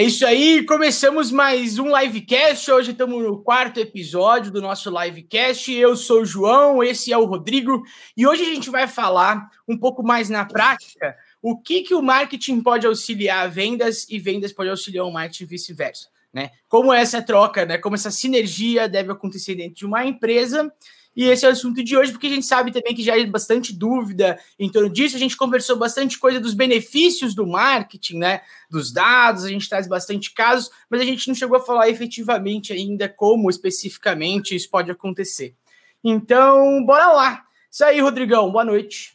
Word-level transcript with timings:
É 0.00 0.04
isso 0.04 0.24
aí, 0.24 0.64
começamos 0.64 1.30
mais 1.30 1.78
um 1.78 1.94
livecast. 1.94 2.70
Hoje 2.70 2.92
estamos 2.92 3.22
no 3.22 3.42
quarto 3.42 3.78
episódio 3.78 4.50
do 4.50 4.62
nosso 4.62 4.88
livecast. 4.88 5.70
Eu 5.70 5.94
sou 5.94 6.22
o 6.22 6.24
João, 6.24 6.82
esse 6.82 7.12
é 7.12 7.18
o 7.18 7.26
Rodrigo, 7.26 7.82
e 8.16 8.26
hoje 8.26 8.42
a 8.42 8.46
gente 8.46 8.70
vai 8.70 8.88
falar 8.88 9.50
um 9.68 9.76
pouco 9.76 10.02
mais 10.02 10.30
na 10.30 10.46
prática 10.46 11.14
o 11.42 11.60
que, 11.60 11.82
que 11.82 11.94
o 11.94 12.00
marketing 12.00 12.62
pode 12.62 12.86
auxiliar 12.86 13.50
vendas 13.50 14.06
e 14.08 14.18
vendas 14.18 14.54
pode 14.54 14.70
auxiliar 14.70 15.04
o 15.04 15.12
marketing 15.12 15.44
vice-versa. 15.44 16.08
Né? 16.32 16.50
Como 16.66 16.94
essa 16.94 17.20
troca, 17.20 17.66
né? 17.66 17.76
como 17.76 17.94
essa 17.94 18.10
sinergia 18.10 18.88
deve 18.88 19.12
acontecer 19.12 19.54
dentro 19.54 19.74
de 19.74 19.84
uma 19.84 20.06
empresa 20.06 20.72
e 21.20 21.24
esse 21.28 21.44
é 21.44 21.50
o 21.50 21.52
assunto 21.52 21.84
de 21.84 21.94
hoje, 21.94 22.12
porque 22.12 22.28
a 22.28 22.30
gente 22.30 22.46
sabe 22.46 22.72
também 22.72 22.94
que 22.94 23.02
já 23.02 23.14
há 23.14 23.26
bastante 23.26 23.74
dúvida 23.74 24.38
em 24.58 24.70
torno 24.72 24.88
disso. 24.88 25.16
A 25.16 25.18
gente 25.18 25.36
conversou 25.36 25.76
bastante 25.76 26.18
coisa 26.18 26.40
dos 26.40 26.54
benefícios 26.54 27.34
do 27.34 27.46
marketing, 27.46 28.16
né? 28.16 28.40
Dos 28.70 28.90
dados, 28.90 29.44
a 29.44 29.50
gente 29.50 29.68
traz 29.68 29.86
bastante 29.86 30.32
casos, 30.32 30.70
mas 30.88 30.98
a 30.98 31.04
gente 31.04 31.28
não 31.28 31.34
chegou 31.34 31.58
a 31.58 31.60
falar 31.60 31.90
efetivamente 31.90 32.72
ainda 32.72 33.06
como 33.06 33.50
especificamente 33.50 34.56
isso 34.56 34.70
pode 34.70 34.90
acontecer. 34.90 35.54
Então, 36.02 36.82
bora 36.86 37.12
lá. 37.12 37.44
Isso 37.70 37.84
aí, 37.84 38.00
Rodrigão, 38.00 38.50
boa 38.50 38.64
noite. 38.64 39.12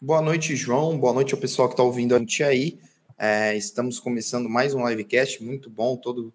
Boa 0.00 0.22
noite, 0.22 0.54
João. 0.54 0.96
Boa 0.96 1.12
noite 1.12 1.34
ao 1.34 1.40
pessoal 1.40 1.66
que 1.66 1.74
está 1.74 1.82
ouvindo 1.82 2.14
a 2.14 2.20
gente 2.20 2.44
aí. 2.44 2.78
É, 3.18 3.56
estamos 3.56 3.98
começando 3.98 4.48
mais 4.48 4.74
um 4.74 4.88
livecast, 4.88 5.42
muito 5.42 5.68
bom. 5.68 5.96
Todo, 5.96 6.32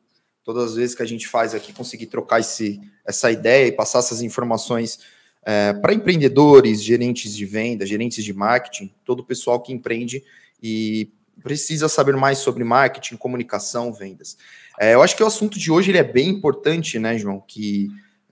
todas 0.48 0.72
as 0.72 0.76
vezes 0.78 0.96
que 0.96 1.04
a 1.04 1.06
gente 1.06 1.28
faz 1.28 1.54
aqui, 1.54 1.74
conseguir 1.74 2.06
trocar 2.06 2.40
esse, 2.40 2.80
essa 3.06 3.30
ideia 3.30 3.68
e 3.68 3.72
passar 3.74 4.00
essas 4.00 4.22
informações 4.22 4.98
é, 5.46 5.74
para 5.74 5.94
empreendedores, 5.94 6.82
gerentes 6.82 7.36
de 7.36 7.46
venda, 7.46 7.86
gerentes 7.86 8.24
de 8.24 8.32
marketing, 8.32 8.90
todo 9.04 9.20
o 9.20 9.26
pessoal 9.26 9.60
que 9.60 9.74
empreende 9.74 10.24
e 10.64 11.12
precisa 11.44 11.90
saber 11.90 12.16
mais 12.16 12.38
sobre 12.38 12.64
marketing, 12.64 13.18
comunicação, 13.18 13.92
vendas. 13.92 14.38
É, 14.80 14.94
eu 14.94 15.02
acho 15.02 15.18
que 15.18 15.24
o 15.24 15.28
assunto 15.28 15.60
de 15.60 15.70
hoje 15.70 15.92
ele 15.92 15.98
é 15.98 16.04
bem 16.04 16.30
importante, 16.30 16.98
né, 16.98 17.18
João? 17.18 17.44
Que 17.46 17.90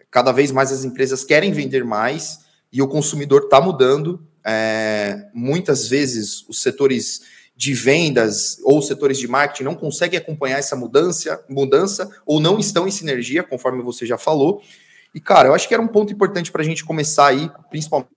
cada 0.10 0.32
vez 0.32 0.52
mais 0.52 0.72
as 0.72 0.86
empresas 0.86 1.22
querem 1.22 1.52
vender 1.52 1.84
mais 1.84 2.46
e 2.72 2.82
o 2.82 2.88
consumidor 2.88 3.44
está 3.44 3.60
mudando. 3.60 4.26
É, 4.42 5.28
muitas 5.34 5.90
vezes 5.90 6.48
os 6.48 6.62
setores 6.62 7.24
de 7.56 7.74
vendas 7.74 8.60
ou 8.64 8.82
setores 8.82 9.18
de 9.18 9.28
marketing 9.28 9.64
não 9.64 9.76
conseguem 9.76 10.20
acompanhar 10.20 10.60
essa 10.60 10.76
mudança, 10.76 11.44
mudança 11.48 12.10
ou 12.26 12.40
não 12.40 12.60
estão 12.60 12.88
em 12.88 12.92
sinergia, 12.92 13.44
conforme 13.44 13.82
você 13.82 14.06
já 14.06 14.18
falou. 14.18 14.62
E, 15.14 15.22
cara, 15.22 15.48
eu 15.48 15.54
acho 15.54 15.68
que 15.68 15.74
era 15.74 15.82
um 15.82 15.88
ponto 15.88 16.12
importante 16.12 16.52
para 16.52 16.62
a 16.62 16.66
gente 16.66 16.84
começar 16.84 17.28
aí, 17.28 17.50
principalmente 17.70 18.10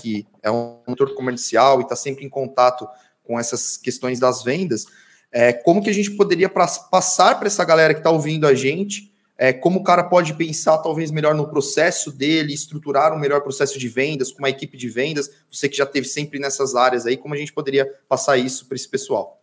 que 0.00 0.26
é 0.42 0.50
um 0.50 0.78
motor 0.88 1.14
comercial 1.14 1.80
e 1.80 1.82
está 1.82 1.94
sempre 1.94 2.24
em 2.24 2.28
contato 2.30 2.88
com 3.22 3.38
essas 3.38 3.76
questões 3.76 4.18
das 4.18 4.42
vendas. 4.42 4.86
É, 5.30 5.52
como 5.52 5.82
que 5.82 5.90
a 5.90 5.94
gente 5.94 6.10
poderia 6.12 6.48
passar 6.48 7.38
para 7.38 7.46
essa 7.46 7.64
galera 7.64 7.92
que 7.92 8.00
está 8.00 8.10
ouvindo 8.10 8.46
a 8.46 8.54
gente 8.54 9.11
é, 9.38 9.52
como 9.52 9.80
o 9.80 9.84
cara 9.84 10.04
pode 10.04 10.34
pensar 10.34 10.78
talvez 10.78 11.10
melhor 11.10 11.34
no 11.34 11.48
processo 11.48 12.12
dele, 12.12 12.52
estruturar 12.52 13.12
um 13.12 13.18
melhor 13.18 13.40
processo 13.40 13.78
de 13.78 13.88
vendas, 13.88 14.30
com 14.30 14.38
uma 14.38 14.50
equipe 14.50 14.76
de 14.76 14.88
vendas, 14.88 15.30
você 15.50 15.68
que 15.68 15.76
já 15.76 15.86
teve 15.86 16.06
sempre 16.06 16.38
nessas 16.38 16.74
áreas 16.74 17.06
aí, 17.06 17.16
como 17.16 17.34
a 17.34 17.38
gente 17.38 17.52
poderia 17.52 17.86
passar 18.08 18.36
isso 18.36 18.66
para 18.66 18.76
esse 18.76 18.88
pessoal? 18.88 19.42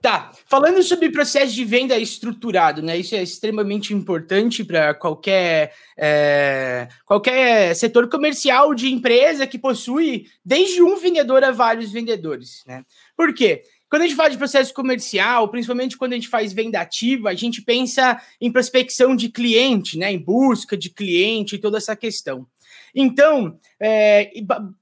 Tá, 0.00 0.32
falando 0.46 0.82
sobre 0.82 1.10
processo 1.10 1.52
de 1.52 1.62
venda 1.62 1.98
estruturado, 1.98 2.80
né? 2.80 2.96
Isso 2.96 3.14
é 3.14 3.22
extremamente 3.22 3.92
importante 3.92 4.64
para 4.64 4.94
qualquer, 4.94 5.74
é, 5.94 6.88
qualquer 7.04 7.76
setor 7.76 8.08
comercial 8.08 8.74
de 8.74 8.90
empresa 8.90 9.46
que 9.46 9.58
possui 9.58 10.24
desde 10.42 10.82
um 10.82 10.96
vendedor 10.96 11.44
a 11.44 11.50
vários 11.50 11.92
vendedores, 11.92 12.62
né? 12.66 12.82
Por 13.14 13.34
quê? 13.34 13.62
Quando 13.90 14.02
a 14.02 14.06
gente 14.06 14.16
fala 14.16 14.30
de 14.30 14.38
processo 14.38 14.72
comercial, 14.72 15.48
principalmente 15.48 15.96
quando 15.96 16.12
a 16.12 16.14
gente 16.14 16.28
faz 16.28 16.52
venda 16.52 16.80
ativa, 16.80 17.28
a 17.28 17.34
gente 17.34 17.60
pensa 17.60 18.22
em 18.40 18.50
prospecção 18.50 19.16
de 19.16 19.28
cliente, 19.28 19.98
né? 19.98 20.12
Em 20.12 20.18
busca 20.18 20.76
de 20.76 20.88
cliente 20.88 21.56
e 21.56 21.58
toda 21.58 21.76
essa 21.76 21.96
questão. 21.96 22.46
Então, 22.94 23.58
é, 23.80 24.30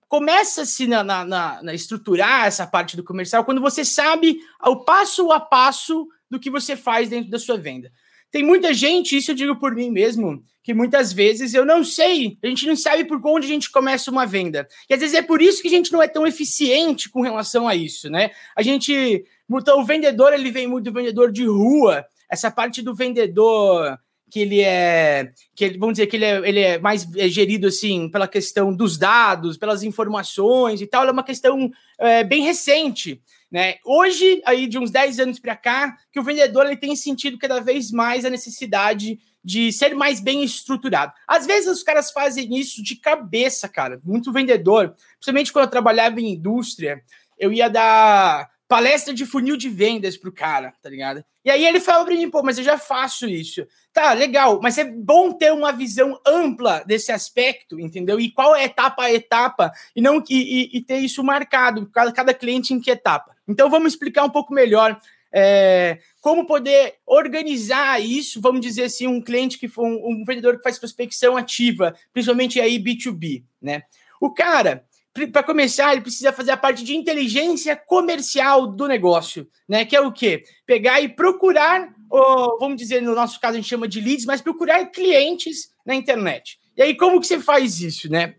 começa-se 0.09 0.87
na, 0.87 1.03
na, 1.03 1.25
na, 1.25 1.75
estruturar 1.75 2.47
essa 2.47 2.67
parte 2.67 2.99
do 2.99 3.05
comercial 3.05 3.45
quando 3.45 3.63
você 3.63 3.83
sabe 3.83 4.41
o 4.63 4.77
passo 4.77 5.33
a 5.33 5.41
passo 5.41 6.07
do 6.31 6.39
que 6.39 6.51
você 6.51 6.77
faz 6.77 7.09
dentro 7.09 7.31
da 7.31 7.39
sua 7.39 7.57
venda. 7.57 7.91
Tem 8.31 8.43
muita 8.43 8.75
gente, 8.75 9.17
isso 9.17 9.31
eu 9.31 9.35
digo 9.35 9.57
por 9.57 9.75
mim 9.75 9.91
mesmo, 9.91 10.43
que 10.63 10.75
muitas 10.75 11.13
vezes 11.13 11.55
eu 11.55 11.65
não 11.65 11.83
sei, 11.83 12.37
a 12.43 12.47
gente 12.47 12.67
não 12.67 12.77
sabe 12.77 13.05
por 13.05 13.21
onde 13.25 13.47
a 13.47 13.49
gente 13.49 13.71
começa 13.71 14.11
uma 14.11 14.27
venda. 14.27 14.69
E 14.89 14.95
às 14.95 15.01
vezes 15.01 15.15
é 15.15 15.23
por 15.23 15.41
isso 15.41 15.63
que 15.63 15.69
a 15.69 15.71
gente 15.71 15.91
não 15.91 16.03
é 16.03 16.07
tão 16.07 16.27
eficiente 16.27 17.09
com 17.09 17.23
relação 17.23 17.67
a 17.67 17.75
isso, 17.75 18.11
né? 18.11 18.31
A 18.55 18.63
gente, 18.63 19.25
então, 19.51 19.81
o 19.81 19.85
vendedor, 19.85 20.33
ele 20.35 20.51
vem 20.51 20.67
muito 20.67 20.85
do 20.85 20.93
vendedor 20.93 21.33
de 21.33 21.47
rua, 21.47 22.05
essa 22.31 22.51
parte 22.51 22.83
do 22.83 22.95
vendedor 22.95 23.99
que 24.31 24.41
ele 24.41 24.61
é, 24.61 25.33
que 25.55 25.65
ele, 25.65 25.79
vamos 25.79 25.95
dizer 25.95 26.07
que 26.07 26.17
ele 26.17 26.25
é, 26.25 26.49
ele 26.49 26.61
é 26.61 26.79
mais 26.79 27.09
é 27.17 27.29
gerido 27.29 27.67
assim 27.67 28.09
pela 28.11 28.29
questão 28.29 28.75
dos 28.75 28.99
dados, 28.99 29.57
pelas 29.57 29.83
informações 29.83 30.81
e 30.81 30.87
tal, 30.87 31.07
é 31.07 31.11
uma 31.11 31.25
questão 31.25 31.71
é, 31.99 32.23
bem 32.23 32.43
recente. 32.43 33.21
Né? 33.51 33.77
Hoje, 33.85 34.43
aí 34.45 34.67
de 34.67 34.79
uns 34.79 34.91
10 34.91 35.21
anos 35.21 35.39
para 35.39 35.57
cá, 35.57 35.97
que 36.13 36.21
o 36.21 36.23
vendedor 36.23 36.67
ele 36.67 36.77
tem 36.77 36.95
sentido 36.95 37.39
cada 37.39 37.61
vez 37.61 37.91
mais 37.91 38.25
a 38.25 38.31
necessidade 38.31 39.19
de 39.43 39.73
ser 39.73 39.95
mais 39.95 40.21
bem 40.21 40.45
estruturado. 40.45 41.13
Às 41.27 41.47
vezes 41.47 41.69
os 41.69 41.83
caras 41.83 42.11
fazem 42.11 42.55
isso 42.59 42.83
de 42.83 42.97
cabeça, 42.97 43.69
cara. 43.69 44.01
Muito 44.05 44.33
vendedor, 44.33 44.95
principalmente 45.15 45.53
quando 45.53 45.65
eu 45.65 45.71
trabalhava 45.71 46.21
em 46.21 46.35
indústria, 46.35 47.03
eu 47.39 47.51
ia 47.53 47.71
dar 47.71 48.51
palestra 48.69 49.15
de 49.15 49.25
funil 49.25 49.57
de 49.57 49.71
vendas 49.71 50.19
pro 50.19 50.31
cara, 50.31 50.75
tá 50.83 50.91
ligado? 50.91 51.25
E 51.43 51.51
aí 51.51 51.65
ele 51.65 51.81
falou 51.81 52.05
para 52.05 52.15
mim, 52.15 52.29
pô, 52.29 52.43
mas 52.43 52.59
eu 52.59 52.65
já 52.65 52.77
faço 52.77 53.27
isso. 53.27 53.67
Tá, 53.95 54.13
legal, 54.13 54.61
mas 54.63 54.77
é 54.77 54.85
bom 54.85 55.33
ter 55.33 55.51
uma 55.51 55.73
visão 55.73 56.21
ampla 56.27 56.85
desse 56.87 57.11
aspecto, 57.11 57.81
entendeu? 57.81 58.21
E 58.21 58.31
qual 58.31 58.55
é 58.55 58.65
etapa 58.65 59.05
a 59.05 59.13
etapa, 59.13 59.73
e 59.97 60.03
não 60.03 60.23
e, 60.29 60.37
e, 60.37 60.77
e 60.77 60.83
ter 60.83 60.99
isso 60.99 61.25
marcado, 61.25 61.89
cada, 61.91 62.13
cada 62.13 62.35
cliente 62.35 62.75
em 62.75 62.81
que 62.81 62.91
etapa. 62.91 63.38
Então 63.49 63.71
vamos 63.71 63.93
explicar 63.93 64.25
um 64.25 64.31
pouco 64.31 64.53
melhor 64.53 65.01
é, 65.33 65.99
como 66.21 66.47
poder 66.47 66.95
organizar 67.07 68.01
isso, 68.01 68.41
vamos 68.41 68.61
dizer 68.61 68.85
assim, 68.85 69.07
um 69.07 69.23
cliente 69.23 69.59
que 69.59 69.69
for 69.69 69.87
um, 69.87 70.21
um 70.21 70.25
vendedor 70.25 70.57
que 70.57 70.63
faz 70.63 70.79
prospecção 70.79 71.37
ativa, 71.37 71.95
principalmente 72.13 72.61
aí 72.61 72.79
B2B, 72.79 73.45
né? 73.61 73.83
O 74.21 74.33
cara, 74.33 74.85
para 75.33 75.43
começar, 75.43 75.93
ele 75.93 76.03
precisa 76.03 76.33
fazer 76.33 76.53
a 76.53 76.57
parte 76.57 76.85
de 76.85 76.95
inteligência 76.95 77.77
comercial 77.77 78.67
do 78.67 78.87
negócio, 78.87 79.49
né? 79.69 79.85
Que 79.85 79.97
é 79.97 80.01
o 80.01 80.13
quê? 80.13 80.43
Pegar 80.67 81.01
e 81.01 81.09
procurar, 81.09 81.89
ou, 82.11 82.59
vamos 82.59 82.77
dizer, 82.77 83.03
no 83.03 83.15
nosso 83.15 83.41
caso 83.41 83.55
a 83.55 83.61
gente 83.61 83.69
chama 83.69 83.89
de 83.89 84.01
leads, 84.01 84.25
mas 84.25 84.41
procurar 84.41 84.85
clientes 84.87 85.71
na 85.85 85.95
internet. 85.95 86.59
E 86.77 86.83
aí, 86.83 86.97
como 86.97 87.21
que 87.21 87.27
você 87.27 87.41
faz 87.41 87.81
isso, 87.81 88.11
né? 88.11 88.35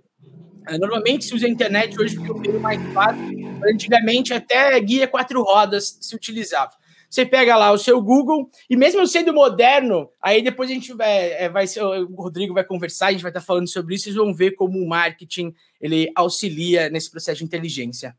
É, 0.67 0.77
normalmente 0.77 1.25
se 1.25 1.33
usa 1.33 1.45
a 1.45 1.49
internet 1.49 1.99
hoje 1.99 2.15
porque 2.15 2.29
é 2.29 2.33
o 2.33 2.39
meio 2.39 2.59
mais 2.59 2.81
fácil. 2.93 3.23
Antigamente 3.63 4.33
até 4.33 4.79
guia 4.79 5.07
quatro 5.07 5.41
rodas 5.41 5.97
se 6.01 6.15
utilizava. 6.15 6.71
Você 7.09 7.25
pega 7.25 7.57
lá 7.57 7.71
o 7.71 7.77
seu 7.77 7.99
Google, 7.99 8.47
e 8.69 8.77
mesmo 8.77 9.05
sendo 9.07 9.33
moderno, 9.33 10.09
aí 10.21 10.43
depois 10.43 10.69
a 10.69 10.73
gente 10.73 10.93
vai, 10.93 11.31
é, 11.31 11.49
vai 11.49 11.65
ser, 11.65 11.81
o 11.81 12.13
Rodrigo 12.13 12.53
vai 12.53 12.63
conversar, 12.63 13.07
a 13.07 13.11
gente 13.11 13.23
vai 13.23 13.31
estar 13.31 13.41
falando 13.41 13.67
sobre 13.67 13.95
isso, 13.95 14.03
vocês 14.03 14.15
vão 14.15 14.31
ver 14.31 14.51
como 14.51 14.77
o 14.77 14.87
marketing 14.87 15.51
ele 15.81 16.11
auxilia 16.13 16.87
nesse 16.89 17.09
processo 17.09 17.39
de 17.39 17.45
inteligência. 17.45 18.15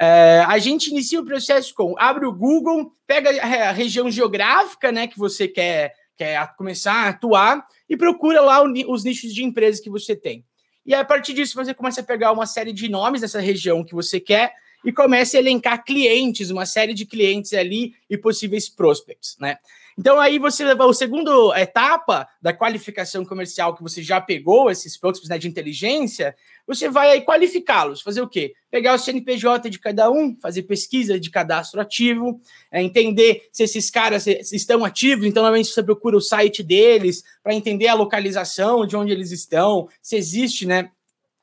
É, 0.00 0.44
a 0.46 0.56
gente 0.58 0.90
inicia 0.90 1.20
o 1.20 1.24
processo 1.24 1.74
com 1.74 1.96
abre 1.98 2.26
o 2.26 2.32
Google, 2.32 2.92
pega 3.04 3.30
a 3.42 3.72
região 3.72 4.08
geográfica 4.08 4.92
né, 4.92 5.08
que 5.08 5.18
você 5.18 5.48
quer, 5.48 5.92
quer 6.16 6.54
começar 6.56 6.92
a 6.92 7.08
atuar 7.08 7.66
e 7.88 7.96
procura 7.96 8.40
lá 8.40 8.62
os 8.62 9.02
nichos 9.02 9.34
de 9.34 9.42
empresas 9.42 9.80
que 9.80 9.90
você 9.90 10.14
tem. 10.14 10.44
E 10.88 10.94
a 10.94 11.04
partir 11.04 11.34
disso, 11.34 11.54
você 11.54 11.74
começa 11.74 12.00
a 12.00 12.04
pegar 12.04 12.32
uma 12.32 12.46
série 12.46 12.72
de 12.72 12.88
nomes 12.88 13.20
dessa 13.20 13.38
região 13.40 13.84
que 13.84 13.94
você 13.94 14.18
quer 14.18 14.54
e 14.82 14.90
começa 14.90 15.36
a 15.36 15.40
elencar 15.40 15.84
clientes, 15.84 16.48
uma 16.48 16.64
série 16.64 16.94
de 16.94 17.04
clientes 17.04 17.52
ali 17.52 17.94
e 18.08 18.16
possíveis 18.16 18.70
prospects, 18.70 19.36
né? 19.38 19.58
Então 19.98 20.20
aí 20.20 20.38
você 20.38 20.64
leva 20.64 20.88
a 20.88 20.94
segunda 20.94 21.60
etapa 21.60 22.28
da 22.40 22.52
qualificação 22.52 23.24
comercial 23.24 23.74
que 23.74 23.82
você 23.82 24.00
já 24.00 24.20
pegou 24.20 24.70
esses 24.70 24.96
prospects 24.96 25.28
né, 25.28 25.38
de 25.38 25.48
inteligência, 25.48 26.36
você 26.64 26.88
vai 26.88 27.10
aí 27.10 27.22
qualificá-los, 27.22 28.00
fazer 28.00 28.20
o 28.20 28.28
quê? 28.28 28.54
Pegar 28.70 28.94
o 28.94 28.98
CNPJ 28.98 29.68
de 29.68 29.80
cada 29.80 30.08
um, 30.08 30.36
fazer 30.40 30.62
pesquisa 30.62 31.18
de 31.18 31.30
cadastro 31.30 31.80
ativo, 31.80 32.40
é, 32.70 32.80
entender 32.80 33.48
se 33.50 33.64
esses 33.64 33.90
caras 33.90 34.28
estão 34.28 34.84
ativos, 34.84 35.26
então 35.26 35.42
normalmente 35.42 35.70
você 35.70 35.82
procura 35.82 36.16
o 36.16 36.20
site 36.20 36.62
deles 36.62 37.24
para 37.42 37.52
entender 37.52 37.88
a 37.88 37.94
localização 37.94 38.86
de 38.86 38.96
onde 38.96 39.10
eles 39.10 39.32
estão, 39.32 39.88
se 40.00 40.14
existe, 40.14 40.64
né, 40.64 40.92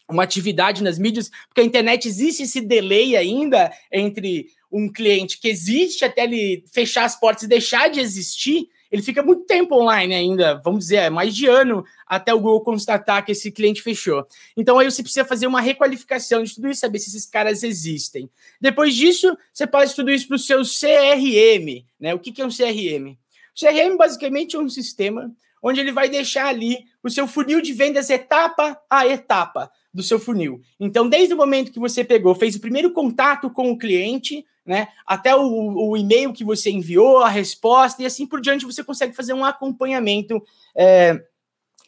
uma 0.09 0.23
atividade 0.23 0.83
nas 0.83 0.99
mídias, 0.99 1.29
porque 1.47 1.61
a 1.61 1.63
internet 1.63 2.07
existe 2.07 2.43
esse 2.43 2.61
delay 2.61 3.15
ainda 3.15 3.71
entre 3.91 4.47
um 4.71 4.91
cliente 4.91 5.39
que 5.39 5.47
existe 5.47 6.03
até 6.03 6.23
ele 6.23 6.63
fechar 6.71 7.05
as 7.05 7.19
portas 7.19 7.43
e 7.43 7.47
deixar 7.47 7.89
de 7.89 7.99
existir, 7.99 8.67
ele 8.91 9.01
fica 9.01 9.23
muito 9.23 9.45
tempo 9.45 9.75
online 9.75 10.13
ainda, 10.13 10.61
vamos 10.63 10.85
dizer, 10.85 10.97
é 10.97 11.09
mais 11.09 11.35
de 11.35 11.47
ano 11.47 11.83
até 12.05 12.33
o 12.33 12.39
Google 12.39 12.61
constatar 12.61 13.25
que 13.25 13.31
esse 13.31 13.51
cliente 13.51 13.81
fechou. 13.81 14.25
Então 14.55 14.77
aí 14.77 14.89
você 14.89 15.01
precisa 15.01 15.25
fazer 15.25 15.47
uma 15.47 15.59
requalificação 15.59 16.43
de 16.43 16.53
tudo 16.55 16.69
isso, 16.69 16.81
saber 16.81 16.99
se 16.99 17.09
esses 17.09 17.25
caras 17.25 17.63
existem. 17.63 18.29
Depois 18.59 18.95
disso, 18.95 19.35
você 19.51 19.65
passa 19.65 19.95
tudo 19.95 20.11
isso 20.11 20.27
para 20.27 20.35
o 20.35 20.39
seu 20.39 20.61
CRM, 20.61 21.83
né? 21.99 22.13
O 22.13 22.19
que, 22.19 22.31
que 22.31 22.41
é 22.41 22.45
um 22.45 22.49
CRM? 22.49 23.17
CRM 23.53 23.97
basicamente 23.97 24.55
é 24.55 24.59
um 24.59 24.69
sistema 24.69 25.33
onde 25.65 25.79
ele 25.79 25.91
vai 25.91 26.07
deixar 26.07 26.45
ali 26.45 26.85
o 27.01 27.09
seu 27.09 27.27
funil 27.27 27.59
de 27.59 27.73
vendas 27.73 28.11
etapa 28.11 28.79
a 28.87 29.07
etapa 29.07 29.71
do 29.91 30.03
seu 30.03 30.19
funil. 30.19 30.61
Então, 30.79 31.09
desde 31.09 31.33
o 31.33 31.37
momento 31.37 31.71
que 31.71 31.79
você 31.79 32.03
pegou, 32.03 32.35
fez 32.35 32.55
o 32.55 32.59
primeiro 32.59 32.91
contato 32.91 33.49
com 33.49 33.71
o 33.71 33.77
cliente, 33.77 34.45
né, 34.63 34.89
até 35.07 35.35
o, 35.35 35.41
o 35.41 35.97
e-mail 35.97 36.31
que 36.31 36.43
você 36.43 36.69
enviou, 36.69 37.17
a 37.17 37.29
resposta 37.29 38.03
e 38.03 38.05
assim 38.05 38.27
por 38.27 38.39
diante, 38.39 38.63
você 38.63 38.83
consegue 38.83 39.15
fazer 39.15 39.33
um 39.33 39.43
acompanhamento 39.43 40.39
é, 40.77 41.19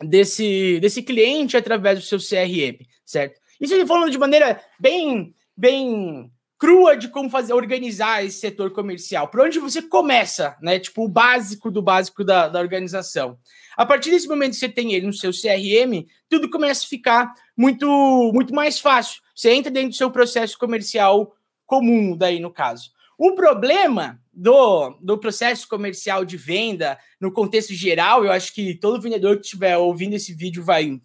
desse, 0.02 0.80
desse 0.80 1.04
cliente 1.04 1.56
através 1.56 2.00
do 2.00 2.06
seu 2.06 2.18
CRM, 2.18 2.84
certo? 3.06 3.40
Isso 3.62 3.76
ele 3.76 3.86
falando 3.86 4.10
de 4.10 4.18
maneira 4.18 4.60
bem, 4.80 5.36
bem 5.56 6.32
crua 6.58 6.98
de 6.98 7.08
como 7.10 7.30
fazer 7.30 7.54
organizar 7.54 8.26
esse 8.26 8.40
setor 8.40 8.72
comercial. 8.72 9.28
Por 9.28 9.42
onde 9.42 9.60
você 9.60 9.82
começa, 9.82 10.58
né? 10.62 10.80
Tipo, 10.80 11.06
o 11.06 11.08
básico 11.08 11.70
do 11.70 11.82
básico 11.82 12.24
da, 12.24 12.48
da 12.48 12.60
organização. 12.60 13.38
A 13.78 13.86
partir 13.86 14.10
desse 14.10 14.28
momento 14.28 14.54
que 14.54 14.58
você 14.58 14.68
tem 14.68 14.94
ele 14.94 15.06
no 15.06 15.14
seu 15.14 15.32
CRM, 15.32 16.08
tudo 16.28 16.50
começa 16.50 16.84
a 16.84 16.90
ficar 16.90 17.32
muito, 17.56 17.88
muito 18.34 18.52
mais 18.52 18.80
fácil. 18.80 19.22
Você 19.36 19.52
entra 19.52 19.72
dentro 19.72 19.92
do 19.92 19.96
seu 19.96 20.10
processo 20.10 20.58
comercial 20.58 21.32
comum, 21.64 22.18
daí 22.18 22.40
no 22.40 22.52
caso. 22.52 22.90
O 23.20 23.34
problema 23.34 24.20
do, 24.34 24.98
do 25.00 25.18
processo 25.20 25.68
comercial 25.68 26.26
de 26.26 26.38
venda, 26.38 26.98
no 27.22 27.32
contexto 27.32 27.74
geral, 27.74 28.26
eu 28.26 28.32
acho 28.32 28.52
que 28.52 28.74
todo 28.74 29.02
vendedor 29.02 29.38
que 29.38 29.44
estiver 29.44 29.78
ouvindo 29.78 30.16
esse 30.16 30.34
vídeo 30.34 30.64
vai 30.64 31.00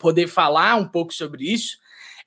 poder 0.00 0.28
falar 0.28 0.76
um 0.76 0.88
pouco 0.88 1.12
sobre 1.12 1.44
isso, 1.52 1.76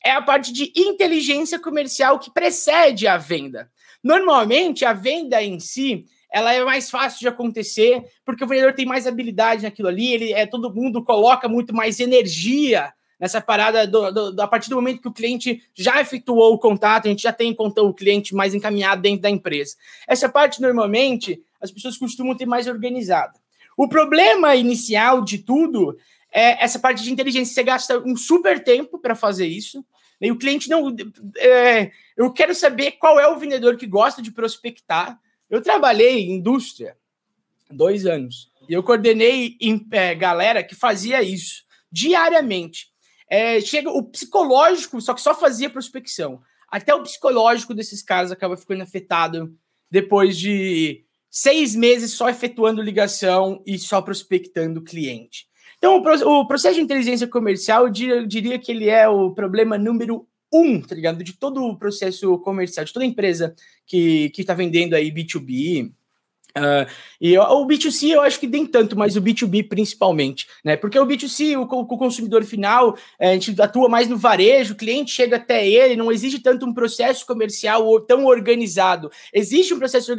é 0.04 0.12
a 0.12 0.22
parte 0.22 0.54
de 0.54 0.72
inteligência 0.75 1.60
comercial 1.60 2.19
que 2.19 2.31
precede 2.31 3.07
a 3.07 3.18
venda. 3.18 3.72
Normalmente, 4.04 4.86
a 4.86 4.94
venda 4.94 5.42
em 5.42 5.60
si 5.60 6.06
ela 6.31 6.54
é 6.54 6.63
mais 6.63 6.89
fácil 6.89 7.19
de 7.19 7.28
acontecer 7.28 8.04
porque 8.25 8.44
o 8.44 8.48
vendedor 8.48 8.74
tem 8.74 8.86
mais 8.86 9.06
habilidade 9.06 9.63
naquilo 9.63 9.89
ali, 9.89 10.13
ele 10.13 10.33
é 10.33 10.45
todo 10.45 10.74
mundo 10.74 11.04
coloca 11.04 11.48
muito 11.48 11.74
mais 11.75 12.00
energia 12.00 12.94
nessa 13.19 13.39
parada 13.39 13.86
do, 13.86 14.31
do, 14.31 14.42
a 14.42 14.48
partir 14.48 14.69
do 14.69 14.75
momento 14.75 15.01
que 15.01 15.07
o 15.07 15.13
cliente 15.13 15.62
já 15.75 16.01
efetuou 16.01 16.54
o 16.54 16.57
contato, 16.57 17.06
a 17.06 17.10
gente 17.10 17.22
já 17.22 17.31
tem 17.31 17.56
o 17.57 17.94
cliente 17.94 18.33
mais 18.33 18.56
encaminhado 18.56 19.04
dentro 19.04 19.22
da 19.22 19.30
empresa. 19.30 19.75
Essa 20.07 20.28
parte 20.28 20.60
normalmente 20.60 21.39
as 21.62 21.69
pessoas 21.69 21.98
costumam 21.98 22.36
ter 22.36 22.48
mais 22.48 22.66
organizada. 22.66 23.39
O 23.78 23.88
problema 23.88 24.56
inicial 24.56 25.24
de 25.24 25.38
tudo 25.38 25.95
é 26.31 26.63
essa 26.63 26.80
parte 26.80 27.04
de 27.04 27.12
inteligência. 27.12 27.54
Você 27.54 27.63
gasta 27.63 28.00
um 28.00 28.16
super 28.16 28.63
tempo 28.63 28.98
para 28.98 29.16
fazer 29.16 29.45
isso. 29.45 29.86
E 30.19 30.31
o 30.31 30.38
cliente 30.38 30.69
não. 30.69 30.95
É, 31.38 31.92
eu 32.16 32.31
quero 32.31 32.54
saber 32.54 32.92
qual 32.94 33.19
é 33.19 33.28
o 33.28 33.38
vendedor 33.38 33.75
que 33.75 33.88
gosta 33.88 34.22
de 34.22 34.31
prospectar. 34.31 35.19
Eu 35.51 35.62
trabalhei 35.62 36.21
em 36.21 36.38
indústria 36.38 36.95
dois 37.69 38.06
anos 38.06 38.50
e 38.69 38.74
eu 38.74 38.81
coordenei 38.81 39.57
em, 39.59 39.86
é, 39.92 40.15
galera 40.15 40.63
que 40.63 40.74
fazia 40.74 41.21
isso 41.21 41.63
diariamente. 41.92 42.88
É, 43.30 43.59
chega 43.59 43.89
o 43.89 44.01
psicológico, 44.01 45.01
só 45.01 45.13
que 45.13 45.21
só 45.21 45.36
fazia 45.36 45.69
prospecção. 45.69 46.42
Até 46.69 46.95
o 46.95 47.03
psicológico 47.03 47.74
desses 47.74 48.01
caras 48.01 48.31
acaba 48.31 48.56
ficando 48.56 48.81
afetado 48.81 49.53
depois 49.89 50.38
de 50.38 51.03
seis 51.30 51.75
meses 51.75 52.13
só 52.13 52.30
efetuando 52.30 52.81
ligação 52.81 53.62
e 53.65 53.77
só 53.77 54.01
prospectando 54.01 54.81
cliente. 54.81 55.47
Então, 55.77 55.97
o, 55.97 56.47
processo 56.47 56.75
de 56.75 56.81
inteligência 56.81 57.27
comercial, 57.27 57.88
eu 57.88 58.25
diria, 58.25 58.59
que 58.59 58.71
ele 58.71 58.88
é 58.88 59.09
o 59.09 59.31
problema 59.33 59.77
número 59.77 60.27
um, 60.51 60.81
tá 60.81 60.94
ligado? 60.94 61.24
De 61.24 61.33
todo 61.33 61.63
o 61.63 61.77
processo 61.77 62.38
comercial, 62.39 62.86
de 62.86 62.94
toda 62.94 63.06
empresa 63.06 63.56
que 63.86 64.31
está 64.38 64.53
vendendo 64.53 64.94
aí 64.94 65.12
B2B. 65.12 65.92
Uh, 66.57 66.86
e 67.19 67.38
o 67.38 67.65
B2C 67.65 68.09
eu 68.09 68.21
acho 68.21 68.38
que 68.38 68.48
nem 68.48 68.65
tanto, 68.65 68.98
mas 68.98 69.15
o 69.15 69.21
B2B 69.21 69.69
principalmente, 69.69 70.48
né? 70.63 70.75
Porque 70.75 71.00
o 71.00 71.06
B2C, 71.06 71.57
o, 71.57 71.62
o 71.62 71.98
consumidor 71.98 72.44
final, 72.44 72.98
é, 73.18 73.30
a 73.30 73.33
gente 73.33 73.59
atua 73.62 73.88
mais 73.88 74.09
no 74.09 74.18
varejo, 74.18 74.74
o 74.74 74.77
cliente 74.77 75.12
chega 75.12 75.38
até 75.38 75.65
ele, 75.65 75.95
não 75.95 76.12
existe 76.12 76.39
tanto 76.39 76.65
um 76.65 76.74
processo 76.74 77.25
comercial 77.25 78.01
tão 78.01 78.25
organizado. 78.25 79.09
Existe 79.33 79.74
um 79.74 79.80
processo 79.80 80.12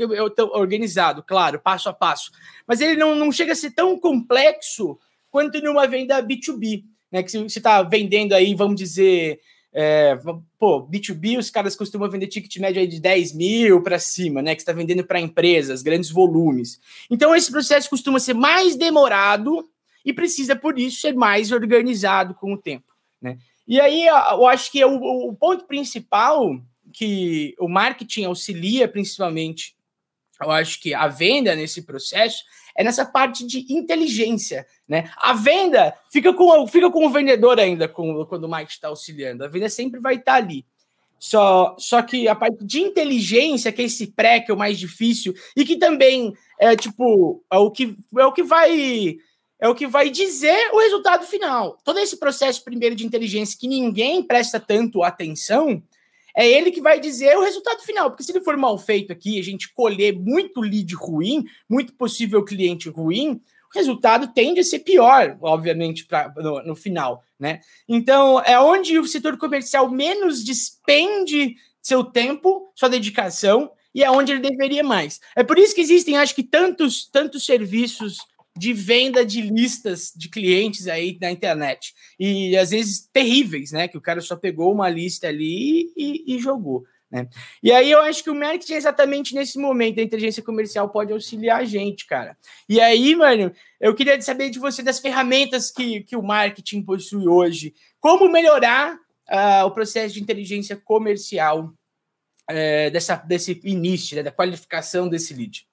organizado, 0.53 1.23
claro, 1.23 1.61
passo 1.61 1.91
a 1.91 1.93
passo, 1.93 2.31
mas 2.67 2.81
ele 2.81 2.97
não, 2.97 3.15
não 3.15 3.31
chega 3.31 3.53
a 3.53 3.57
ser 3.57 3.73
tão 3.73 3.99
complexo 3.99 4.99
quanto 5.31 5.61
numa 5.61 5.87
venda 5.87 6.23
B2B, 6.23 6.85
né? 7.11 7.23
Que 7.23 7.31
você 7.31 7.59
está 7.59 7.83
vendendo 7.83 8.33
aí, 8.33 8.55
vamos 8.55 8.77
dizer, 8.77 9.39
é, 9.73 10.19
pô, 10.59 10.87
B2B, 10.87 11.39
os 11.39 11.51
caras 11.51 11.75
costumam 11.75 12.11
vender 12.11 12.27
ticket 12.27 12.57
médio 12.59 12.87
de 12.87 13.01
10 13.01 13.35
mil 13.35 13.83
para 13.83 13.99
cima, 13.99 14.43
né? 14.43 14.55
Que 14.55 14.61
está 14.61 14.73
vendendo 14.73 15.05
para 15.05 15.21
empresas, 15.21 15.83
grandes 15.83 16.11
volumes. 16.11 16.79
Então, 17.11 17.35
esse 17.35 17.51
processo 17.51 17.89
costuma 17.89 18.21
ser 18.21 18.35
mais 18.35 18.77
demorado 18.77 19.69
e 20.05 20.13
precisa, 20.13 20.55
por 20.55 20.79
isso, 20.79 21.01
ser 21.01 21.15
mais 21.15 21.53
organizado 21.53 22.35
com 22.35 22.53
o 22.53 22.59
tempo, 22.59 22.93
né? 23.21 23.39
E 23.67 23.81
aí, 23.81 24.07
eu 24.07 24.47
acho 24.47 24.71
que 24.71 24.83
é 24.83 24.87
o, 24.87 24.97
o 25.29 25.35
ponto 25.35 25.65
principal 25.65 26.61
que 26.93 27.55
o 27.59 27.69
marketing 27.69 28.25
auxilia, 28.25 28.87
principalmente, 28.87 29.75
eu 30.41 30.51
acho 30.51 30.81
que 30.81 30.93
a 30.93 31.07
venda 31.09 31.55
nesse 31.55 31.83
processo 31.83 32.45
é 32.77 32.85
nessa 32.85 33.05
parte 33.05 33.47
de 33.47 33.67
inteligência, 33.73 34.67
né? 34.89 35.11
A 35.17 35.33
venda 35.33 35.95
fica 36.11 36.33
com, 36.33 36.67
fica 36.67 36.91
com 36.91 37.07
o 37.07 37.11
vendedor 37.11 37.59
ainda 37.59 37.89
com, 37.89 38.25
quando 38.27 38.45
o 38.45 38.51
Mike 38.51 38.73
está 38.73 38.89
auxiliando. 38.89 39.45
A 39.45 39.49
venda 39.49 39.69
sempre 39.69 40.01
vai 40.01 40.15
estar 40.15 40.33
tá 40.33 40.39
ali. 40.39 40.65
Só, 41.19 41.77
só 41.79 42.03
que 42.03 42.27
a 42.27 42.35
parte 42.35 42.65
de 42.65 42.81
inteligência, 42.81 43.71
que 43.71 43.83
é 43.83 43.85
esse 43.85 44.09
pré, 44.09 44.41
que 44.41 44.51
é 44.51 44.55
o 44.55 44.59
mais 44.59 44.77
difícil, 44.77 45.33
e 45.57 45.65
que 45.65 45.77
também 45.77 46.35
é 46.59 46.75
tipo, 46.75 47.45
é 47.51 47.57
o 47.59 47.71
que, 47.71 47.97
é 48.19 48.27
o 48.27 48.33
que 48.33 48.43
vai 48.43 49.17
é 49.61 49.69
o 49.69 49.77
que 49.77 49.87
vai 49.87 50.11
dizer 50.11 50.73
o 50.73 50.81
resultado 50.81 51.25
final. 51.25 51.79
Todo 51.85 52.01
esse 52.01 52.17
processo 52.17 52.65
primeiro 52.65 52.97
de 52.97 53.07
inteligência 53.07 53.57
que 53.57 53.69
ninguém 53.69 54.21
presta 54.21 54.59
tanto 54.59 55.05
atenção, 55.05 55.81
é 56.37 56.49
ele 56.49 56.71
que 56.71 56.81
vai 56.81 56.99
dizer 57.01 57.37
o 57.37 57.43
resultado 57.43 57.81
final. 57.83 58.11
Porque 58.11 58.23
se 58.23 58.33
ele 58.33 58.45
for 58.45 58.57
mal 58.57 58.79
feito 58.79 59.13
aqui, 59.13 59.39
a 59.39 59.43
gente 59.43 59.73
colher 59.73 60.13
muito 60.19 60.61
lead 60.61 60.95
ruim, 60.95 61.45
muito 61.69 61.93
possível 61.95 62.45
cliente 62.45 62.89
ruim, 62.89 63.41
o 63.75 63.79
resultado 63.79 64.29
tende 64.29 64.61
a 64.61 64.65
ser 64.65 64.81
pior, 64.81 65.37
obviamente, 65.41 66.05
pra, 66.05 66.33
no, 66.37 66.63
no 66.63 66.77
final, 66.77 67.25
né? 67.39 67.61
Então, 67.89 68.41
é 68.41 68.61
onde 68.61 68.99
o 68.99 69.07
setor 69.07 69.39
comercial 69.39 69.91
menos 69.91 70.45
despende 70.45 71.57
seu 71.81 72.05
tempo, 72.05 72.71
sua 72.75 72.91
dedicação, 72.91 73.71
e 73.95 74.03
é 74.03 74.11
onde 74.11 74.33
ele 74.33 74.41
deveria 74.41 74.83
mais. 74.83 75.21
É 75.35 75.43
por 75.43 75.59
isso 75.59 75.75
que 75.75 75.81
existem, 75.81 76.17
acho 76.17 76.35
que, 76.35 76.43
tantos, 76.43 77.07
tantos 77.07 77.45
serviços 77.45 78.19
de 78.57 78.73
venda 78.73 79.25
de 79.25 79.41
listas 79.41 80.13
de 80.15 80.29
clientes 80.29 80.87
aí 80.87 81.17
na 81.21 81.31
internet. 81.31 81.95
E 82.19 82.57
às 82.57 82.71
vezes 82.71 83.09
terríveis, 83.13 83.73
né? 83.73 83.89
Que 83.89 83.97
o 83.97 84.01
cara 84.01 84.21
só 84.21 84.37
pegou 84.37 84.73
uma 84.73 84.89
lista 84.89 85.29
ali 85.29 85.93
e, 85.97 86.37
e 86.37 86.39
jogou. 86.39 86.85
Né? 87.13 87.29
E 87.63 87.71
aí 87.71 87.91
eu 87.91 88.01
acho 88.01 88.25
que 88.25 88.31
o 88.31 88.35
marketing 88.35 88.73
é 88.73 88.77
exatamente 88.77 89.35
nesse 89.35 89.59
momento, 89.59 90.01
a 90.01 90.03
inteligência 90.03 90.43
comercial 90.43 90.89
pode 90.89 91.13
auxiliar 91.13 91.61
a 91.61 91.65
gente, 91.65 92.07
cara. 92.07 92.37
E 92.67 92.81
aí, 92.81 93.15
mano, 93.15 93.53
eu 93.79 93.95
queria 93.95 94.19
saber 94.23 94.49
de 94.49 94.59
você 94.59 94.83
das 94.83 94.99
ferramentas 94.99 95.71
que, 95.71 96.01
que 96.01 96.17
o 96.17 96.23
marketing 96.23 96.83
possui 96.83 97.29
hoje. 97.29 97.75
Como 98.01 98.33
melhorar 98.33 98.95
uh, 98.95 99.67
o 99.67 99.71
processo 99.71 100.15
de 100.15 100.23
inteligência 100.23 100.75
comercial 100.75 101.67
uh, 102.51 102.91
dessa, 102.91 103.17
desse 103.17 103.61
início, 103.63 104.17
né, 104.17 104.23
da 104.23 104.33
qualificação 104.33 105.07
desse 105.07 105.35
lead? 105.35 105.67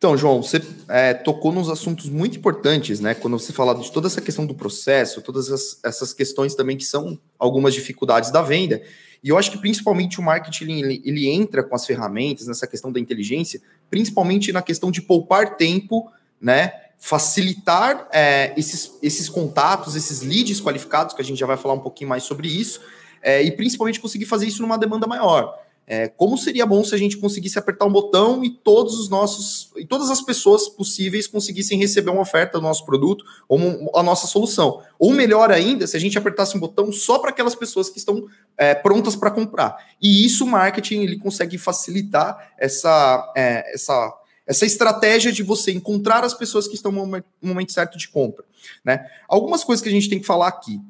Então, 0.00 0.16
João, 0.16 0.42
você 0.42 0.62
é, 0.88 1.12
tocou 1.12 1.52
nos 1.52 1.68
assuntos 1.68 2.08
muito 2.08 2.38
importantes, 2.38 3.00
né? 3.00 3.12
Quando 3.12 3.38
você 3.38 3.52
fala 3.52 3.74
de 3.74 3.92
toda 3.92 4.06
essa 4.06 4.22
questão 4.22 4.46
do 4.46 4.54
processo, 4.54 5.20
todas 5.20 5.52
as, 5.52 5.78
essas 5.84 6.14
questões 6.14 6.54
também 6.54 6.78
que 6.78 6.86
são 6.86 7.20
algumas 7.38 7.74
dificuldades 7.74 8.30
da 8.30 8.40
venda. 8.40 8.80
E 9.22 9.28
eu 9.28 9.36
acho 9.36 9.50
que 9.50 9.58
principalmente 9.58 10.18
o 10.18 10.22
marketing 10.22 10.72
ele, 10.72 11.02
ele 11.04 11.28
entra 11.28 11.62
com 11.62 11.74
as 11.74 11.84
ferramentas 11.84 12.46
nessa 12.46 12.66
questão 12.66 12.90
da 12.90 12.98
inteligência, 12.98 13.60
principalmente 13.90 14.50
na 14.52 14.62
questão 14.62 14.90
de 14.90 15.02
poupar 15.02 15.58
tempo, 15.58 16.10
né? 16.40 16.72
Facilitar 16.96 18.08
é, 18.10 18.54
esses, 18.56 18.96
esses 19.02 19.28
contatos, 19.28 19.96
esses 19.96 20.22
leads 20.22 20.62
qualificados, 20.62 21.14
que 21.14 21.20
a 21.20 21.24
gente 21.24 21.38
já 21.38 21.46
vai 21.46 21.58
falar 21.58 21.74
um 21.74 21.80
pouquinho 21.80 22.08
mais 22.08 22.22
sobre 22.22 22.48
isso, 22.48 22.80
é, 23.20 23.42
e 23.42 23.52
principalmente 23.52 24.00
conseguir 24.00 24.24
fazer 24.24 24.46
isso 24.46 24.62
numa 24.62 24.78
demanda 24.78 25.06
maior. 25.06 25.58
É, 25.92 26.06
como 26.06 26.38
seria 26.38 26.64
bom 26.64 26.84
se 26.84 26.94
a 26.94 26.98
gente 26.98 27.16
conseguisse 27.16 27.58
apertar 27.58 27.84
um 27.84 27.90
botão 27.90 28.44
e 28.44 28.50
todos 28.50 29.00
os 29.00 29.08
nossos 29.08 29.72
e 29.76 29.84
todas 29.84 30.08
as 30.08 30.20
pessoas 30.20 30.68
possíveis 30.68 31.26
conseguissem 31.26 31.76
receber 31.76 32.12
uma 32.12 32.20
oferta 32.20 32.58
do 32.58 32.62
nosso 32.62 32.86
produto 32.86 33.24
ou 33.48 33.90
a 33.96 34.00
nossa 34.00 34.28
solução. 34.28 34.80
Ou 35.00 35.12
melhor 35.12 35.50
ainda, 35.50 35.88
se 35.88 35.96
a 35.96 36.00
gente 36.00 36.16
apertasse 36.16 36.56
um 36.56 36.60
botão 36.60 36.92
só 36.92 37.18
para 37.18 37.30
aquelas 37.30 37.56
pessoas 37.56 37.90
que 37.90 37.98
estão 37.98 38.24
é, 38.56 38.72
prontas 38.72 39.16
para 39.16 39.32
comprar. 39.32 39.76
E 40.00 40.24
isso 40.24 40.44
o 40.44 40.46
marketing 40.46 41.00
ele 41.00 41.18
consegue 41.18 41.58
facilitar 41.58 42.52
essa, 42.56 43.32
é, 43.36 43.74
essa 43.74 44.16
essa 44.46 44.66
estratégia 44.66 45.32
de 45.32 45.42
você 45.42 45.72
encontrar 45.72 46.24
as 46.24 46.34
pessoas 46.34 46.66
que 46.66 46.74
estão 46.74 46.90
no 46.90 47.22
momento 47.42 47.72
certo 47.72 47.96
de 47.96 48.08
compra. 48.08 48.44
Né? 48.84 49.06
Algumas 49.28 49.62
coisas 49.62 49.82
que 49.82 49.88
a 49.88 49.92
gente 49.92 50.08
tem 50.08 50.18
que 50.18 50.26
falar 50.26 50.48
aqui. 50.48 50.80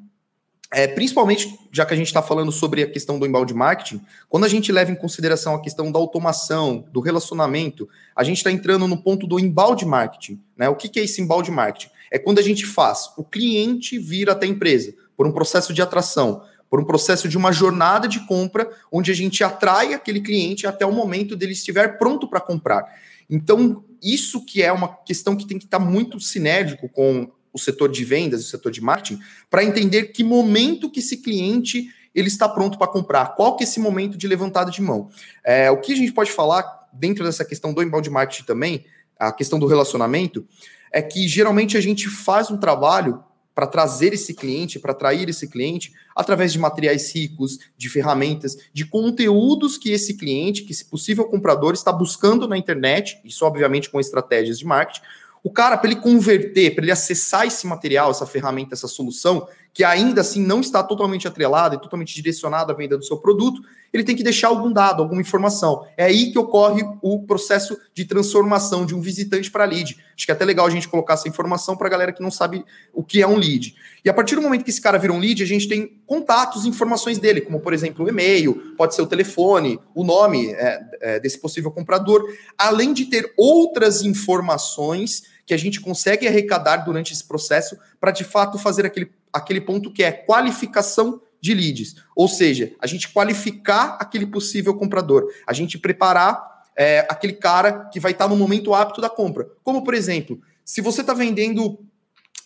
É, 0.73 0.87
principalmente, 0.87 1.59
já 1.69 1.85
que 1.85 1.93
a 1.93 1.97
gente 1.97 2.07
está 2.07 2.21
falando 2.21 2.49
sobre 2.49 2.81
a 2.81 2.89
questão 2.89 3.19
do 3.19 3.25
embalde 3.25 3.53
marketing, 3.53 4.01
quando 4.29 4.45
a 4.45 4.47
gente 4.47 4.71
leva 4.71 4.89
em 4.89 4.95
consideração 4.95 5.53
a 5.53 5.61
questão 5.61 5.91
da 5.91 5.99
automação, 5.99 6.85
do 6.93 7.01
relacionamento, 7.01 7.89
a 8.15 8.23
gente 8.23 8.37
está 8.37 8.49
entrando 8.49 8.87
no 8.87 8.95
ponto 8.95 9.27
do 9.27 9.37
embalde 9.37 9.85
marketing. 9.85 10.41
Né? 10.55 10.69
O 10.69 10.75
que, 10.75 10.87
que 10.87 10.97
é 10.97 11.03
esse 11.03 11.21
embalde 11.21 11.51
marketing? 11.51 11.89
É 12.09 12.17
quando 12.17 12.39
a 12.39 12.41
gente 12.41 12.65
faz 12.65 13.09
o 13.17 13.23
cliente 13.23 13.99
vir 13.99 14.29
até 14.29 14.45
a 14.45 14.49
empresa 14.49 14.93
por 15.17 15.27
um 15.27 15.33
processo 15.33 15.73
de 15.73 15.81
atração, 15.81 16.41
por 16.69 16.79
um 16.79 16.85
processo 16.85 17.27
de 17.27 17.37
uma 17.37 17.51
jornada 17.51 18.07
de 18.07 18.25
compra, 18.25 18.69
onde 18.89 19.11
a 19.11 19.13
gente 19.13 19.43
atrai 19.43 19.93
aquele 19.93 20.21
cliente 20.21 20.65
até 20.65 20.85
o 20.85 20.91
momento 20.93 21.35
dele 21.35 21.51
estiver 21.51 21.97
pronto 21.97 22.29
para 22.29 22.39
comprar. 22.39 22.85
Então, 23.29 23.83
isso 24.01 24.45
que 24.45 24.61
é 24.63 24.71
uma 24.71 24.87
questão 24.87 25.35
que 25.35 25.45
tem 25.45 25.59
que 25.59 25.65
estar 25.65 25.79
tá 25.79 25.85
muito 25.85 26.17
sinérgico 26.17 26.87
com 26.87 27.29
o 27.53 27.59
setor 27.59 27.89
de 27.89 28.03
vendas, 28.03 28.45
o 28.45 28.49
setor 28.49 28.71
de 28.71 28.81
marketing, 28.81 29.19
para 29.49 29.63
entender 29.63 30.05
que 30.05 30.23
momento 30.23 30.89
que 30.89 30.99
esse 30.99 31.17
cliente 31.17 31.89
ele 32.13 32.27
está 32.27 32.47
pronto 32.47 32.77
para 32.77 32.87
comprar, 32.87 33.35
qual 33.35 33.55
que 33.55 33.63
é 33.63 33.67
esse 33.67 33.79
momento 33.79 34.17
de 34.17 34.27
levantada 34.27 34.69
de 34.69 34.81
mão. 34.81 35.09
É, 35.43 35.71
o 35.71 35.77
que 35.79 35.93
a 35.93 35.95
gente 35.95 36.11
pode 36.11 36.31
falar 36.31 36.89
dentro 36.91 37.23
dessa 37.23 37.45
questão 37.45 37.73
do 37.73 37.81
inbound 37.81 38.09
marketing 38.09 38.43
também, 38.43 38.85
a 39.17 39.31
questão 39.31 39.57
do 39.57 39.65
relacionamento, 39.65 40.45
é 40.91 41.01
que 41.01 41.27
geralmente 41.27 41.77
a 41.77 41.81
gente 41.81 42.09
faz 42.09 42.51
um 42.51 42.57
trabalho 42.57 43.23
para 43.53 43.67
trazer 43.67 44.13
esse 44.13 44.33
cliente, 44.33 44.79
para 44.79 44.91
atrair 44.91 45.27
esse 45.29 45.47
cliente, 45.47 45.93
através 46.15 46.53
de 46.53 46.59
materiais 46.59 47.13
ricos, 47.13 47.59
de 47.77 47.89
ferramentas, 47.89 48.57
de 48.73 48.85
conteúdos 48.85 49.77
que 49.77 49.91
esse 49.91 50.15
cliente, 50.15 50.63
que 50.63 50.71
esse 50.71 50.85
possível 50.85 51.25
comprador 51.25 51.73
está 51.73 51.91
buscando 51.91 52.47
na 52.47 52.57
internet, 52.57 53.19
isso 53.25 53.45
obviamente 53.45 53.89
com 53.89 53.99
estratégias 53.99 54.57
de 54.57 54.65
marketing, 54.65 55.01
o 55.43 55.51
cara, 55.51 55.77
para 55.77 55.89
ele 55.89 55.99
converter, 55.99 56.75
para 56.75 56.83
ele 56.83 56.91
acessar 56.91 57.47
esse 57.47 57.65
material, 57.65 58.11
essa 58.11 58.27
ferramenta, 58.27 58.75
essa 58.75 58.87
solução, 58.87 59.47
que 59.73 59.83
ainda 59.83 60.21
assim 60.21 60.45
não 60.45 60.59
está 60.59 60.83
totalmente 60.83 61.27
atrelada 61.27 61.75
e 61.75 61.81
totalmente 61.81 62.13
direcionada 62.13 62.73
à 62.73 62.75
venda 62.75 62.97
do 62.97 63.05
seu 63.05 63.17
produto, 63.17 63.61
ele 63.93 64.03
tem 64.03 64.15
que 64.15 64.23
deixar 64.23 64.47
algum 64.47 64.71
dado, 64.71 65.01
alguma 65.01 65.21
informação. 65.21 65.85
É 65.97 66.05
aí 66.05 66.31
que 66.31 66.39
ocorre 66.39 66.81
o 67.01 67.25
processo 67.25 67.77
de 67.93 68.05
transformação 68.05 68.85
de 68.85 68.95
um 68.95 69.01
visitante 69.01 69.51
para 69.51 69.65
lead. 69.65 69.97
Acho 70.15 70.25
que 70.25 70.31
é 70.31 70.33
até 70.35 70.45
legal 70.45 70.65
a 70.65 70.69
gente 70.69 70.87
colocar 70.87 71.15
essa 71.15 71.27
informação 71.27 71.75
para 71.75 71.87
a 71.87 71.89
galera 71.89 72.13
que 72.13 72.21
não 72.21 72.31
sabe 72.31 72.63
o 72.93 73.03
que 73.03 73.21
é 73.21 73.27
um 73.27 73.35
lead. 73.35 73.75
E 74.03 74.09
a 74.09 74.13
partir 74.13 74.35
do 74.35 74.41
momento 74.41 74.63
que 74.63 74.69
esse 74.69 74.79
cara 74.79 74.97
vira 74.97 75.11
um 75.11 75.19
lead, 75.19 75.43
a 75.43 75.45
gente 75.45 75.67
tem 75.67 75.99
contatos, 76.05 76.65
informações 76.65 77.19
dele, 77.19 77.41
como 77.41 77.59
por 77.59 77.73
exemplo 77.73 78.05
o 78.05 78.09
e-mail, 78.09 78.75
pode 78.77 78.95
ser 78.95 79.01
o 79.01 79.07
telefone, 79.07 79.79
o 79.93 80.03
nome 80.03 80.51
é, 80.51 80.81
é, 81.01 81.19
desse 81.19 81.39
possível 81.39 81.71
comprador, 81.71 82.23
além 82.57 82.93
de 82.93 83.05
ter 83.05 83.33
outras 83.35 84.03
informações 84.03 85.30
que 85.45 85.53
a 85.53 85.57
gente 85.57 85.79
consegue 85.79 86.27
arrecadar 86.27 86.77
durante 86.77 87.13
esse 87.13 87.23
processo 87.23 87.77
para 87.99 88.11
de 88.11 88.23
fato 88.23 88.57
fazer 88.57 88.85
aquele, 88.85 89.11
aquele 89.31 89.61
ponto 89.61 89.91
que 89.91 90.03
é 90.03 90.11
qualificação 90.11 91.21
de 91.41 91.53
leads. 91.53 91.95
Ou 92.15 92.27
seja, 92.27 92.73
a 92.79 92.87
gente 92.87 93.09
qualificar 93.09 93.97
aquele 93.99 94.27
possível 94.27 94.75
comprador, 94.75 95.27
a 95.47 95.53
gente 95.53 95.77
preparar 95.77 96.51
é, 96.75 97.05
aquele 97.09 97.33
cara 97.33 97.89
que 97.91 97.99
vai 97.99 98.11
estar 98.11 98.27
no 98.27 98.35
momento 98.35 98.73
apto 98.73 99.01
da 99.01 99.09
compra. 99.09 99.47
Como, 99.63 99.83
por 99.83 99.93
exemplo, 99.93 100.39
se 100.63 100.81
você 100.81 101.01
está 101.01 101.13
vendendo. 101.13 101.79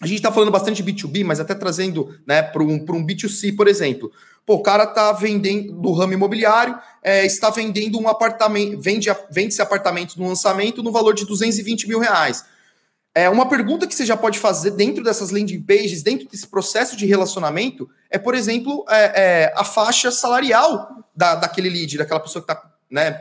A 0.02 0.08
gente 0.08 0.18
está 0.18 0.30
falando 0.30 0.52
bastante 0.52 0.84
de 0.84 0.92
B2B, 0.92 1.24
mas 1.24 1.40
até 1.40 1.56
trazendo 1.56 2.20
né, 2.28 2.42
para 2.44 2.62
um, 2.62 2.74
um 2.74 3.06
B2C, 3.06 3.56
por 3.56 3.66
exemplo. 3.66 4.12
Pô, 4.46 4.56
o 4.56 4.62
cara 4.62 4.84
está 4.84 5.14
vendendo 5.14 5.72
do 5.72 5.94
ramo 5.94 6.14
imobiliário, 6.14 6.78
é, 7.02 7.26
está 7.26 7.50
vendendo 7.50 7.98
um 7.98 8.08
apartamento, 8.10 8.80
vende, 8.80 9.10
vende 9.32 9.54
esse 9.54 9.62
apartamento 9.62 10.20
no 10.20 10.28
lançamento 10.28 10.84
no 10.84 10.92
valor 10.92 11.14
de 11.14 11.26
220 11.26 11.88
mil 11.88 12.00
reais. 12.00 12.44
É, 13.18 13.30
uma 13.30 13.48
pergunta 13.48 13.88
que 13.88 13.96
você 13.96 14.06
já 14.06 14.18
pode 14.18 14.38
fazer 14.38 14.72
dentro 14.72 15.02
dessas 15.02 15.32
landing 15.32 15.62
pages, 15.62 16.04
dentro 16.04 16.28
desse 16.28 16.46
processo 16.46 16.98
de 16.98 17.06
relacionamento, 17.06 17.90
é, 18.12 18.18
por 18.18 18.36
exemplo, 18.36 18.86
é, 18.90 19.04
é, 19.16 19.54
a 19.56 19.64
faixa 19.64 20.12
salarial 20.12 21.06
da, 21.16 21.36
daquele 21.36 21.70
lead, 21.70 21.98
daquela 21.98 22.20
pessoa 22.20 22.44
que 22.44 22.52
está 22.52 22.70
né, 22.92 23.18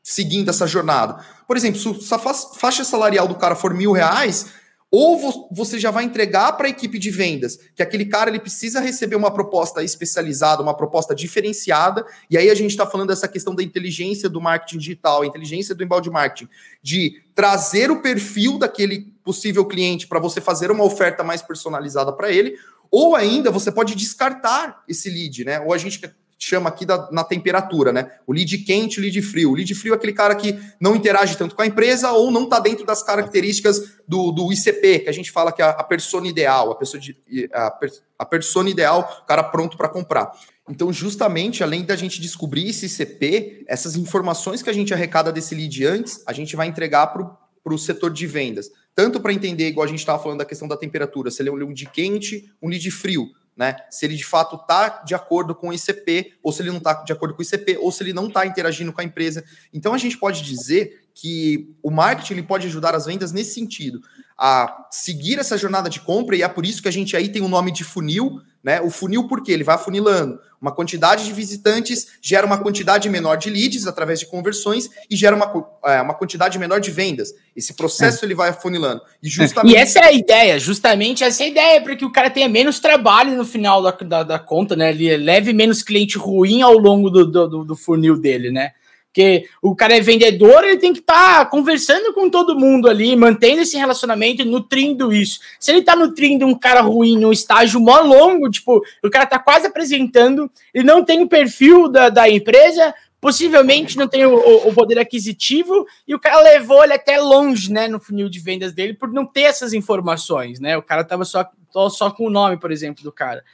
seguindo 0.00 0.48
essa 0.48 0.64
jornada. 0.64 1.24
Por 1.44 1.56
exemplo, 1.56 2.00
se 2.00 2.14
a 2.14 2.18
faixa 2.18 2.84
salarial 2.84 3.26
do 3.26 3.34
cara 3.34 3.56
for 3.56 3.74
mil 3.74 3.90
reais, 3.90 4.46
ou 4.94 5.48
você 5.50 5.78
já 5.78 5.90
vai 5.90 6.04
entregar 6.04 6.52
para 6.52 6.66
a 6.66 6.70
equipe 6.70 6.98
de 6.98 7.10
vendas 7.10 7.58
que 7.74 7.82
aquele 7.82 8.04
cara 8.04 8.28
ele 8.28 8.38
precisa 8.38 8.78
receber 8.78 9.16
uma 9.16 9.32
proposta 9.32 9.82
especializada, 9.82 10.62
uma 10.62 10.76
proposta 10.76 11.14
diferenciada, 11.14 12.04
e 12.28 12.36
aí 12.36 12.50
a 12.50 12.54
gente 12.54 12.72
está 12.72 12.86
falando 12.86 13.08
dessa 13.08 13.26
questão 13.26 13.54
da 13.54 13.62
inteligência 13.62 14.28
do 14.28 14.38
marketing 14.38 14.76
digital, 14.76 15.22
a 15.22 15.26
inteligência 15.26 15.74
do 15.74 15.82
embalde 15.82 16.10
marketing, 16.10 16.46
de 16.82 17.22
trazer 17.34 17.90
o 17.90 18.02
perfil 18.02 18.58
daquele 18.58 19.10
possível 19.24 19.64
cliente 19.64 20.06
para 20.06 20.20
você 20.20 20.42
fazer 20.42 20.70
uma 20.70 20.84
oferta 20.84 21.24
mais 21.24 21.40
personalizada 21.40 22.12
para 22.12 22.30
ele, 22.30 22.58
ou 22.90 23.16
ainda 23.16 23.50
você 23.50 23.72
pode 23.72 23.94
descartar 23.94 24.82
esse 24.86 25.08
lead, 25.08 25.42
né? 25.46 25.58
Ou 25.60 25.72
a 25.72 25.78
gente 25.78 25.98
chama 26.44 26.68
aqui 26.68 26.84
da, 26.84 27.08
na 27.10 27.22
temperatura, 27.22 27.92
né? 27.92 28.10
O 28.26 28.32
lead 28.32 28.58
quente, 28.58 28.98
o 28.98 29.02
lead 29.02 29.22
frio. 29.22 29.50
O 29.50 29.54
lead 29.54 29.74
frio 29.74 29.92
é 29.92 29.96
aquele 29.96 30.12
cara 30.12 30.34
que 30.34 30.58
não 30.80 30.96
interage 30.96 31.36
tanto 31.36 31.54
com 31.54 31.62
a 31.62 31.66
empresa 31.66 32.10
ou 32.10 32.30
não 32.30 32.44
está 32.44 32.58
dentro 32.58 32.84
das 32.84 33.02
características 33.02 33.98
do, 34.06 34.32
do 34.32 34.52
ICP, 34.52 35.00
que 35.00 35.08
a 35.08 35.12
gente 35.12 35.30
fala 35.30 35.52
que 35.52 35.62
é 35.62 35.64
a 35.64 35.84
persona 35.84 36.26
ideal, 36.26 36.72
a 36.72 36.74
pessoa, 36.74 37.00
de, 37.00 37.16
a, 37.52 37.78
a 38.18 38.24
persona 38.26 38.68
ideal, 38.68 39.22
o 39.22 39.26
cara 39.26 39.44
pronto 39.44 39.76
para 39.76 39.88
comprar. 39.88 40.32
Então, 40.68 40.92
justamente, 40.92 41.62
além 41.62 41.84
da 41.84 41.96
gente 41.96 42.20
descobrir 42.20 42.68
esse 42.68 42.86
ICP, 42.86 43.64
essas 43.68 43.96
informações 43.96 44.62
que 44.62 44.70
a 44.70 44.72
gente 44.72 44.92
arrecada 44.92 45.32
desse 45.32 45.54
lead 45.54 45.84
antes, 45.86 46.22
a 46.26 46.32
gente 46.32 46.56
vai 46.56 46.66
entregar 46.66 47.08
para 47.08 47.24
o 47.64 47.78
setor 47.78 48.12
de 48.12 48.26
vendas. 48.26 48.70
Tanto 48.94 49.20
para 49.20 49.32
entender, 49.32 49.68
igual 49.68 49.84
a 49.84 49.88
gente 49.88 50.00
estava 50.00 50.22
falando 50.22 50.38
da 50.38 50.44
questão 50.44 50.68
da 50.68 50.76
temperatura, 50.76 51.30
se 51.30 51.40
ele 51.40 51.48
é 51.48 51.52
um 51.52 51.56
lead 51.56 51.86
quente, 51.90 52.52
um 52.60 52.68
lead 52.68 52.90
frio 52.90 53.30
né? 53.56 53.76
Se 53.90 54.06
ele 54.06 54.16
de 54.16 54.24
fato 54.24 54.56
está 54.56 55.02
de 55.02 55.14
acordo 55.14 55.54
com 55.54 55.68
o 55.68 55.72
ICP, 55.72 56.34
ou 56.42 56.52
se 56.52 56.62
ele 56.62 56.70
não 56.70 56.78
está 56.78 56.94
de 57.02 57.12
acordo 57.12 57.34
com 57.34 57.42
o 57.42 57.44
ICP, 57.44 57.78
ou 57.80 57.92
se 57.92 58.02
ele 58.02 58.12
não 58.12 58.28
está 58.28 58.46
interagindo 58.46 58.92
com 58.92 59.00
a 59.00 59.04
empresa. 59.04 59.44
Então 59.72 59.94
a 59.94 59.98
gente 59.98 60.16
pode 60.18 60.42
dizer 60.42 61.02
que 61.14 61.74
o 61.82 61.90
marketing 61.90 62.34
ele 62.34 62.42
pode 62.42 62.66
ajudar 62.66 62.94
as 62.94 63.06
vendas 63.06 63.32
nesse 63.32 63.54
sentido, 63.54 64.00
a 64.38 64.86
seguir 64.90 65.38
essa 65.38 65.56
jornada 65.56 65.88
de 65.88 66.00
compra, 66.00 66.36
e 66.36 66.42
é 66.42 66.48
por 66.48 66.66
isso 66.66 66.82
que 66.82 66.88
a 66.88 66.92
gente 66.92 67.16
aí 67.16 67.28
tem 67.28 67.42
o 67.42 67.48
nome 67.48 67.70
de 67.70 67.84
funil, 67.84 68.40
né? 68.62 68.80
O 68.80 68.90
funil, 68.90 69.26
por 69.26 69.42
quê? 69.42 69.52
Ele 69.52 69.64
vai 69.64 69.74
afunilando. 69.74 70.38
Uma 70.60 70.70
quantidade 70.70 71.24
de 71.24 71.32
visitantes 71.32 72.06
gera 72.20 72.46
uma 72.46 72.58
quantidade 72.58 73.10
menor 73.10 73.36
de 73.36 73.50
leads 73.50 73.86
através 73.88 74.20
de 74.20 74.26
conversões 74.26 74.88
e 75.10 75.16
gera 75.16 75.34
uma, 75.34 75.66
é, 75.84 76.00
uma 76.00 76.14
quantidade 76.14 76.56
menor 76.58 76.80
de 76.80 76.92
vendas. 76.92 77.34
Esse 77.56 77.74
processo 77.74 78.24
é. 78.24 78.28
ele 78.28 78.34
vai 78.36 78.50
afunilando. 78.50 79.02
E, 79.20 79.28
justamente... 79.28 79.74
e 79.74 79.76
essa 79.76 79.98
é 79.98 80.04
a 80.04 80.12
ideia, 80.12 80.58
justamente 80.60 81.24
essa 81.24 81.42
é 81.42 81.46
a 81.46 81.48
ideia, 81.48 81.80
para 81.82 81.96
que 81.96 82.04
o 82.04 82.12
cara 82.12 82.30
tenha 82.30 82.48
menos 82.48 82.78
trabalho 82.78 83.36
no 83.36 83.44
final 83.44 83.82
da, 83.82 83.90
da, 83.90 84.22
da, 84.22 84.38
conta, 84.38 84.76
né? 84.76 84.90
Ele 84.90 85.16
leve 85.16 85.52
menos 85.52 85.82
cliente 85.82 86.16
ruim 86.16 86.62
ao 86.62 86.78
longo 86.78 87.10
do, 87.10 87.26
do, 87.26 87.64
do 87.64 87.76
funil 87.76 88.16
dele, 88.16 88.52
né? 88.52 88.70
Porque 89.12 89.46
o 89.60 89.76
cara 89.76 89.94
é 89.94 90.00
vendedor, 90.00 90.64
ele 90.64 90.78
tem 90.78 90.90
que 90.90 91.00
estar 91.00 91.40
tá 91.40 91.44
conversando 91.44 92.14
com 92.14 92.30
todo 92.30 92.58
mundo 92.58 92.88
ali, 92.88 93.14
mantendo 93.14 93.60
esse 93.60 93.76
relacionamento 93.76 94.40
e 94.40 94.46
nutrindo 94.46 95.12
isso. 95.12 95.38
Se 95.60 95.70
ele 95.70 95.82
tá 95.82 95.94
nutrindo 95.94 96.46
um 96.46 96.58
cara 96.58 96.80
ruim 96.80 97.18
num 97.18 97.30
estágio 97.30 97.78
mó 97.78 98.00
longo, 98.00 98.50
tipo, 98.50 98.82
o 99.04 99.10
cara 99.10 99.26
tá 99.26 99.38
quase 99.38 99.66
apresentando, 99.66 100.50
ele 100.72 100.84
não 100.84 101.04
tem 101.04 101.22
o 101.22 101.28
perfil 101.28 101.88
da, 101.88 102.08
da 102.08 102.26
empresa, 102.26 102.94
possivelmente 103.20 103.98
não 103.98 104.08
tem 104.08 104.24
o, 104.24 104.34
o, 104.66 104.72
poder 104.72 104.98
aquisitivo, 104.98 105.86
e 106.08 106.14
o 106.14 106.18
cara 106.18 106.40
levou 106.40 106.82
ele 106.82 106.94
até 106.94 107.20
longe, 107.20 107.70
né, 107.70 107.88
no 107.88 108.00
funil 108.00 108.30
de 108.30 108.40
vendas 108.40 108.72
dele, 108.72 108.94
por 108.94 109.12
não 109.12 109.26
ter 109.26 109.42
essas 109.42 109.74
informações, 109.74 110.58
né? 110.58 110.74
O 110.78 110.82
cara 110.82 111.04
tava 111.04 111.26
só, 111.26 111.46
só 111.90 112.10
com 112.10 112.26
o 112.26 112.30
nome, 112.30 112.58
por 112.58 112.72
exemplo, 112.72 113.04
do 113.04 113.12
cara. 113.12 113.44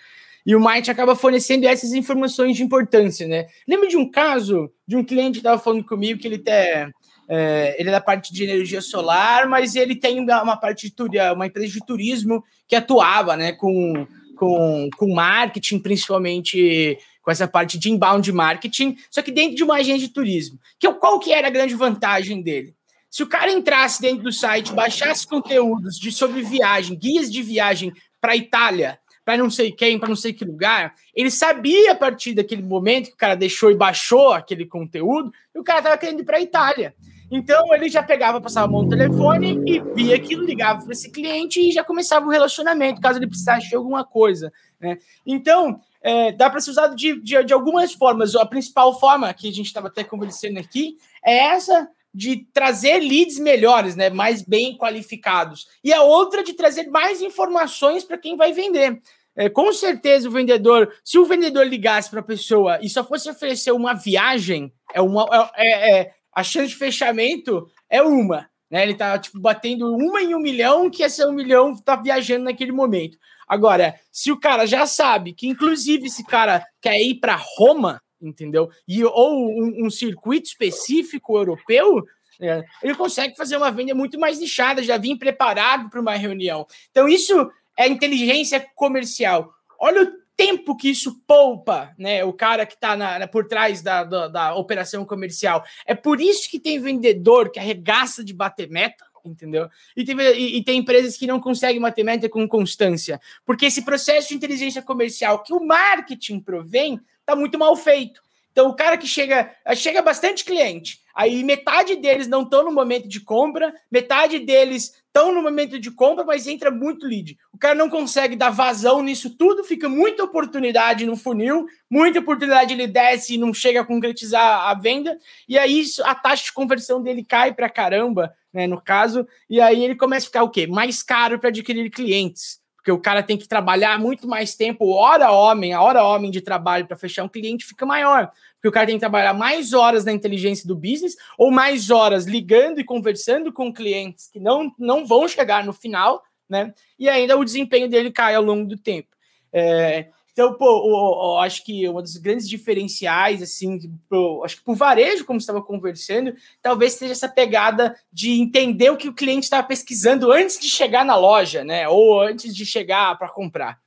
E 0.48 0.56
o 0.56 0.60
Might 0.60 0.90
acaba 0.90 1.14
fornecendo 1.14 1.68
essas 1.68 1.92
informações 1.92 2.56
de 2.56 2.62
importância, 2.62 3.28
né? 3.28 3.48
Lembro 3.68 3.86
de 3.86 3.98
um 3.98 4.10
caso 4.10 4.72
de 4.86 4.96
um 4.96 5.04
cliente 5.04 5.32
que 5.32 5.38
estava 5.40 5.60
falando 5.60 5.84
comigo 5.84 6.18
que 6.18 6.26
ele 6.26 6.38
tem. 6.38 6.90
É, 7.28 7.76
ele 7.78 7.90
é 7.90 7.92
da 7.92 8.00
parte 8.00 8.32
de 8.32 8.44
energia 8.44 8.80
solar, 8.80 9.46
mas 9.46 9.76
ele 9.76 9.94
tem 9.94 10.18
uma 10.18 10.56
parte 10.56 10.88
de 10.88 11.20
uma 11.34 11.46
empresa 11.46 11.74
de 11.74 11.84
turismo 11.84 12.42
que 12.66 12.74
atuava 12.74 13.36
né, 13.36 13.52
com, 13.52 14.06
com, 14.38 14.88
com 14.96 15.14
marketing, 15.14 15.80
principalmente 15.80 16.98
com 17.20 17.30
essa 17.30 17.46
parte 17.46 17.78
de 17.78 17.90
inbound 17.90 18.32
marketing, 18.32 18.96
só 19.10 19.20
que 19.20 19.30
dentro 19.30 19.54
de 19.54 19.62
uma 19.62 19.74
agência 19.74 20.08
de 20.08 20.14
turismo. 20.14 20.58
Que, 20.80 20.90
qual 20.94 21.20
que 21.20 21.30
era 21.30 21.48
a 21.48 21.50
grande 21.50 21.74
vantagem 21.74 22.42
dele? 22.42 22.74
Se 23.10 23.22
o 23.22 23.26
cara 23.26 23.52
entrasse 23.52 24.00
dentro 24.00 24.22
do 24.22 24.32
site, 24.32 24.72
baixasse 24.72 25.26
conteúdos 25.26 25.98
de 25.98 26.10
sobre 26.10 26.40
viagem, 26.40 26.98
guias 26.98 27.30
de 27.30 27.42
viagem 27.42 27.92
para 28.18 28.34
Itália, 28.34 28.98
para 29.28 29.36
não 29.36 29.50
sei 29.50 29.70
quem, 29.70 29.98
para 29.98 30.08
não 30.08 30.16
sei 30.16 30.32
que 30.32 30.42
lugar. 30.42 30.94
Ele 31.14 31.30
sabia 31.30 31.92
a 31.92 31.94
partir 31.94 32.32
daquele 32.32 32.62
momento 32.62 33.08
que 33.08 33.12
o 33.12 33.18
cara 33.18 33.36
deixou 33.36 33.70
e 33.70 33.76
baixou 33.76 34.32
aquele 34.32 34.64
conteúdo, 34.64 35.30
e 35.54 35.58
o 35.58 35.62
cara 35.62 35.80
estava 35.80 35.98
querendo 35.98 36.20
ir 36.20 36.24
para 36.24 36.38
a 36.38 36.40
Itália. 36.40 36.94
Então 37.30 37.74
ele 37.74 37.90
já 37.90 38.02
pegava, 38.02 38.40
passava 38.40 38.66
a 38.66 38.70
mão 38.70 38.84
no 38.84 38.88
telefone 38.88 39.62
e 39.66 39.80
via 39.94 40.16
aquilo, 40.16 40.46
ligava 40.46 40.82
para 40.82 40.92
esse 40.92 41.10
cliente 41.10 41.60
e 41.60 41.70
já 41.70 41.84
começava 41.84 42.24
o 42.24 42.28
um 42.28 42.32
relacionamento, 42.32 43.02
caso 43.02 43.18
ele 43.18 43.26
precisasse 43.26 43.68
de 43.68 43.76
alguma 43.76 44.02
coisa. 44.02 44.50
Né? 44.80 44.96
Então, 45.26 45.78
é, 46.00 46.32
dá 46.32 46.48
para 46.48 46.60
ser 46.60 46.70
usado 46.70 46.96
de, 46.96 47.20
de, 47.20 47.44
de, 47.44 47.52
algumas 47.52 47.92
formas. 47.92 48.34
A 48.34 48.46
principal 48.46 48.98
forma 48.98 49.34
que 49.34 49.50
a 49.50 49.52
gente 49.52 49.66
estava 49.66 49.88
até 49.88 50.04
conversando 50.04 50.58
aqui 50.58 50.96
é 51.22 51.36
essa 51.36 51.86
de 52.12 52.46
trazer 52.52 52.98
leads 52.98 53.38
melhores, 53.38 53.94
né, 53.94 54.10
mais 54.10 54.42
bem 54.42 54.76
qualificados, 54.76 55.66
e 55.84 55.92
a 55.92 56.02
outra 56.02 56.42
de 56.42 56.52
trazer 56.52 56.88
mais 56.88 57.20
informações 57.22 58.04
para 58.04 58.18
quem 58.18 58.36
vai 58.36 58.52
vender. 58.52 59.00
É, 59.36 59.48
com 59.48 59.72
certeza 59.72 60.28
o 60.28 60.32
vendedor, 60.32 60.92
se 61.04 61.16
o 61.16 61.24
vendedor 61.24 61.64
ligasse 61.64 62.10
para 62.10 62.18
a 62.18 62.24
pessoa 62.24 62.80
e 62.82 62.88
só 62.88 63.04
fosse 63.04 63.30
oferecer 63.30 63.70
uma 63.70 63.94
viagem, 63.94 64.72
é 64.92 65.00
uma 65.00 65.28
é, 65.54 65.66
é, 65.66 66.00
é, 66.00 66.14
a 66.34 66.42
chance 66.42 66.70
de 66.70 66.74
fechamento 66.74 67.68
é 67.88 68.02
uma, 68.02 68.48
né? 68.68 68.82
Ele 68.82 68.94
tá 68.94 69.16
tipo 69.16 69.38
batendo 69.38 69.94
uma 69.94 70.20
em 70.20 70.34
um 70.34 70.40
milhão, 70.40 70.90
que 70.90 71.04
esse 71.04 71.24
um 71.24 71.32
milhão 71.32 71.76
tá 71.76 71.94
viajando 71.94 72.46
naquele 72.46 72.72
momento. 72.72 73.16
Agora, 73.46 73.94
se 74.10 74.32
o 74.32 74.40
cara 74.40 74.66
já 74.66 74.86
sabe 74.86 75.32
que 75.32 75.46
inclusive 75.46 76.08
esse 76.08 76.24
cara 76.24 76.66
quer 76.82 77.00
ir 77.00 77.20
para 77.20 77.40
Roma, 77.56 78.02
entendeu? 78.20 78.70
E 78.86 79.04
ou 79.04 79.48
um, 79.48 79.86
um 79.86 79.90
circuito 79.90 80.48
específico 80.48 81.36
europeu, 81.36 82.04
é, 82.40 82.64
ele 82.82 82.94
consegue 82.94 83.36
fazer 83.36 83.56
uma 83.56 83.70
venda 83.70 83.94
muito 83.94 84.18
mais 84.18 84.38
nichada, 84.38 84.82
já 84.82 84.96
vir 84.96 85.16
preparado 85.18 85.90
para 85.90 86.00
uma 86.00 86.14
reunião. 86.14 86.66
Então, 86.90 87.08
isso 87.08 87.50
é 87.76 87.88
inteligência 87.88 88.64
comercial. 88.74 89.52
Olha 89.78 90.02
o 90.02 90.12
tempo 90.36 90.76
que 90.76 90.88
isso 90.88 91.20
poupa, 91.26 91.92
né? 91.98 92.24
O 92.24 92.32
cara 92.32 92.64
que 92.64 92.74
está 92.74 93.26
por 93.26 93.48
trás 93.48 93.82
da, 93.82 94.04
da, 94.04 94.28
da, 94.28 94.54
operação 94.54 95.04
comercial. 95.04 95.64
É 95.84 95.96
por 95.96 96.20
isso 96.20 96.48
que 96.48 96.60
tem 96.60 96.78
vendedor 96.78 97.50
que 97.50 97.58
arregaça 97.58 98.24
de 98.24 98.32
bater 98.32 98.70
meta, 98.70 99.04
entendeu? 99.24 99.68
E 99.96 100.04
tem, 100.04 100.16
e, 100.16 100.58
e 100.58 100.64
tem 100.64 100.78
empresas 100.78 101.16
que 101.16 101.26
não 101.26 101.40
conseguem 101.40 101.80
bater 101.80 102.04
meta 102.04 102.28
com 102.28 102.46
constância, 102.46 103.20
porque 103.44 103.66
esse 103.66 103.82
processo 103.82 104.28
de 104.28 104.36
inteligência 104.36 104.80
comercial 104.80 105.42
que 105.42 105.52
o 105.52 105.64
marketing 105.64 106.38
provém 106.38 107.00
está 107.28 107.36
muito 107.36 107.58
mal 107.58 107.76
feito. 107.76 108.22
Então, 108.50 108.70
o 108.70 108.74
cara 108.74 108.96
que 108.96 109.06
chega, 109.06 109.54
chega 109.76 110.02
bastante 110.02 110.44
cliente, 110.44 110.98
aí 111.14 111.44
metade 111.44 111.94
deles 111.94 112.26
não 112.26 112.42
estão 112.42 112.64
no 112.64 112.72
momento 112.72 113.06
de 113.06 113.20
compra, 113.20 113.72
metade 113.88 114.40
deles 114.40 114.94
estão 115.06 115.32
no 115.32 115.42
momento 115.42 115.78
de 115.78 115.92
compra, 115.92 116.24
mas 116.24 116.48
entra 116.48 116.70
muito 116.70 117.06
lead. 117.06 117.38
O 117.52 117.58
cara 117.58 117.74
não 117.74 117.88
consegue 117.88 118.34
dar 118.34 118.50
vazão 118.50 119.00
nisso 119.00 119.30
tudo, 119.36 119.62
fica 119.62 119.88
muita 119.88 120.24
oportunidade 120.24 121.06
no 121.06 121.16
funil, 121.16 121.66
muita 121.88 122.18
oportunidade 122.18 122.72
ele 122.72 122.88
desce 122.88 123.34
e 123.34 123.38
não 123.38 123.54
chega 123.54 123.82
a 123.82 123.84
concretizar 123.84 124.68
a 124.68 124.74
venda, 124.74 125.16
e 125.48 125.56
aí 125.56 125.84
a 126.02 126.14
taxa 126.14 126.46
de 126.46 126.52
conversão 126.52 127.00
dele 127.00 127.24
cai 127.24 127.54
para 127.54 127.68
caramba, 127.68 128.34
né, 128.52 128.66
no 128.66 128.80
caso, 128.80 129.28
e 129.48 129.60
aí 129.60 129.84
ele 129.84 129.94
começa 129.94 130.26
a 130.26 130.28
ficar 130.28 130.42
o 130.42 130.50
quê? 130.50 130.66
Mais 130.66 131.00
caro 131.02 131.38
para 131.38 131.50
adquirir 131.50 131.90
clientes 131.90 132.58
porque 132.88 132.92
o 132.92 132.98
cara 132.98 133.22
tem 133.22 133.36
que 133.36 133.46
trabalhar 133.46 133.98
muito 133.98 134.26
mais 134.26 134.54
tempo, 134.54 134.88
hora 134.94 135.30
homem, 135.30 135.74
a 135.74 135.82
hora 135.82 136.02
homem 136.02 136.30
de 136.30 136.40
trabalho 136.40 136.86
para 136.86 136.96
fechar 136.96 137.22
um 137.22 137.28
cliente 137.28 137.66
fica 137.66 137.84
maior, 137.84 138.30
porque 138.54 138.68
o 138.68 138.72
cara 138.72 138.86
tem 138.86 138.96
que 138.96 139.00
trabalhar 139.00 139.34
mais 139.34 139.74
horas 139.74 140.06
na 140.06 140.12
inteligência 140.12 140.66
do 140.66 140.74
business 140.74 141.14
ou 141.36 141.50
mais 141.50 141.90
horas 141.90 142.24
ligando 142.24 142.80
e 142.80 142.84
conversando 142.84 143.52
com 143.52 143.70
clientes 143.70 144.30
que 144.32 144.40
não, 144.40 144.72
não 144.78 145.04
vão 145.06 145.28
chegar 145.28 145.66
no 145.66 145.72
final, 145.74 146.22
né? 146.48 146.72
E 146.98 147.10
ainda 147.10 147.36
o 147.36 147.44
desempenho 147.44 147.90
dele 147.90 148.10
cai 148.10 148.34
ao 148.34 148.42
longo 148.42 148.66
do 148.66 148.78
tempo. 148.78 149.08
É, 149.52 150.06
então, 150.38 150.54
pô, 150.54 151.34
eu, 151.34 151.38
acho 151.38 151.64
que 151.64 151.88
um 151.88 152.00
dos 152.00 152.16
grandes 152.16 152.48
diferenciais, 152.48 153.42
assim, 153.42 153.92
pro, 154.08 154.44
acho 154.44 154.58
que 154.58 154.62
por 154.62 154.76
varejo, 154.76 155.24
como 155.24 155.40
estava 155.40 155.60
conversando, 155.60 156.32
talvez 156.62 156.92
seja 156.92 157.10
essa 157.10 157.28
pegada 157.28 157.96
de 158.12 158.40
entender 158.40 158.88
o 158.88 158.96
que 158.96 159.08
o 159.08 159.12
cliente 159.12 159.42
estava 159.42 159.66
pesquisando 159.66 160.30
antes 160.30 160.60
de 160.60 160.68
chegar 160.68 161.04
na 161.04 161.16
loja, 161.16 161.64
né? 161.64 161.88
Ou 161.88 162.22
antes 162.22 162.54
de 162.54 162.64
chegar 162.64 163.18
para 163.18 163.28
comprar. 163.28 163.80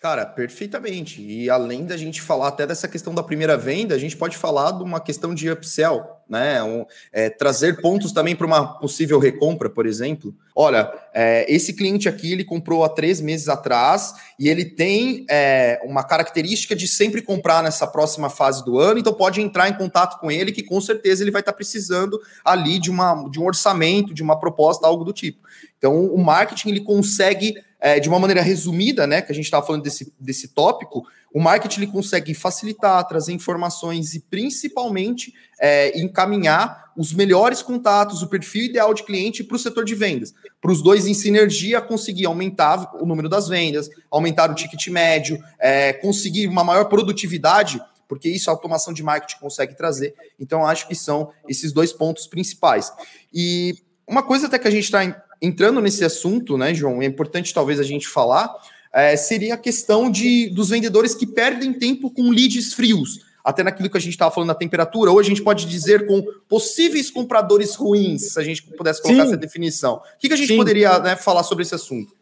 Cara, 0.00 0.24
perfeitamente. 0.24 1.20
E 1.20 1.50
além 1.50 1.84
da 1.84 1.96
gente 1.96 2.22
falar 2.22 2.48
até 2.48 2.64
dessa 2.64 2.86
questão 2.86 3.12
da 3.12 3.20
primeira 3.20 3.56
venda, 3.56 3.96
a 3.96 3.98
gente 3.98 4.16
pode 4.16 4.36
falar 4.36 4.70
de 4.70 4.84
uma 4.84 5.00
questão 5.00 5.34
de 5.34 5.50
upsell, 5.50 6.06
né? 6.30 6.62
Um, 6.62 6.86
é, 7.12 7.28
trazer 7.28 7.80
pontos 7.80 8.12
também 8.12 8.36
para 8.36 8.46
uma 8.46 8.78
possível 8.78 9.18
recompra, 9.18 9.68
por 9.68 9.86
exemplo. 9.86 10.32
Olha, 10.54 10.88
é, 11.12 11.52
esse 11.52 11.72
cliente 11.72 12.08
aqui 12.08 12.32
ele 12.32 12.44
comprou 12.44 12.84
há 12.84 12.88
três 12.88 13.20
meses 13.20 13.48
atrás 13.48 14.14
e 14.38 14.48
ele 14.48 14.64
tem 14.64 15.26
é, 15.28 15.80
uma 15.84 16.04
característica 16.04 16.76
de 16.76 16.86
sempre 16.86 17.20
comprar 17.20 17.60
nessa 17.60 17.84
próxima 17.84 18.30
fase 18.30 18.64
do 18.64 18.78
ano, 18.78 19.00
então 19.00 19.12
pode 19.12 19.40
entrar 19.40 19.68
em 19.68 19.74
contato 19.74 20.20
com 20.20 20.30
ele, 20.30 20.52
que 20.52 20.62
com 20.62 20.80
certeza 20.80 21.24
ele 21.24 21.32
vai 21.32 21.42
estar 21.42 21.50
tá 21.50 21.56
precisando 21.56 22.20
ali 22.44 22.78
de, 22.78 22.88
uma, 22.88 23.28
de 23.28 23.40
um 23.40 23.46
orçamento, 23.46 24.14
de 24.14 24.22
uma 24.22 24.38
proposta, 24.38 24.86
algo 24.86 25.02
do 25.02 25.12
tipo. 25.12 25.40
Então, 25.76 26.06
o 26.06 26.18
marketing 26.18 26.70
ele 26.70 26.80
consegue 26.82 27.54
é, 27.80 28.00
de 28.00 28.08
uma 28.08 28.18
maneira 28.18 28.42
resumida, 28.42 29.06
né, 29.06 29.22
que 29.22 29.30
a 29.30 29.34
gente 29.34 29.44
estava 29.44 29.64
falando 29.64 29.82
desse, 29.82 30.12
desse 30.18 30.48
tópico, 30.48 31.06
o 31.32 31.40
marketing 31.40 31.82
ele 31.82 31.92
consegue 31.92 32.34
facilitar, 32.34 33.06
trazer 33.06 33.32
informações 33.32 34.14
e 34.14 34.20
principalmente 34.20 35.32
é, 35.60 35.98
encaminhar 35.98 36.92
os 36.96 37.12
melhores 37.12 37.62
contatos, 37.62 38.22
o 38.22 38.28
perfil 38.28 38.64
ideal 38.64 38.92
de 38.92 39.04
cliente 39.04 39.44
para 39.44 39.54
o 39.54 39.58
setor 39.58 39.84
de 39.84 39.94
vendas, 39.94 40.34
para 40.60 40.72
os 40.72 40.82
dois 40.82 41.06
em 41.06 41.14
sinergia 41.14 41.80
conseguir 41.80 42.26
aumentar 42.26 42.94
o 43.00 43.06
número 43.06 43.28
das 43.28 43.46
vendas, 43.46 43.88
aumentar 44.10 44.50
o 44.50 44.54
ticket 44.54 44.88
médio, 44.88 45.38
é, 45.60 45.92
conseguir 45.92 46.48
uma 46.48 46.64
maior 46.64 46.86
produtividade 46.86 47.80
porque 48.08 48.28
isso 48.28 48.48
a 48.48 48.52
automação 48.54 48.92
de 48.92 49.02
marketing 49.02 49.38
consegue 49.38 49.76
trazer. 49.76 50.14
Então, 50.40 50.66
acho 50.66 50.88
que 50.88 50.94
são 50.94 51.30
esses 51.46 51.72
dois 51.72 51.92
pontos 51.92 52.26
principais. 52.26 52.90
E 53.32 53.76
uma 54.06 54.22
coisa 54.22 54.46
até 54.46 54.58
que 54.58 54.66
a 54.66 54.70
gente 54.70 54.84
está 54.84 55.04
entrando 55.40 55.80
nesse 55.80 56.04
assunto, 56.04 56.56
né, 56.56 56.74
João, 56.74 57.02
é 57.02 57.06
importante 57.06 57.54
talvez 57.54 57.78
a 57.78 57.84
gente 57.84 58.08
falar, 58.08 58.54
é, 58.92 59.16
seria 59.16 59.54
a 59.54 59.58
questão 59.58 60.10
de, 60.10 60.50
dos 60.50 60.70
vendedores 60.70 61.14
que 61.14 61.26
perdem 61.26 61.72
tempo 61.72 62.10
com 62.10 62.30
leads 62.30 62.74
frios, 62.74 63.26
até 63.44 63.62
naquilo 63.62 63.88
que 63.88 63.96
a 63.96 64.00
gente 64.00 64.12
estava 64.12 64.34
falando 64.34 64.48
da 64.48 64.54
temperatura, 64.54 65.10
ou 65.10 65.18
a 65.18 65.22
gente 65.22 65.42
pode 65.42 65.64
dizer 65.66 66.06
com 66.06 66.22
possíveis 66.48 67.10
compradores 67.10 67.74
ruins, 67.74 68.32
se 68.32 68.40
a 68.40 68.42
gente 68.42 68.62
pudesse 68.62 69.00
colocar 69.00 69.22
Sim. 69.22 69.28
essa 69.28 69.36
definição. 69.36 69.96
O 69.96 70.18
que, 70.18 70.28
que 70.28 70.34
a 70.34 70.36
gente 70.36 70.48
Sim. 70.48 70.56
poderia 70.56 70.98
né, 70.98 71.16
falar 71.16 71.42
sobre 71.42 71.62
esse 71.62 71.74
assunto? 71.74 72.16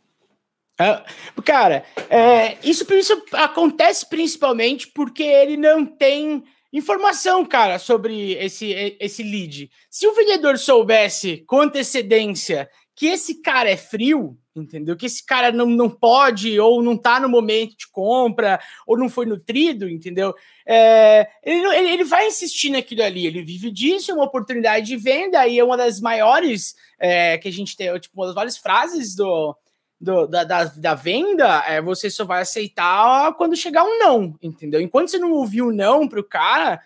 É, 0.78 1.02
cara, 1.42 1.84
é, 2.10 2.58
isso, 2.62 2.86
isso 2.94 3.22
acontece 3.32 4.06
principalmente 4.08 4.88
porque 4.88 5.22
ele 5.22 5.56
não 5.56 5.86
tem 5.86 6.44
informação, 6.70 7.44
cara, 7.46 7.78
sobre 7.78 8.32
esse, 8.34 8.96
esse 9.00 9.22
lead. 9.22 9.70
Se 9.90 10.06
o 10.06 10.14
vendedor 10.14 10.58
soubesse 10.58 11.42
com 11.46 11.62
antecedência 11.62 12.68
que 12.96 13.06
esse 13.06 13.42
cara 13.42 13.70
é 13.70 13.76
frio, 13.76 14.38
entendeu? 14.56 14.96
Que 14.96 15.04
esse 15.04 15.24
cara 15.24 15.52
não, 15.52 15.66
não 15.66 15.90
pode, 15.90 16.58
ou 16.58 16.82
não 16.82 16.96
tá 16.96 17.20
no 17.20 17.28
momento 17.28 17.76
de 17.76 17.86
compra, 17.88 18.58
ou 18.86 18.96
não 18.96 19.10
foi 19.10 19.26
nutrido, 19.26 19.86
entendeu? 19.86 20.34
É, 20.66 21.28
ele, 21.44 21.60
ele, 21.76 21.90
ele, 21.90 22.04
vai 22.04 22.26
insistir 22.26 22.70
naquilo 22.70 23.02
ali, 23.02 23.26
ele 23.26 23.42
vive 23.42 23.70
disso, 23.70 24.10
é 24.10 24.14
uma 24.14 24.24
oportunidade 24.24 24.86
de 24.86 24.96
venda, 24.96 25.46
e 25.46 25.58
é 25.58 25.62
uma 25.62 25.76
das 25.76 26.00
maiores 26.00 26.74
é, 26.98 27.36
que 27.36 27.48
a 27.48 27.52
gente 27.52 27.76
tem, 27.76 27.96
tipo, 28.00 28.18
uma 28.18 28.26
das 28.26 28.34
maiores 28.34 28.56
frases 28.56 29.14
do, 29.14 29.54
do 30.00 30.26
da, 30.26 30.42
da, 30.44 30.64
da, 30.64 30.94
venda 30.94 31.64
é 31.68 31.82
você 31.82 32.08
só 32.08 32.24
vai 32.24 32.40
aceitar 32.40 33.34
quando 33.34 33.54
chegar 33.54 33.84
um 33.84 33.98
não, 33.98 34.34
entendeu? 34.42 34.80
Enquanto 34.80 35.10
você 35.10 35.18
não 35.18 35.32
ouviu 35.32 35.66
um 35.66 35.72
não 35.72 36.08
pro 36.08 36.24
cara, 36.26 36.80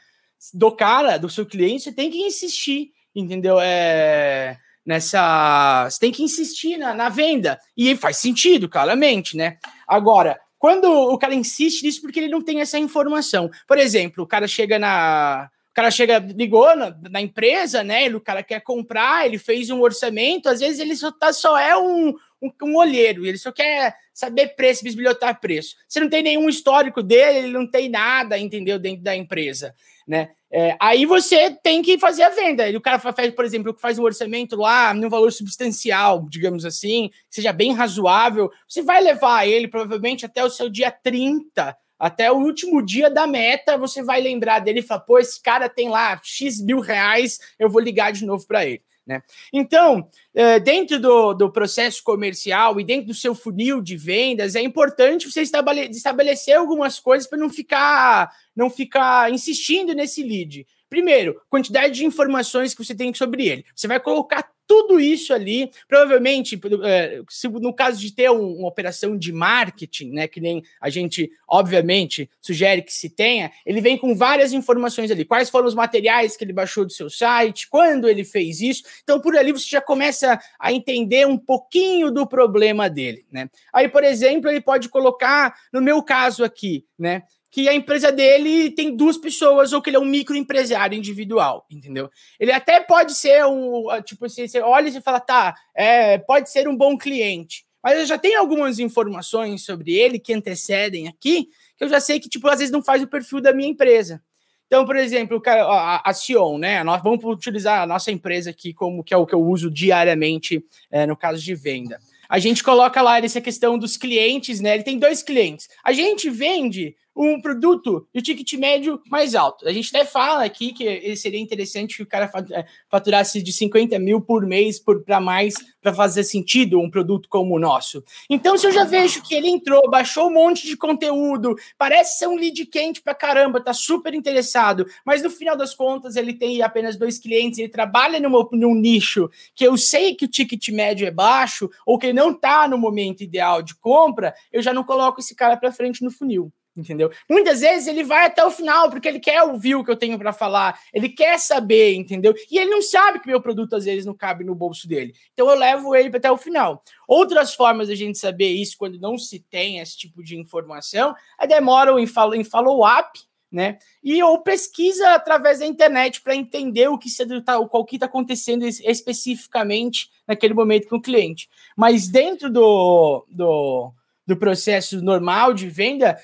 do 0.53 0.73
cara, 0.73 1.19
do 1.19 1.31
seu 1.31 1.47
cliente, 1.47 1.85
você 1.85 1.93
tem 1.93 2.11
que 2.11 2.19
insistir, 2.19 2.91
entendeu? 3.15 3.61
É 3.61 4.59
nessa. 4.85 5.89
Você 5.89 5.99
tem 5.99 6.13
que 6.13 6.23
insistir 6.23 6.77
na, 6.77 6.95
na 6.95 7.09
venda. 7.09 7.59
E 7.77 7.97
faz 7.97 8.17
sentido, 8.17 8.69
claramente, 8.69 9.37
né? 9.37 9.59
Agora, 9.87 10.39
quando 10.59 10.91
o 10.91 11.19
cara 11.19 11.35
insiste 11.35 11.83
nisso, 11.83 12.03
porque 12.03 12.21
ele 12.21 12.29
não 12.29 12.43
tem 12.43 12.61
essa 12.61 12.79
informação. 12.79 13.51
Por 13.67 13.79
exemplo, 13.79 14.25
o 14.25 14.27
cara 14.27 14.47
chega 14.47 14.79
na. 14.79 15.49
O 15.71 15.73
cara 15.73 15.91
chega, 15.91 16.19
ligou 16.19 16.75
na, 16.77 16.95
na 17.11 17.21
empresa, 17.21 17.85
né? 17.85 18.05
Ele, 18.05 18.17
o 18.17 18.21
cara 18.21 18.43
quer 18.43 18.61
comprar, 18.61 19.25
ele 19.25 19.39
fez 19.39 19.71
um 19.71 19.81
orçamento, 19.81 20.49
às 20.49 20.59
vezes 20.59 20.81
ele 20.81 20.97
só, 20.97 21.13
tá, 21.13 21.33
só 21.33 21.57
é 21.57 21.77
um, 21.77 22.13
um, 22.43 22.51
um 22.65 22.77
olheiro, 22.77 23.25
ele 23.25 23.39
só 23.39 23.53
quer 23.53 23.95
saber 24.13 24.49
preço, 24.57 24.83
bisbilhotar 24.83 25.41
preço. 25.41 25.77
Você 25.89 26.01
não 26.01 26.11
tem 26.11 26.25
nenhum 26.25 26.49
histórico 26.49 27.05
dele, 27.05 27.39
ele 27.39 27.53
não 27.53 27.71
tem 27.71 27.89
nada, 27.89 28.37
entendeu, 28.37 28.81
dentro 28.81 29.05
da 29.05 29.15
empresa, 29.15 29.73
né? 30.07 30.31
É, 30.53 30.77
aí 30.81 31.07
você 31.07 31.51
tem 31.63 31.81
que 31.81 31.97
fazer 31.99 32.25
a 32.25 32.31
venda. 32.31 32.69
E 32.69 32.77
o 32.77 32.81
cara 32.81 32.99
faz, 32.99 33.33
por 33.33 33.45
exemplo, 33.45 33.77
faz 33.79 33.99
um 33.99 34.03
orçamento 34.03 34.57
lá 34.57 34.93
num 34.93 35.09
valor 35.09 35.31
substancial, 35.33 36.27
digamos 36.29 36.65
assim, 36.65 37.11
seja 37.29 37.53
bem 37.53 37.73
razoável. 37.73 38.51
Você 38.69 38.83
vai 38.83 39.01
levar 39.01 39.47
ele 39.47 39.69
provavelmente 39.69 40.27
até 40.27 40.45
o 40.45 40.51
seu 40.51 40.69
dia 40.69 40.91
30, 40.91 41.77
até 41.99 42.33
o 42.33 42.37
último 42.39 42.85
dia 42.85 43.09
da 43.09 43.29
meta. 43.29 43.79
Você 43.79 44.03
vai 44.03 44.21
lembrar 44.21 44.59
dele 44.59 44.81
e 44.81 44.83
falar: 44.83 45.01
pô, 45.03 45.19
esse 45.21 45.41
cara 45.41 45.69
tem 45.69 45.89
lá 45.89 46.21
X 46.25 46.61
mil 46.61 46.81
reais, 46.81 47.39
eu 47.57 47.71
vou 47.71 47.81
ligar 47.81 48.13
de 48.13 48.27
novo 48.27 48.45
para 48.47 48.67
ele. 48.67 48.83
Né? 49.07 49.23
Então, 49.53 50.09
é, 50.35 50.61
dentro 50.61 51.01
do, 51.01 51.35
do 51.35 51.51
processo 51.51 52.03
comercial 52.03 52.81
e 52.81 52.85
dentro 52.85 53.09
do 53.09 53.15
seu 53.15 53.35
funil 53.35 53.81
de 53.81 53.97
vendas, 53.97 54.55
é 54.55 54.63
importante 54.63 55.31
você 55.31 55.43
estabelecer 55.43 56.57
algumas 56.57 57.01
coisas 57.01 57.29
para 57.29 57.39
não 57.39 57.51
ficar, 57.51 58.31
não 58.55 58.71
ficar 58.71 59.33
insistindo 59.33 59.95
nesse 59.95 60.23
lead. 60.23 60.67
Primeiro, 60.91 61.41
quantidade 61.49 61.95
de 61.95 62.05
informações 62.05 62.75
que 62.75 62.85
você 62.85 62.95
tem 62.95 63.15
sobre 63.15 63.47
ele. 63.47 63.65
Você 63.75 63.87
vai 63.87 64.01
colocar 64.01 64.51
tudo 64.71 65.01
isso 65.01 65.35
ali, 65.35 65.69
provavelmente, 65.89 66.61
é, 66.85 67.23
no 67.61 67.75
caso 67.75 68.01
de 68.01 68.15
ter 68.15 68.31
um, 68.31 68.59
uma 68.59 68.69
operação 68.69 69.19
de 69.19 69.33
marketing, 69.33 70.13
né, 70.13 70.29
que 70.29 70.41
nem 70.41 70.63
a 70.81 70.89
gente, 70.89 71.29
obviamente, 71.49 72.31
sugere 72.41 72.81
que 72.81 72.93
se 72.93 73.11
tenha, 73.11 73.51
ele 73.67 73.81
vem 73.81 73.99
com 73.99 74.15
várias 74.15 74.53
informações 74.53 75.11
ali. 75.11 75.25
Quais 75.25 75.51
foram 75.51 75.67
os 75.67 75.75
materiais 75.75 76.37
que 76.37 76.45
ele 76.45 76.53
baixou 76.53 76.85
do 76.85 76.93
seu 76.93 77.11
site, 77.11 77.69
quando 77.69 78.09
ele 78.09 78.23
fez 78.23 78.61
isso. 78.61 78.85
Então, 79.03 79.21
por 79.21 79.37
ali 79.37 79.51
você 79.51 79.67
já 79.69 79.81
começa 79.81 80.41
a 80.57 80.73
entender 80.73 81.27
um 81.27 81.37
pouquinho 81.37 82.09
do 82.13 82.25
problema 82.25 82.89
dele, 82.89 83.27
né? 83.33 83.51
Aí, 83.73 83.89
por 83.89 84.05
exemplo, 84.05 84.49
ele 84.49 84.61
pode 84.61 84.89
colocar, 84.89 85.53
no 85.73 85.83
meu 85.83 86.01
caso 86.01 86.45
aqui, 86.45 86.85
né? 86.97 87.25
Que 87.51 87.69
a 87.69 87.75
empresa 87.75 88.13
dele 88.13 88.71
tem 88.71 88.95
duas 88.95 89.19
pessoas 89.19 89.73
ou 89.73 89.83
que 89.83 89.91
ele 89.91 89.97
é 89.97 90.01
um 90.01 90.05
microempresário 90.05 90.97
individual, 90.97 91.67
entendeu? 91.71 92.09
Ele 92.39 92.53
até 92.53 92.81
pode 92.81 93.15
ser 93.15 93.45
um, 93.45 93.87
tipo, 94.05 94.27
assim, 94.27 94.47
você 94.47 94.61
olha 94.61 94.89
e 94.89 95.01
fala, 95.01 95.19
tá, 95.19 95.55
é, 95.75 96.19
pode 96.19 96.49
ser 96.51 96.69
um 96.69 96.77
bom 96.77 96.97
cliente, 96.97 97.65
mas 97.83 97.99
eu 97.99 98.07
já 98.07 98.19
tenho 98.19 98.39
algumas 98.39 98.79
informações 98.79 99.65
sobre 99.65 99.93
ele 99.93 100.19
que 100.19 100.33
antecedem 100.33 101.09
aqui, 101.09 101.49
que 101.77 101.85
eu 101.85 101.89
já 101.89 101.99
sei 101.99 102.21
que, 102.21 102.29
tipo, 102.29 102.47
às 102.47 102.59
vezes 102.59 102.73
não 102.73 102.83
faz 102.83 103.03
o 103.03 103.09
perfil 103.09 103.41
da 103.41 103.53
minha 103.53 103.71
empresa. 103.71 104.23
Então, 104.67 104.85
por 104.85 104.97
exemplo, 104.97 105.43
a, 105.45 106.09
a 106.09 106.15
Sion, 106.15 106.57
né? 106.57 106.85
Nós 106.85 107.03
vamos 107.03 107.25
utilizar 107.25 107.83
a 107.83 107.87
nossa 107.87 108.13
empresa 108.13 108.51
aqui 108.51 108.73
como 108.73 109.03
que 109.03 109.13
é 109.13 109.17
o 109.17 109.27
que 109.27 109.35
eu 109.35 109.43
uso 109.43 109.69
diariamente 109.69 110.65
é, 110.89 111.07
no 111.07 111.17
caso 111.17 111.43
de 111.43 111.57
venda. 111.57 111.99
A 112.29 112.39
gente 112.39 112.63
coloca 112.63 113.03
lá 113.03 113.19
essa 113.19 113.41
questão 113.41 113.77
dos 113.77 113.97
clientes, 113.97 114.61
né? 114.61 114.75
Ele 114.75 114.85
tem 114.85 114.97
dois 114.97 115.25
clientes. 115.25 115.69
A 115.83 115.93
gente 115.93 116.31
vende 116.31 116.95
um 117.15 117.41
produto 117.41 118.07
de 118.15 118.23
ticket 118.23 118.53
médio 118.55 119.01
mais 119.11 119.35
alto. 119.35 119.67
A 119.67 119.73
gente 119.73 119.95
até 119.95 120.05
fala 120.05 120.45
aqui 120.45 120.73
que 120.73 121.17
seria 121.17 121.41
interessante 121.41 121.97
que 121.97 122.03
o 122.03 122.07
cara 122.07 122.31
é, 122.53 122.65
faturasse 122.89 123.43
de 123.43 123.53
50 123.53 123.99
mil 123.99 124.21
por 124.21 124.47
mês 124.47 124.81
para 125.05 125.21
mais 125.21 125.55
para 125.81 125.95
fazer 125.95 126.25
sentido 126.25 126.79
um 126.79 126.91
produto 126.91 127.29
como 127.29 127.55
o 127.55 127.59
nosso. 127.59 128.05
Então, 128.29 128.57
se 128.57 128.67
eu 128.67 128.73
já 128.73 128.85
vejo 128.85 129.23
que 129.23 129.35
ele 129.35 129.49
entrou, 129.49 129.91
baixou 129.91 130.29
um 130.29 130.35
monte 130.35 130.67
de 130.67 130.77
conteúdo, 130.77 131.57
parece 131.79 132.19
ser 132.19 132.29
um 132.29 132.37
lead 132.37 132.67
quente 132.67 133.01
para 133.01 133.15
caramba, 133.15 133.63
tá 133.63 133.73
super 133.73 134.15
interessado, 134.15 134.87
mas 135.05 135.23
no 135.23 135.31
final 135.31 135.57
das 135.57 135.75
contas 135.75 136.17
ele 136.17 136.35
tem 136.35 136.63
apenas 136.63 136.97
dois 136.97 137.19
clientes, 137.19 137.59
ele 137.59 137.69
trabalha 137.69 138.21
numa, 138.21 138.47
num 138.53 138.75
nicho 138.75 139.31
que 139.55 139.67
eu 139.67 139.77
sei 139.77 140.15
que 140.15 140.27
o 140.27 140.29
ticket 140.29 140.69
médio 140.69 141.07
é 141.07 141.11
baixo 141.11 141.71
ou 141.87 141.99
que 141.99 142.07
ele 142.07 142.13
não 142.13 142.31
está 142.31 142.69
no 142.69 142.79
momento 142.79 143.23
ideal 143.23 143.63
de 143.63 143.75
compra, 143.75 144.35
eu 144.53 144.63
já 144.63 144.73
não 144.73 144.85
coloco 144.85 145.21
esse 145.21 145.35
cara 145.35 145.57
para 145.57 145.73
frente 145.73 146.05
no 146.05 146.11
funil 146.11 146.53
entendeu? 146.77 147.11
Muitas 147.29 147.61
vezes 147.61 147.89
ele 147.89 148.05
vai 148.05 148.27
até 148.27 148.45
o 148.45 148.51
final 148.51 148.91
porque 148.91 149.09
ele 149.09 149.21
quer 149.21 149.43
ouvir 149.43 149.75
o 149.75 149.85
que 149.85 149.91
eu 149.91 149.97
tenho 149.97 150.19
para 150.19 150.33
falar, 150.33 150.79
ele 150.93 151.09
quer 151.09 151.39
saber, 151.39 151.95
entendeu? 151.95 152.35
E 152.51 152.59
ele 152.59 152.71
não 152.71 152.83
sabe 152.83 153.21
que 153.21 153.27
meu 153.27 153.41
produto 153.41 153.75
às 153.75 153.85
vezes 153.85 154.05
não 154.07 154.15
cabe 154.15 154.45
no 154.45 154.55
bolso 154.55 154.89
dele. 154.89 155.15
Então 155.33 155.49
eu 155.49 155.57
levo 155.57 155.95
ele 155.95 156.15
até 156.17 156.31
o 156.31 156.37
final. 156.37 156.83
Outras 157.07 157.55
formas 157.55 157.89
de 157.89 157.93
a 157.93 157.97
gente 157.97 158.19
saber 158.19 158.49
isso 158.49 158.77
quando 158.79 158.99
não 158.99 159.19
se 159.19 159.41
tem 159.41 159.79
esse 159.79 159.97
tipo 159.97 160.23
de 160.23 160.39
informação 160.39 161.15
é 161.39 161.47
demoram 161.47 161.99
em 161.99 162.07
follow-up, 162.45 163.19
né? 163.51 163.79
E 164.03 164.23
ou 164.23 164.43
pesquisa 164.43 165.11
através 165.11 165.59
da 165.59 165.67
internet 165.67 166.21
para 166.21 166.37
entender 166.37 166.89
o 166.89 166.97
que 166.97 167.09
está 167.09 167.59
o 167.59 167.85
que 167.85 167.97
está 167.97 168.07
acontecendo 168.07 168.65
especificamente 168.65 170.09
naquele 170.27 170.55
momento 170.55 170.89
com 170.89 170.97
o 170.97 171.03
cliente. 171.03 171.49
Mas 171.77 172.09
dentro 172.09 172.51
do, 172.51 173.27
do 173.29 173.93
do 174.31 174.37
processo 174.37 175.03
normal 175.03 175.53
de 175.53 175.69
venda, 175.69 176.17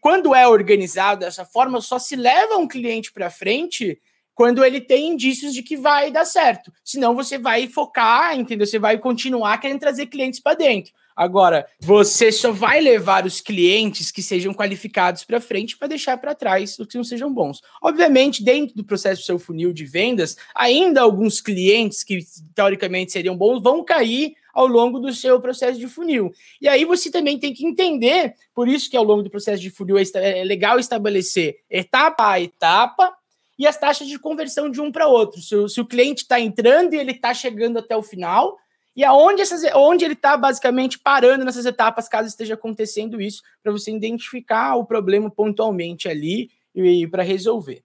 quando 0.00 0.34
é 0.34 0.46
organizado 0.46 1.20
dessa 1.20 1.44
forma, 1.44 1.80
só 1.80 1.98
se 1.98 2.14
leva 2.14 2.56
um 2.56 2.68
cliente 2.68 3.10
para 3.10 3.30
frente 3.30 3.98
quando 4.34 4.64
ele 4.64 4.80
tem 4.80 5.08
indícios 5.08 5.52
de 5.52 5.62
que 5.62 5.76
vai 5.76 6.10
dar 6.10 6.24
certo. 6.24 6.72
Senão 6.84 7.14
você 7.14 7.38
vai 7.38 7.66
focar, 7.66 8.38
entendeu? 8.38 8.66
Você 8.66 8.78
vai 8.78 8.98
continuar 8.98 9.58
querendo 9.58 9.80
trazer 9.80 10.06
clientes 10.06 10.40
para 10.40 10.56
dentro. 10.56 10.92
Agora, 11.14 11.66
você 11.80 12.32
só 12.32 12.52
vai 12.52 12.80
levar 12.80 13.26
os 13.26 13.40
clientes 13.40 14.10
que 14.10 14.22
sejam 14.22 14.54
qualificados 14.54 15.24
para 15.24 15.40
frente 15.40 15.76
para 15.76 15.88
deixar 15.88 16.16
para 16.16 16.34
trás 16.34 16.78
os 16.78 16.86
que 16.86 16.96
não 16.96 17.04
sejam 17.04 17.32
bons. 17.32 17.60
Obviamente, 17.82 18.42
dentro 18.42 18.74
do 18.74 18.84
processo 18.84 19.22
do 19.22 19.26
seu 19.26 19.38
funil 19.38 19.72
de 19.72 19.84
vendas, 19.84 20.36
ainda 20.54 21.02
alguns 21.02 21.40
clientes 21.40 22.02
que 22.02 22.20
teoricamente 22.54 23.12
seriam 23.12 23.36
bons 23.36 23.62
vão 23.62 23.84
cair 23.84 24.34
ao 24.52 24.66
longo 24.66 24.98
do 24.98 25.12
seu 25.12 25.40
processo 25.40 25.78
de 25.78 25.88
funil. 25.88 26.32
E 26.60 26.68
aí 26.68 26.84
você 26.84 27.10
também 27.10 27.38
tem 27.38 27.54
que 27.54 27.66
entender, 27.66 28.34
por 28.54 28.68
isso 28.68 28.90
que 28.90 28.96
ao 28.96 29.04
longo 29.04 29.22
do 29.22 29.30
processo 29.30 29.62
de 29.62 29.70
funil 29.70 29.98
é, 29.98 30.04
é 30.40 30.44
legal 30.44 30.78
estabelecer 30.78 31.56
etapa 31.70 32.30
a 32.30 32.40
etapa 32.40 33.12
e 33.58 33.66
as 33.66 33.76
taxas 33.76 34.08
de 34.08 34.18
conversão 34.18 34.70
de 34.70 34.80
um 34.80 34.90
para 34.90 35.06
outro. 35.06 35.40
Se 35.40 35.54
o, 35.54 35.68
se 35.68 35.80
o 35.80 35.86
cliente 35.86 36.22
está 36.22 36.40
entrando 36.40 36.94
e 36.94 36.98
ele 36.98 37.12
está 37.12 37.32
chegando 37.32 37.78
até 37.78 37.96
o 37.96 38.02
final, 38.02 38.56
e 38.94 39.04
aonde 39.04 39.40
essas, 39.40 39.62
onde 39.74 40.04
ele 40.04 40.14
está 40.14 40.36
basicamente 40.36 40.98
parando 40.98 41.44
nessas 41.44 41.64
etapas, 41.64 42.08
caso 42.08 42.28
esteja 42.28 42.54
acontecendo 42.54 43.20
isso, 43.20 43.42
para 43.62 43.72
você 43.72 43.90
identificar 43.90 44.76
o 44.76 44.84
problema 44.84 45.30
pontualmente 45.30 46.08
ali 46.08 46.50
e, 46.74 47.02
e 47.02 47.06
para 47.06 47.22
resolver? 47.22 47.82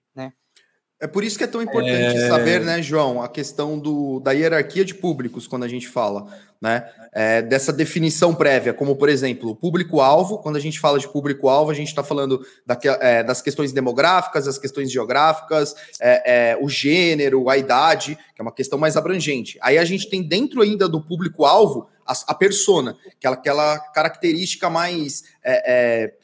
É 1.00 1.06
por 1.06 1.22
isso 1.22 1.38
que 1.38 1.44
é 1.44 1.46
tão 1.46 1.62
importante 1.62 2.16
é... 2.16 2.28
saber, 2.28 2.60
né, 2.60 2.82
João, 2.82 3.22
a 3.22 3.28
questão 3.28 3.78
do, 3.78 4.18
da 4.18 4.32
hierarquia 4.32 4.84
de 4.84 4.94
públicos 4.94 5.46
quando 5.46 5.62
a 5.62 5.68
gente 5.68 5.86
fala, 5.88 6.26
né? 6.60 6.88
É, 7.12 7.40
dessa 7.40 7.72
definição 7.72 8.34
prévia, 8.34 8.74
como 8.74 8.96
por 8.96 9.08
exemplo, 9.08 9.50
o 9.50 9.56
público-alvo. 9.56 10.38
Quando 10.38 10.56
a 10.56 10.60
gente 10.60 10.78
fala 10.80 10.98
de 10.98 11.08
público-alvo, 11.08 11.70
a 11.70 11.74
gente 11.74 11.88
está 11.88 12.02
falando 12.02 12.44
da, 12.66 12.76
é, 13.00 13.22
das 13.22 13.40
questões 13.40 13.72
demográficas, 13.72 14.46
das 14.46 14.58
questões 14.58 14.90
geográficas, 14.90 15.74
é, 16.00 16.50
é, 16.50 16.58
o 16.60 16.68
gênero, 16.68 17.48
a 17.48 17.56
idade, 17.56 18.16
que 18.34 18.40
é 18.40 18.42
uma 18.42 18.52
questão 18.52 18.78
mais 18.78 18.96
abrangente. 18.96 19.56
Aí 19.62 19.78
a 19.78 19.84
gente 19.84 20.10
tem 20.10 20.22
dentro 20.22 20.60
ainda 20.62 20.88
do 20.88 21.00
público-alvo 21.00 21.88
a, 22.04 22.12
a 22.26 22.34
persona, 22.34 22.96
aquela, 23.16 23.36
aquela 23.36 23.78
característica 23.78 24.68
mais 24.68 25.22
é, 25.44 25.62
é, 26.04 26.14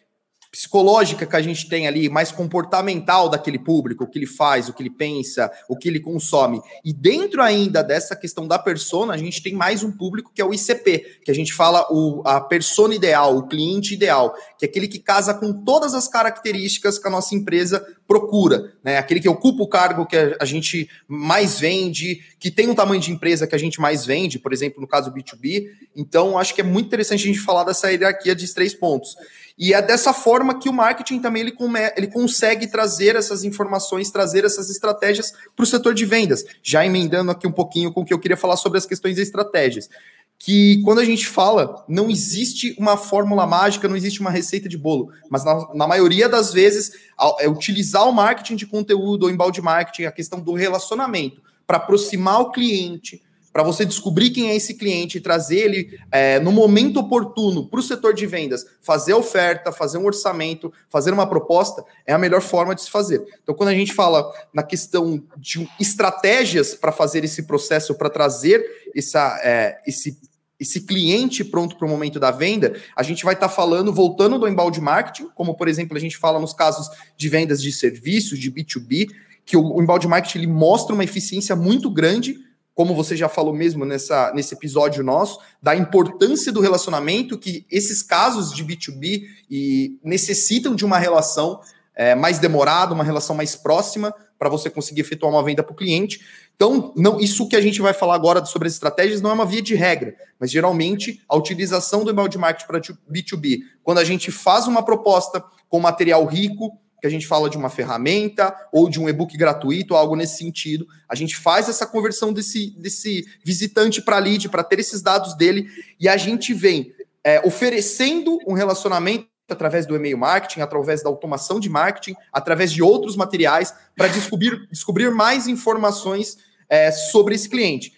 psicológica 0.54 1.26
que 1.26 1.34
a 1.34 1.42
gente 1.42 1.68
tem 1.68 1.88
ali, 1.88 2.08
mais 2.08 2.30
comportamental 2.30 3.28
daquele 3.28 3.58
público, 3.58 4.04
o 4.04 4.06
que 4.06 4.20
ele 4.20 4.26
faz, 4.26 4.68
o 4.68 4.72
que 4.72 4.84
ele 4.84 4.90
pensa, 4.90 5.50
o 5.68 5.76
que 5.76 5.88
ele 5.88 5.98
consome. 5.98 6.60
E 6.84 6.92
dentro 6.92 7.42
ainda 7.42 7.82
dessa 7.82 8.14
questão 8.14 8.46
da 8.46 8.56
persona, 8.56 9.14
a 9.14 9.16
gente 9.16 9.42
tem 9.42 9.52
mais 9.52 9.82
um 9.82 9.90
público 9.90 10.30
que 10.32 10.40
é 10.40 10.44
o 10.44 10.54
ICP, 10.54 11.22
que 11.24 11.30
a 11.32 11.34
gente 11.34 11.52
fala 11.52 11.84
o, 11.90 12.22
a 12.24 12.40
persona 12.40 12.94
ideal, 12.94 13.36
o 13.36 13.48
cliente 13.48 13.94
ideal, 13.94 14.32
que 14.56 14.64
é 14.64 14.68
aquele 14.68 14.86
que 14.86 15.00
casa 15.00 15.34
com 15.34 15.52
todas 15.64 15.92
as 15.92 16.06
características 16.06 17.00
que 17.00 17.08
a 17.08 17.10
nossa 17.10 17.34
empresa 17.34 17.84
procura, 18.06 18.74
né? 18.84 18.98
Aquele 18.98 19.18
que 19.18 19.28
ocupa 19.28 19.64
o 19.64 19.68
cargo 19.68 20.06
que 20.06 20.16
a 20.16 20.44
gente 20.44 20.88
mais 21.08 21.58
vende, 21.58 22.20
que 22.38 22.48
tem 22.48 22.68
um 22.68 22.76
tamanho 22.76 23.00
de 23.00 23.10
empresa 23.10 23.44
que 23.44 23.56
a 23.56 23.58
gente 23.58 23.80
mais 23.80 24.06
vende, 24.06 24.38
por 24.38 24.52
exemplo, 24.52 24.80
no 24.80 24.86
caso 24.86 25.12
B2B. 25.12 25.66
Então, 25.96 26.38
acho 26.38 26.54
que 26.54 26.60
é 26.60 26.64
muito 26.64 26.86
interessante 26.86 27.24
a 27.24 27.26
gente 27.26 27.40
falar 27.40 27.64
dessa 27.64 27.90
hierarquia 27.90 28.36
de 28.36 28.54
três 28.54 28.72
pontos. 28.72 29.16
E 29.56 29.72
é 29.72 29.80
dessa 29.80 30.12
forma 30.12 30.58
que 30.58 30.68
o 30.68 30.72
marketing 30.72 31.20
também 31.20 31.42
ele, 31.42 31.52
come, 31.52 31.78
ele 31.96 32.08
consegue 32.08 32.66
trazer 32.66 33.14
essas 33.14 33.44
informações, 33.44 34.10
trazer 34.10 34.44
essas 34.44 34.68
estratégias 34.68 35.32
para 35.54 35.62
o 35.62 35.66
setor 35.66 35.94
de 35.94 36.04
vendas. 36.04 36.44
Já 36.62 36.84
emendando 36.84 37.30
aqui 37.30 37.46
um 37.46 37.52
pouquinho 37.52 37.92
com 37.92 38.00
o 38.00 38.04
que 38.04 38.12
eu 38.12 38.18
queria 38.18 38.36
falar 38.36 38.56
sobre 38.56 38.78
as 38.78 38.86
questões 38.86 39.14
de 39.14 39.22
estratégias. 39.22 39.88
Que 40.36 40.82
quando 40.82 40.98
a 40.98 41.04
gente 41.04 41.28
fala, 41.28 41.84
não 41.88 42.10
existe 42.10 42.74
uma 42.76 42.96
fórmula 42.96 43.46
mágica, 43.46 43.88
não 43.88 43.96
existe 43.96 44.20
uma 44.20 44.30
receita 44.30 44.68
de 44.68 44.76
bolo, 44.76 45.12
mas 45.30 45.44
na, 45.44 45.72
na 45.72 45.86
maioria 45.86 46.28
das 46.28 46.52
vezes 46.52 46.92
é 47.38 47.48
utilizar 47.48 48.08
o 48.08 48.12
marketing 48.12 48.56
de 48.56 48.66
conteúdo, 48.66 49.26
o 49.26 49.30
embalde 49.30 49.62
marketing, 49.62 50.06
a 50.06 50.12
questão 50.12 50.40
do 50.40 50.52
relacionamento, 50.52 51.40
para 51.64 51.76
aproximar 51.76 52.40
o 52.40 52.50
cliente, 52.50 53.22
para 53.54 53.62
você 53.62 53.84
descobrir 53.84 54.30
quem 54.30 54.50
é 54.50 54.56
esse 54.56 54.74
cliente 54.74 55.16
e 55.16 55.20
trazer 55.20 55.58
ele 55.58 56.00
é, 56.10 56.40
no 56.40 56.50
momento 56.50 56.98
oportuno 56.98 57.68
para 57.68 57.78
o 57.78 57.82
setor 57.84 58.12
de 58.12 58.26
vendas, 58.26 58.66
fazer 58.82 59.14
oferta, 59.14 59.70
fazer 59.70 59.96
um 59.96 60.06
orçamento, 60.06 60.72
fazer 60.90 61.12
uma 61.12 61.24
proposta, 61.24 61.84
é 62.04 62.12
a 62.12 62.18
melhor 62.18 62.40
forma 62.40 62.74
de 62.74 62.82
se 62.82 62.90
fazer. 62.90 63.24
Então, 63.44 63.54
quando 63.54 63.68
a 63.68 63.74
gente 63.74 63.94
fala 63.94 64.28
na 64.52 64.64
questão 64.64 65.22
de 65.36 65.68
estratégias 65.78 66.74
para 66.74 66.90
fazer 66.90 67.22
esse 67.22 67.44
processo, 67.44 67.94
para 67.94 68.10
trazer 68.10 68.90
essa, 68.92 69.40
é, 69.44 69.80
esse 69.86 70.18
esse 70.58 70.80
cliente 70.80 71.44
pronto 71.44 71.76
para 71.76 71.86
o 71.86 71.90
momento 71.90 72.18
da 72.18 72.30
venda, 72.30 72.74
a 72.96 73.02
gente 73.02 73.24
vai 73.24 73.34
estar 73.34 73.48
tá 73.48 73.54
falando, 73.54 73.92
voltando 73.92 74.38
do 74.38 74.48
embalde 74.48 74.80
marketing, 74.80 75.28
como 75.34 75.54
por 75.54 75.68
exemplo 75.68 75.96
a 75.96 76.00
gente 76.00 76.16
fala 76.16 76.40
nos 76.40 76.52
casos 76.52 76.88
de 77.16 77.28
vendas 77.28 77.60
de 77.60 77.72
serviços, 77.72 78.38
de 78.38 78.50
B2B, 78.50 79.10
que 79.44 79.56
o, 79.56 79.76
o 79.76 79.82
embalde 79.82 80.08
marketing 80.08 80.38
ele 80.38 80.46
mostra 80.46 80.94
uma 80.94 81.04
eficiência 81.04 81.54
muito 81.54 81.90
grande 81.90 82.38
como 82.74 82.94
você 82.94 83.16
já 83.16 83.28
falou 83.28 83.54
mesmo 83.54 83.84
nessa, 83.84 84.32
nesse 84.34 84.54
episódio 84.54 85.04
nosso, 85.04 85.38
da 85.62 85.76
importância 85.76 86.50
do 86.50 86.60
relacionamento, 86.60 87.38
que 87.38 87.64
esses 87.70 88.02
casos 88.02 88.52
de 88.52 88.64
B2B 88.64 89.22
e 89.48 89.98
necessitam 90.02 90.74
de 90.74 90.84
uma 90.84 90.98
relação 90.98 91.60
é, 91.94 92.14
mais 92.14 92.38
demorada, 92.38 92.92
uma 92.92 93.04
relação 93.04 93.36
mais 93.36 93.54
próxima, 93.54 94.12
para 94.36 94.48
você 94.48 94.68
conseguir 94.68 95.02
efetuar 95.02 95.32
uma 95.32 95.42
venda 95.42 95.62
para 95.62 95.72
o 95.72 95.76
cliente. 95.76 96.20
Então, 96.56 96.92
não, 96.96 97.20
isso 97.20 97.48
que 97.48 97.56
a 97.56 97.60
gente 97.60 97.80
vai 97.80 97.92
falar 97.92 98.16
agora 98.16 98.44
sobre 98.44 98.68
as 98.68 98.74
estratégias 98.74 99.20
não 99.20 99.30
é 99.30 99.32
uma 99.32 99.46
via 99.46 99.62
de 99.62 99.74
regra, 99.74 100.14
mas 100.38 100.50
geralmente 100.50 101.22
a 101.28 101.36
utilização 101.36 102.04
do 102.04 102.10
email 102.10 102.28
marketing 102.38 102.66
para 102.66 102.80
B2B, 102.80 103.60
quando 103.82 103.98
a 103.98 104.04
gente 104.04 104.30
faz 104.30 104.66
uma 104.66 104.84
proposta 104.84 105.42
com 105.68 105.80
material 105.80 106.24
rico, 106.26 106.78
que 107.04 107.08
a 107.08 107.10
gente 107.10 107.26
fala 107.26 107.50
de 107.50 107.58
uma 107.58 107.68
ferramenta 107.68 108.56
ou 108.72 108.88
de 108.88 108.98
um 108.98 109.06
e-book 109.10 109.36
gratuito, 109.36 109.94
algo 109.94 110.16
nesse 110.16 110.38
sentido. 110.38 110.88
A 111.06 111.14
gente 111.14 111.36
faz 111.36 111.68
essa 111.68 111.86
conversão 111.86 112.32
desse, 112.32 112.70
desse 112.78 113.26
visitante 113.44 114.00
para 114.00 114.16
lead, 114.16 114.48
para 114.48 114.64
ter 114.64 114.80
esses 114.80 115.02
dados 115.02 115.36
dele, 115.36 115.68
e 116.00 116.08
a 116.08 116.16
gente 116.16 116.54
vem 116.54 116.94
é, 117.22 117.46
oferecendo 117.46 118.38
um 118.46 118.54
relacionamento 118.54 119.28
através 119.50 119.84
do 119.84 119.94
e-mail 119.94 120.16
marketing, 120.16 120.62
através 120.62 121.02
da 121.02 121.10
automação 121.10 121.60
de 121.60 121.68
marketing, 121.68 122.16
através 122.32 122.72
de 122.72 122.82
outros 122.82 123.16
materiais, 123.16 123.74
para 123.94 124.08
descobrir, 124.08 124.66
descobrir 124.70 125.10
mais 125.10 125.46
informações 125.46 126.38
é, 126.70 126.90
sobre 126.90 127.34
esse 127.34 127.50
cliente. 127.50 127.92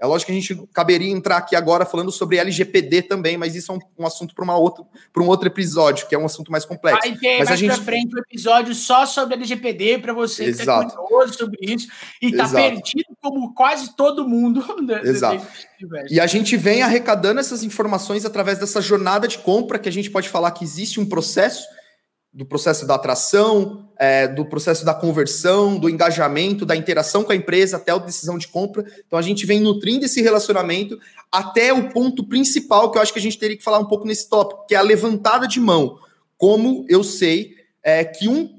É 0.00 0.06
lógico 0.06 0.32
que 0.32 0.38
a 0.38 0.40
gente 0.40 0.68
caberia 0.72 1.10
entrar 1.10 1.36
aqui 1.36 1.54
agora 1.54 1.84
falando 1.84 2.10
sobre 2.10 2.38
LGPD 2.38 3.02
também, 3.02 3.36
mas 3.36 3.54
isso 3.54 3.70
é 3.70 3.74
um, 3.74 3.78
um 3.98 4.06
assunto 4.06 4.34
para 4.34 5.22
um 5.22 5.26
outro 5.26 5.46
episódio, 5.46 6.08
que 6.08 6.14
é 6.14 6.18
um 6.18 6.24
assunto 6.24 6.50
mais 6.50 6.64
complexo. 6.64 7.06
Vai 7.06 7.18
ter 7.18 7.38
mas 7.38 7.48
mais 7.48 7.50
a 7.50 7.56
gente... 7.56 7.74
para 7.74 7.84
frente 7.84 8.16
um 8.16 8.18
episódio 8.18 8.74
só 8.74 9.04
sobre 9.04 9.34
LGPD 9.34 9.98
para 9.98 10.14
você 10.14 10.44
que 10.44 10.50
está 10.52 10.82
curioso 10.86 11.34
sobre 11.34 11.58
isso 11.60 11.86
e 12.22 12.30
está 12.30 12.48
perdido 12.48 13.14
como 13.20 13.52
quase 13.52 13.94
todo 13.94 14.26
mundo. 14.26 14.64
Exato. 15.04 15.46
E 16.08 16.18
a 16.18 16.26
gente 16.26 16.56
vem 16.56 16.80
arrecadando 16.80 17.38
essas 17.38 17.62
informações 17.62 18.24
através 18.24 18.58
dessa 18.58 18.80
jornada 18.80 19.28
de 19.28 19.36
compra, 19.38 19.78
que 19.78 19.88
a 19.88 19.92
gente 19.92 20.10
pode 20.10 20.30
falar 20.30 20.50
que 20.52 20.64
existe 20.64 20.98
um 20.98 21.04
processo 21.04 21.62
do 22.32 22.46
processo 22.46 22.86
da 22.86 22.94
atração, 22.94 23.89
é, 24.00 24.26
do 24.26 24.46
processo 24.46 24.82
da 24.82 24.94
conversão, 24.94 25.78
do 25.78 25.86
engajamento, 25.86 26.64
da 26.64 26.74
interação 26.74 27.22
com 27.22 27.32
a 27.32 27.36
empresa 27.36 27.76
até 27.76 27.92
a 27.92 27.98
decisão 27.98 28.38
de 28.38 28.48
compra. 28.48 28.82
Então 29.06 29.18
a 29.18 29.22
gente 29.22 29.44
vem 29.44 29.60
nutrindo 29.60 30.06
esse 30.06 30.22
relacionamento 30.22 30.98
até 31.30 31.70
o 31.70 31.90
ponto 31.90 32.24
principal 32.24 32.90
que 32.90 32.96
eu 32.96 33.02
acho 33.02 33.12
que 33.12 33.18
a 33.18 33.22
gente 33.22 33.38
teria 33.38 33.58
que 33.58 33.62
falar 33.62 33.78
um 33.78 33.84
pouco 33.84 34.06
nesse 34.06 34.30
tópico, 34.30 34.64
que 34.66 34.74
é 34.74 34.78
a 34.78 34.82
levantada 34.82 35.46
de 35.46 35.60
mão. 35.60 35.98
Como 36.38 36.86
eu 36.88 37.04
sei 37.04 37.54
é, 37.82 38.02
que 38.02 38.26
um 38.26 38.58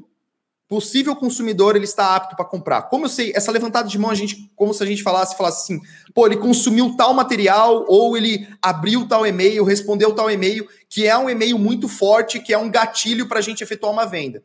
possível 0.67 1.15
consumidor 1.15 1.75
ele 1.75 1.86
está 1.86 2.15
apto 2.15 2.36
para 2.36 2.45
comprar. 2.45 2.84
Como 2.84 3.06
eu 3.06 3.10
sei, 3.10 3.34
essa 3.36 3.51
levantada 3.51 3.89
de 3.89 3.97
mão, 3.97 4.12
a 4.12 4.15
gente, 4.15 4.49
como 4.56 4.75
se 4.75 4.84
a 4.84 4.86
gente 4.86 5.01
falasse, 5.01 5.36
falasse 5.36 5.63
assim, 5.63 5.82
pô, 6.13 6.27
ele 6.27 6.38
consumiu 6.38 6.95
tal 6.95 7.15
material, 7.15 7.84
ou 7.89 8.15
ele 8.15 8.47
abriu 8.62 9.08
tal 9.08 9.25
e-mail, 9.25 9.65
respondeu 9.65 10.13
tal 10.13 10.30
e-mail, 10.30 10.65
que 10.88 11.08
é 11.08 11.17
um 11.17 11.30
e-mail 11.30 11.58
muito 11.58 11.89
forte, 11.89 12.39
que 12.39 12.54
é 12.54 12.58
um 12.58 12.69
gatilho 12.69 13.27
para 13.27 13.39
a 13.39 13.41
gente 13.41 13.63
efetuar 13.63 13.91
uma 13.91 14.06
venda. 14.06 14.41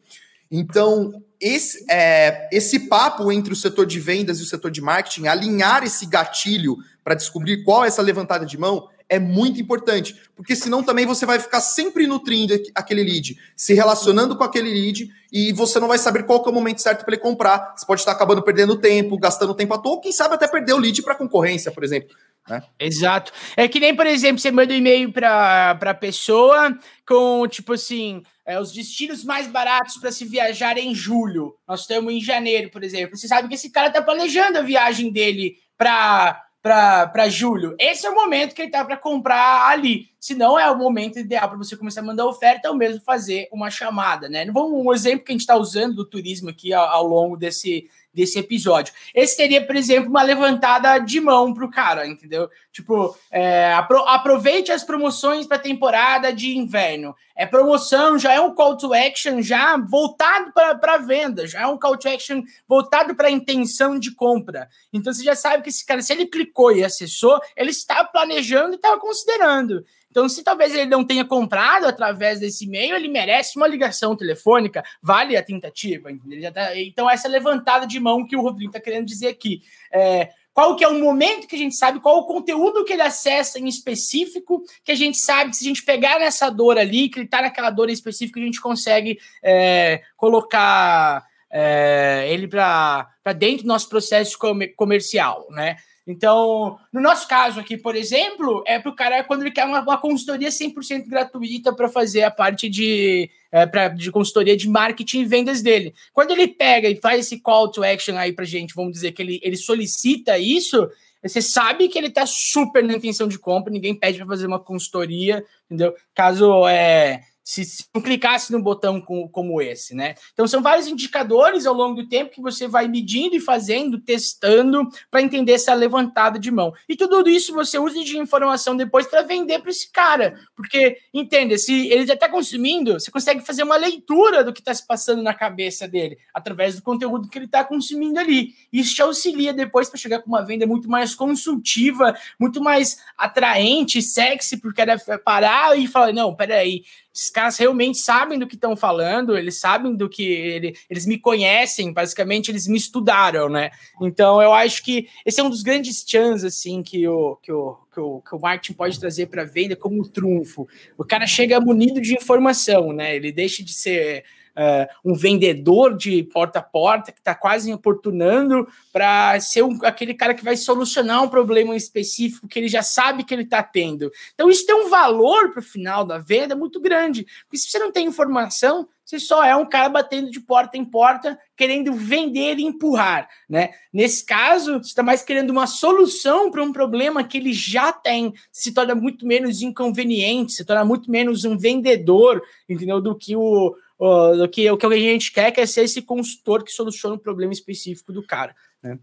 Então, 0.50 1.22
esse, 1.40 1.84
é, 1.90 2.48
esse 2.52 2.88
papo 2.88 3.30
entre 3.30 3.52
o 3.52 3.56
setor 3.56 3.86
de 3.86 4.00
vendas 4.00 4.38
e 4.40 4.42
o 4.42 4.46
setor 4.46 4.70
de 4.70 4.80
marketing, 4.80 5.26
alinhar 5.26 5.84
esse 5.84 6.06
gatilho 6.06 6.76
para 7.04 7.14
descobrir 7.14 7.62
qual 7.62 7.84
é 7.84 7.88
essa 7.88 8.02
levantada 8.02 8.44
de 8.44 8.58
mão, 8.58 8.88
é 9.08 9.18
muito 9.18 9.60
importante, 9.60 10.16
porque 10.34 10.56
senão 10.56 10.82
também 10.82 11.06
você 11.06 11.24
vai 11.24 11.38
ficar 11.38 11.60
sempre 11.60 12.06
nutrindo 12.06 12.54
aquele 12.74 13.04
lead, 13.04 13.38
se 13.54 13.72
relacionando 13.72 14.36
com 14.36 14.42
aquele 14.42 14.68
lead 14.68 15.08
e 15.32 15.52
você 15.52 15.78
não 15.78 15.88
vai 15.88 15.98
saber 15.98 16.24
qual 16.24 16.44
é 16.44 16.48
o 16.48 16.52
momento 16.52 16.82
certo 16.82 17.04
para 17.04 17.14
ele 17.14 17.22
comprar. 17.22 17.74
Você 17.76 17.86
pode 17.86 18.00
estar 18.00 18.12
acabando 18.12 18.42
perdendo 18.42 18.76
tempo, 18.76 19.16
gastando 19.16 19.54
tempo 19.54 19.74
à 19.74 19.78
toa, 19.78 19.92
ou 19.92 20.00
quem 20.00 20.10
sabe 20.10 20.34
até 20.34 20.48
perder 20.48 20.72
o 20.72 20.78
lead 20.78 21.00
para 21.02 21.14
concorrência, 21.14 21.70
por 21.70 21.84
exemplo. 21.84 22.16
Né? 22.48 22.62
Exato. 22.78 23.32
É 23.56 23.68
que 23.68 23.80
nem, 23.80 23.94
por 23.94 24.06
exemplo, 24.06 24.40
você 24.40 24.50
manda 24.50 24.72
um 24.72 24.76
e-mail 24.76 25.12
para 25.12 25.78
a 25.80 25.94
pessoa 25.94 26.76
com, 27.06 27.46
tipo 27.48 27.74
assim, 27.74 28.22
é, 28.46 28.60
os 28.60 28.72
destinos 28.72 29.24
mais 29.24 29.48
baratos 29.48 29.96
para 29.96 30.12
se 30.12 30.24
viajar 30.24 30.78
em 30.78 30.94
julho. 30.94 31.56
Nós 31.66 31.80
estamos 31.80 32.12
em 32.12 32.20
janeiro, 32.20 32.70
por 32.70 32.84
exemplo. 32.84 33.16
Você 33.16 33.26
sabe 33.26 33.48
que 33.48 33.54
esse 33.54 33.70
cara 33.70 33.88
está 33.88 34.00
planejando 34.00 34.58
a 34.58 34.62
viagem 34.62 35.10
dele 35.10 35.56
para 35.76 37.28
julho. 37.28 37.74
Esse 37.78 38.06
é 38.06 38.10
o 38.10 38.14
momento 38.14 38.54
que 38.54 38.62
ele 38.62 38.70
tá 38.70 38.84
para 38.84 38.96
comprar 38.96 39.68
ali. 39.68 40.06
Se 40.26 40.34
não 40.34 40.58
é 40.58 40.68
o 40.68 40.76
momento 40.76 41.20
ideal 41.20 41.48
para 41.48 41.56
você 41.56 41.76
começar 41.76 42.00
a 42.00 42.04
mandar 42.04 42.26
oferta, 42.26 42.66
é 42.66 42.70
o 42.72 42.74
mesmo 42.74 43.00
fazer 43.00 43.48
uma 43.52 43.70
chamada, 43.70 44.28
né? 44.28 44.44
Vamos 44.46 44.84
um 44.84 44.92
exemplo 44.92 45.24
que 45.24 45.30
a 45.30 45.34
gente 45.34 45.42
está 45.42 45.54
usando 45.54 45.94
do 45.94 46.04
turismo 46.04 46.50
aqui 46.50 46.74
ao, 46.74 46.84
ao 46.84 47.06
longo 47.06 47.36
desse 47.36 47.88
desse 48.12 48.38
episódio. 48.38 48.94
Esse 49.14 49.36
seria, 49.36 49.64
por 49.64 49.76
exemplo, 49.76 50.08
uma 50.08 50.22
levantada 50.22 50.98
de 50.98 51.20
mão 51.20 51.52
pro 51.52 51.70
cara, 51.70 52.06
entendeu? 52.06 52.48
Tipo, 52.72 53.14
é, 53.30 53.74
apro 53.74 53.98
aproveite 54.08 54.72
as 54.72 54.82
promoções 54.82 55.46
para 55.46 55.58
temporada 55.58 56.32
de 56.32 56.56
inverno. 56.56 57.14
É 57.36 57.44
promoção, 57.44 58.18
já 58.18 58.32
é 58.32 58.40
um 58.40 58.54
call 58.54 58.78
to 58.78 58.94
action 58.94 59.42
já 59.42 59.76
voltado 59.76 60.50
para 60.52 60.96
venda, 60.96 61.46
já 61.46 61.60
é 61.60 61.66
um 61.66 61.78
call 61.78 61.98
to 61.98 62.08
action 62.08 62.42
voltado 62.66 63.14
para 63.14 63.30
intenção 63.30 63.98
de 63.98 64.10
compra. 64.12 64.66
Então 64.90 65.12
você 65.12 65.22
já 65.22 65.36
sabe 65.36 65.62
que 65.62 65.68
esse 65.68 65.84
cara, 65.84 66.00
se 66.00 66.14
ele 66.14 66.24
clicou 66.24 66.72
e 66.72 66.82
acessou, 66.82 67.38
ele 67.54 67.70
está 67.70 68.02
planejando 68.02 68.72
e 68.72 68.76
estava 68.76 68.98
considerando. 68.98 69.84
Então, 70.16 70.30
se 70.30 70.42
talvez 70.42 70.74
ele 70.74 70.86
não 70.86 71.04
tenha 71.04 71.26
comprado 71.26 71.84
através 71.84 72.40
desse 72.40 72.64
e-mail, 72.64 72.96
ele 72.96 73.06
merece 73.06 73.58
uma 73.58 73.66
ligação 73.66 74.16
telefônica, 74.16 74.82
vale 75.02 75.36
a 75.36 75.42
tentativa. 75.42 76.08
Tá, 76.54 76.74
então, 76.74 77.10
essa 77.10 77.28
levantada 77.28 77.86
de 77.86 78.00
mão 78.00 78.26
que 78.26 78.34
o 78.34 78.40
Rodrigo 78.40 78.70
está 78.70 78.80
querendo 78.80 79.04
dizer 79.04 79.26
aqui. 79.26 79.60
É, 79.92 80.30
qual 80.54 80.74
que 80.74 80.82
é 80.82 80.88
o 80.88 80.98
momento 80.98 81.46
que 81.46 81.54
a 81.54 81.58
gente 81.58 81.74
sabe, 81.74 82.00
qual 82.00 82.16
o 82.16 82.24
conteúdo 82.24 82.82
que 82.82 82.94
ele 82.94 83.02
acessa 83.02 83.58
em 83.58 83.68
específico, 83.68 84.62
que 84.82 84.92
a 84.92 84.94
gente 84.94 85.18
sabe 85.18 85.50
que 85.50 85.56
se 85.58 85.66
a 85.66 85.68
gente 85.68 85.84
pegar 85.84 86.18
nessa 86.18 86.48
dor 86.48 86.78
ali, 86.78 87.10
que 87.10 87.18
ele 87.18 87.26
está 87.26 87.42
naquela 87.42 87.68
dor 87.68 87.90
em 87.90 87.92
específico, 87.92 88.38
a 88.38 88.42
gente 88.42 88.58
consegue 88.58 89.18
é, 89.42 90.00
colocar 90.16 91.26
é, 91.50 92.26
ele 92.30 92.48
para 92.48 93.06
dentro 93.36 93.64
do 93.64 93.68
nosso 93.68 93.86
processo 93.90 94.38
comercial, 94.76 95.46
né? 95.50 95.76
Então, 96.06 96.78
no 96.92 97.00
nosso 97.00 97.26
caso 97.26 97.58
aqui, 97.58 97.76
por 97.76 97.96
exemplo, 97.96 98.62
é 98.64 98.78
para 98.78 98.90
o 98.90 98.94
cara 98.94 99.24
quando 99.24 99.42
ele 99.42 99.50
quer 99.50 99.64
uma, 99.64 99.80
uma 99.80 99.98
consultoria 99.98 100.50
100% 100.50 101.08
gratuita 101.08 101.74
para 101.74 101.88
fazer 101.88 102.22
a 102.22 102.30
parte 102.30 102.68
de, 102.68 103.28
é, 103.50 103.66
pra, 103.66 103.88
de 103.88 104.12
consultoria 104.12 104.56
de 104.56 104.68
marketing 104.68 105.22
e 105.22 105.24
vendas 105.24 105.60
dele. 105.62 105.92
Quando 106.12 106.30
ele 106.30 106.46
pega 106.46 106.88
e 106.88 106.94
faz 106.94 107.20
esse 107.20 107.40
call 107.40 107.72
to 107.72 107.82
action 107.82 108.16
aí 108.16 108.32
para 108.32 108.44
gente, 108.44 108.74
vamos 108.74 108.92
dizer 108.92 109.12
que 109.12 109.20
ele, 109.20 109.40
ele 109.42 109.56
solicita 109.56 110.38
isso, 110.38 110.88
você 111.20 111.42
sabe 111.42 111.88
que 111.88 111.98
ele 111.98 112.06
está 112.06 112.24
super 112.24 112.84
na 112.84 112.94
intenção 112.94 113.26
de 113.26 113.38
compra, 113.38 113.72
ninguém 113.72 113.94
pede 113.94 114.18
para 114.18 114.26
fazer 114.26 114.46
uma 114.46 114.60
consultoria, 114.60 115.44
entendeu? 115.64 115.92
Caso 116.14 116.68
é 116.68 117.20
se, 117.46 117.64
se 117.64 117.84
não 117.94 118.02
clicasse 118.02 118.50
num 118.50 118.60
botão 118.60 119.00
com, 119.00 119.28
como 119.28 119.62
esse, 119.62 119.94
né? 119.94 120.16
Então 120.32 120.48
são 120.48 120.60
vários 120.60 120.88
indicadores 120.88 121.64
ao 121.64 121.72
longo 121.72 122.02
do 122.02 122.08
tempo 122.08 122.32
que 122.32 122.40
você 122.40 122.66
vai 122.66 122.88
medindo 122.88 123.36
e 123.36 123.40
fazendo, 123.40 124.00
testando 124.00 124.88
para 125.08 125.22
entender 125.22 125.52
essa 125.52 125.72
levantada 125.72 126.40
de 126.40 126.50
mão. 126.50 126.74
E 126.88 126.96
tudo 126.96 127.28
isso 127.28 127.54
você 127.54 127.78
usa 127.78 128.02
de 128.02 128.18
informação 128.18 128.76
depois 128.76 129.06
para 129.06 129.22
vender 129.22 129.60
para 129.60 129.70
esse 129.70 129.92
cara, 129.92 130.40
porque 130.56 130.98
entenda, 131.14 131.56
se 131.56 131.86
ele 131.86 132.04
já 132.04 132.14
está 132.14 132.28
consumindo, 132.28 132.94
você 132.94 133.12
consegue 133.12 133.46
fazer 133.46 133.62
uma 133.62 133.76
leitura 133.76 134.42
do 134.42 134.52
que 134.52 134.58
está 134.58 134.74
se 134.74 134.84
passando 134.84 135.22
na 135.22 135.32
cabeça 135.32 135.86
dele 135.86 136.18
através 136.34 136.74
do 136.74 136.82
conteúdo 136.82 137.28
que 137.28 137.38
ele 137.38 137.44
está 137.44 137.62
consumindo 137.62 138.18
ali. 138.18 138.54
Isso 138.72 138.92
te 138.92 139.02
auxilia 139.02 139.52
depois 139.52 139.88
para 139.88 140.00
chegar 140.00 140.20
com 140.20 140.28
uma 140.28 140.44
venda 140.44 140.66
muito 140.66 140.90
mais 140.90 141.14
consultiva, 141.14 142.12
muito 142.40 142.60
mais 142.60 142.98
atraente, 143.16 144.02
sexy, 144.02 144.56
porque 144.56 144.80
era 144.80 144.98
parar 145.24 145.78
e 145.78 145.86
falar 145.86 146.12
não, 146.12 146.34
peraí 146.34 146.82
esses 147.16 147.30
caras 147.30 147.56
realmente 147.56 147.96
sabem 147.96 148.38
do 148.38 148.46
que 148.46 148.56
estão 148.56 148.76
falando, 148.76 149.38
eles 149.38 149.58
sabem 149.58 149.96
do 149.96 150.06
que 150.06 150.22
ele, 150.22 150.76
eles 150.88 151.06
me 151.06 151.18
conhecem, 151.18 151.90
basicamente 151.90 152.50
eles 152.50 152.66
me 152.68 152.76
estudaram, 152.76 153.48
né? 153.48 153.70
Então 154.02 154.42
eu 154.42 154.52
acho 154.52 154.84
que 154.84 155.08
esse 155.24 155.40
é 155.40 155.42
um 155.42 155.48
dos 155.48 155.62
grandes 155.62 156.04
chances 156.06 156.44
assim 156.44 156.82
que 156.82 157.08
o, 157.08 157.36
que 157.36 157.50
o, 157.50 157.78
que 157.90 158.00
o, 158.00 158.20
que 158.20 158.34
o 158.34 158.38
marketing 158.38 158.74
pode 158.74 159.00
trazer 159.00 159.28
para 159.28 159.42
a 159.42 159.46
venda 159.46 159.74
como 159.74 160.06
trunfo. 160.06 160.68
O 160.98 161.04
cara 161.04 161.26
chega 161.26 161.58
munido 161.58 162.02
de 162.02 162.14
informação, 162.14 162.92
né? 162.92 163.16
Ele 163.16 163.32
deixa 163.32 163.64
de 163.64 163.72
ser 163.72 164.22
uh, 164.56 164.86
um 165.04 165.14
vendedor 165.14 165.96
de 165.96 166.22
porta 166.24 166.58
a 166.58 166.62
porta 166.62 167.12
que 167.12 167.18
está 167.18 167.34
quase 167.34 167.70
importunando 167.70 168.66
para 168.92 169.38
ser 169.40 169.62
um, 169.62 169.78
aquele 169.82 170.14
cara 170.14 170.34
que 170.34 170.44
vai 170.44 170.56
solucionar 170.56 171.22
um 171.22 171.28
problema 171.28 171.76
específico 171.76 172.48
que 172.48 172.58
ele 172.58 172.68
já 172.68 172.82
sabe 172.82 173.24
que 173.24 173.34
ele 173.34 173.42
está 173.42 173.62
tendo. 173.62 174.10
Então, 174.34 174.48
isso 174.48 174.66
tem 174.66 174.74
um 174.74 174.88
valor 174.88 175.50
para 175.50 175.60
o 175.60 175.62
final 175.62 176.04
da 176.04 176.18
venda 176.18 176.56
muito 176.56 176.80
grande. 176.80 177.26
Porque 177.44 177.58
se 177.58 177.70
você 177.70 177.78
não 177.78 177.92
tem 177.92 178.06
informação, 178.06 178.88
você 179.06 179.20
só 179.20 179.44
é 179.44 179.54
um 179.54 179.64
cara 179.64 179.88
batendo 179.88 180.32
de 180.32 180.40
porta 180.40 180.76
em 180.76 180.84
porta, 180.84 181.38
querendo 181.56 181.92
vender 181.92 182.58
e 182.58 182.64
empurrar, 182.64 183.28
né? 183.48 183.70
Nesse 183.92 184.26
caso, 184.26 184.78
você 184.78 184.88
está 184.88 185.02
mais 185.02 185.22
querendo 185.22 185.50
uma 185.50 185.68
solução 185.68 186.50
para 186.50 186.60
um 186.60 186.72
problema 186.72 187.22
que 187.22 187.38
ele 187.38 187.52
já 187.52 187.92
tem, 187.92 188.34
se 188.50 188.72
torna 188.72 188.96
muito 188.96 189.24
menos 189.24 189.62
inconveniente, 189.62 190.54
se 190.54 190.64
torna 190.64 190.84
muito 190.84 191.08
menos 191.08 191.44
um 191.44 191.56
vendedor, 191.56 192.42
entendeu? 192.68 193.00
Do 193.00 193.16
que 193.16 193.36
o, 193.36 193.76
do 193.98 194.48
que 194.48 194.70
o 194.70 194.76
que 194.76 194.86
a 194.86 194.98
gente 194.98 195.32
quer, 195.32 195.50
que 195.50 195.60
é 195.60 195.66
ser 195.66 195.82
esse 195.82 196.02
consultor 196.02 196.62
que 196.62 196.72
soluciona 196.72 197.16
um 197.16 197.18
problema 197.18 197.52
específico 197.52 198.12
do 198.12 198.24
cara, 198.24 198.54
né? 198.82 198.98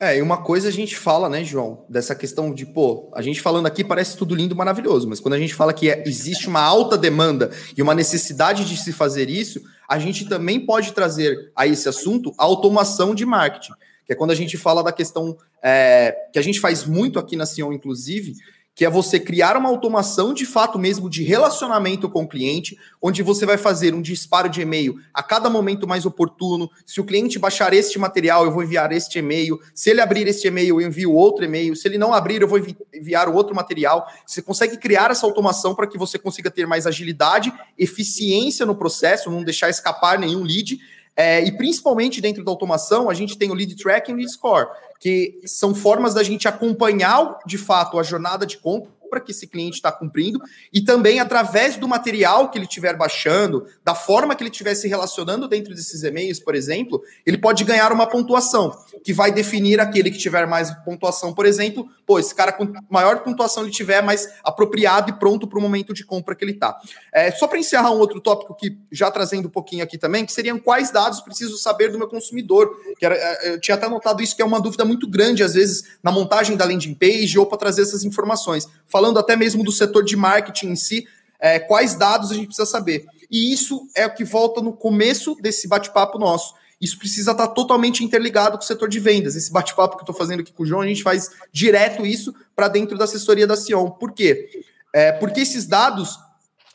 É, 0.00 0.16
e 0.16 0.22
uma 0.22 0.40
coisa 0.44 0.68
a 0.68 0.70
gente 0.70 0.96
fala, 0.96 1.28
né, 1.28 1.42
João, 1.42 1.84
dessa 1.88 2.14
questão 2.14 2.54
de, 2.54 2.64
pô, 2.64 3.10
a 3.16 3.20
gente 3.20 3.40
falando 3.40 3.66
aqui 3.66 3.82
parece 3.82 4.16
tudo 4.16 4.32
lindo, 4.32 4.54
maravilhoso, 4.54 5.08
mas 5.08 5.18
quando 5.18 5.34
a 5.34 5.38
gente 5.38 5.52
fala 5.52 5.72
que 5.72 5.90
é, 5.90 6.04
existe 6.06 6.46
uma 6.46 6.60
alta 6.60 6.96
demanda 6.96 7.50
e 7.76 7.82
uma 7.82 7.96
necessidade 7.96 8.64
de 8.64 8.76
se 8.76 8.92
fazer 8.92 9.28
isso, 9.28 9.60
a 9.88 9.98
gente 9.98 10.28
também 10.28 10.64
pode 10.64 10.92
trazer 10.92 11.50
a 11.56 11.66
esse 11.66 11.88
assunto 11.88 12.32
a 12.38 12.44
automação 12.44 13.12
de 13.12 13.26
marketing, 13.26 13.72
que 14.06 14.12
é 14.12 14.14
quando 14.14 14.30
a 14.30 14.36
gente 14.36 14.56
fala 14.56 14.84
da 14.84 14.92
questão 14.92 15.36
é, 15.60 16.14
que 16.32 16.38
a 16.38 16.42
gente 16.42 16.60
faz 16.60 16.84
muito 16.84 17.18
aqui 17.18 17.34
na 17.34 17.44
Sion, 17.44 17.72
inclusive, 17.72 18.34
que 18.78 18.84
é 18.84 18.88
você 18.88 19.18
criar 19.18 19.56
uma 19.56 19.68
automação 19.68 20.32
de 20.32 20.46
fato 20.46 20.78
mesmo 20.78 21.10
de 21.10 21.24
relacionamento 21.24 22.08
com 22.08 22.22
o 22.22 22.28
cliente, 22.28 22.78
onde 23.02 23.24
você 23.24 23.44
vai 23.44 23.58
fazer 23.58 23.92
um 23.92 24.00
disparo 24.00 24.48
de 24.48 24.60
e-mail 24.60 25.00
a 25.12 25.20
cada 25.20 25.50
momento 25.50 25.84
mais 25.84 26.06
oportuno. 26.06 26.70
Se 26.86 27.00
o 27.00 27.04
cliente 27.04 27.40
baixar 27.40 27.74
este 27.74 27.98
material, 27.98 28.44
eu 28.44 28.52
vou 28.52 28.62
enviar 28.62 28.92
este 28.92 29.18
e-mail. 29.18 29.58
Se 29.74 29.90
ele 29.90 30.00
abrir 30.00 30.28
este 30.28 30.46
e-mail, 30.46 30.80
eu 30.80 30.86
envio 30.86 31.12
outro 31.12 31.44
e-mail. 31.44 31.74
Se 31.74 31.88
ele 31.88 31.98
não 31.98 32.14
abrir, 32.14 32.40
eu 32.40 32.46
vou 32.46 32.60
enviar 32.94 33.28
outro 33.28 33.52
material. 33.52 34.06
Você 34.24 34.40
consegue 34.40 34.76
criar 34.76 35.10
essa 35.10 35.26
automação 35.26 35.74
para 35.74 35.88
que 35.88 35.98
você 35.98 36.16
consiga 36.16 36.48
ter 36.48 36.64
mais 36.64 36.86
agilidade, 36.86 37.52
eficiência 37.76 38.64
no 38.64 38.76
processo, 38.76 39.28
não 39.28 39.42
deixar 39.42 39.68
escapar 39.68 40.20
nenhum 40.20 40.44
lead. 40.44 40.78
É, 41.20 41.42
e 41.44 41.50
principalmente 41.50 42.20
dentro 42.20 42.44
da 42.44 42.50
automação, 42.52 43.10
a 43.10 43.14
gente 43.14 43.36
tem 43.36 43.50
o 43.50 43.54
lead 43.54 43.74
tracking 43.74 44.16
e 44.20 44.24
o 44.24 44.28
score 44.28 44.68
que 45.00 45.40
são 45.44 45.74
formas 45.74 46.14
da 46.14 46.22
gente 46.22 46.46
acompanhar 46.46 47.38
de 47.44 47.58
fato 47.58 47.98
a 47.98 48.02
jornada 48.04 48.46
de 48.46 48.58
compra 48.58 48.90
que 49.24 49.32
esse 49.32 49.46
cliente 49.46 49.76
está 49.76 49.90
cumprindo 49.90 50.40
e 50.72 50.80
também 50.80 51.20
através 51.20 51.76
do 51.76 51.88
material 51.88 52.50
que 52.50 52.58
ele 52.58 52.66
estiver 52.66 52.96
baixando, 52.96 53.66
da 53.84 53.94
forma 53.94 54.34
que 54.34 54.42
ele 54.42 54.50
estiver 54.50 54.74
se 54.74 54.86
relacionando 54.88 55.48
dentro 55.48 55.74
desses 55.74 56.02
e-mails, 56.02 56.38
por 56.40 56.54
exemplo, 56.54 57.02
ele 57.24 57.38
pode 57.38 57.64
ganhar 57.64 57.92
uma 57.92 58.06
pontuação 58.06 58.72
que 59.02 59.12
vai 59.12 59.32
definir 59.32 59.80
aquele 59.80 60.10
que 60.10 60.18
tiver 60.18 60.46
mais 60.46 60.70
pontuação, 60.84 61.32
por 61.32 61.46
exemplo, 61.46 61.88
pô, 62.06 62.18
esse 62.18 62.34
cara 62.34 62.52
com 62.52 62.72
maior 62.90 63.20
pontuação 63.20 63.62
ele 63.62 63.72
tiver 63.72 64.02
mais 64.02 64.28
apropriado 64.44 65.10
e 65.10 65.18
pronto 65.18 65.46
para 65.46 65.58
o 65.58 65.62
momento 65.62 65.92
de 65.94 66.04
compra 66.04 66.34
que 66.34 66.44
ele 66.44 66.52
está. 66.52 66.78
É, 67.12 67.30
só 67.30 67.46
para 67.46 67.58
encerrar 67.58 67.90
um 67.90 67.98
outro 67.98 68.20
tópico 68.20 68.54
que 68.54 68.78
já 68.90 69.10
trazendo 69.10 69.48
um 69.48 69.50
pouquinho 69.50 69.82
aqui 69.82 69.98
também, 69.98 70.24
que 70.24 70.32
seriam 70.32 70.58
quais 70.58 70.90
dados 70.90 71.20
preciso 71.20 71.56
saber 71.56 71.90
do 71.90 71.98
meu 71.98 72.08
consumidor, 72.08 72.70
que 72.98 73.04
era, 73.04 73.14
é, 73.14 73.54
eu 73.54 73.60
tinha 73.60 73.74
até 73.74 73.88
notado 73.88 74.22
isso 74.22 74.34
que 74.34 74.42
é 74.42 74.44
uma 74.44 74.60
dúvida 74.60 74.84
muito 74.84 75.08
grande 75.08 75.42
às 75.42 75.54
vezes 75.54 75.98
na 76.02 76.10
montagem 76.10 76.56
da 76.56 76.64
landing 76.64 76.94
page 76.94 77.38
ou 77.38 77.46
para 77.46 77.58
trazer 77.58 77.82
essas 77.82 78.04
informações 78.04 78.68
falando 78.98 79.20
até 79.20 79.36
mesmo 79.36 79.62
do 79.62 79.70
setor 79.70 80.02
de 80.02 80.16
marketing 80.16 80.70
em 80.70 80.76
si, 80.76 81.06
é, 81.38 81.60
quais 81.60 81.94
dados 81.94 82.32
a 82.32 82.34
gente 82.34 82.46
precisa 82.46 82.66
saber. 82.66 83.06
E 83.30 83.52
isso 83.52 83.86
é 83.94 84.04
o 84.04 84.12
que 84.12 84.24
volta 84.24 84.60
no 84.60 84.72
começo 84.72 85.36
desse 85.40 85.68
bate-papo 85.68 86.18
nosso. 86.18 86.52
Isso 86.80 86.98
precisa 86.98 87.30
estar 87.30 87.46
totalmente 87.46 88.02
interligado 88.02 88.58
com 88.58 88.64
o 88.64 88.66
setor 88.66 88.88
de 88.88 88.98
vendas. 88.98 89.36
Esse 89.36 89.52
bate-papo 89.52 89.94
que 89.94 90.00
eu 90.00 90.02
estou 90.02 90.16
fazendo 90.16 90.40
aqui 90.40 90.52
com 90.52 90.64
o 90.64 90.66
João, 90.66 90.80
a 90.80 90.86
gente 90.88 91.04
faz 91.04 91.30
direto 91.52 92.04
isso 92.04 92.34
para 92.56 92.66
dentro 92.66 92.98
da 92.98 93.04
assessoria 93.04 93.46
da 93.46 93.56
Sion. 93.56 93.88
Por 93.88 94.10
quê? 94.10 94.64
É, 94.92 95.12
porque 95.12 95.42
esses 95.42 95.64
dados, 95.64 96.18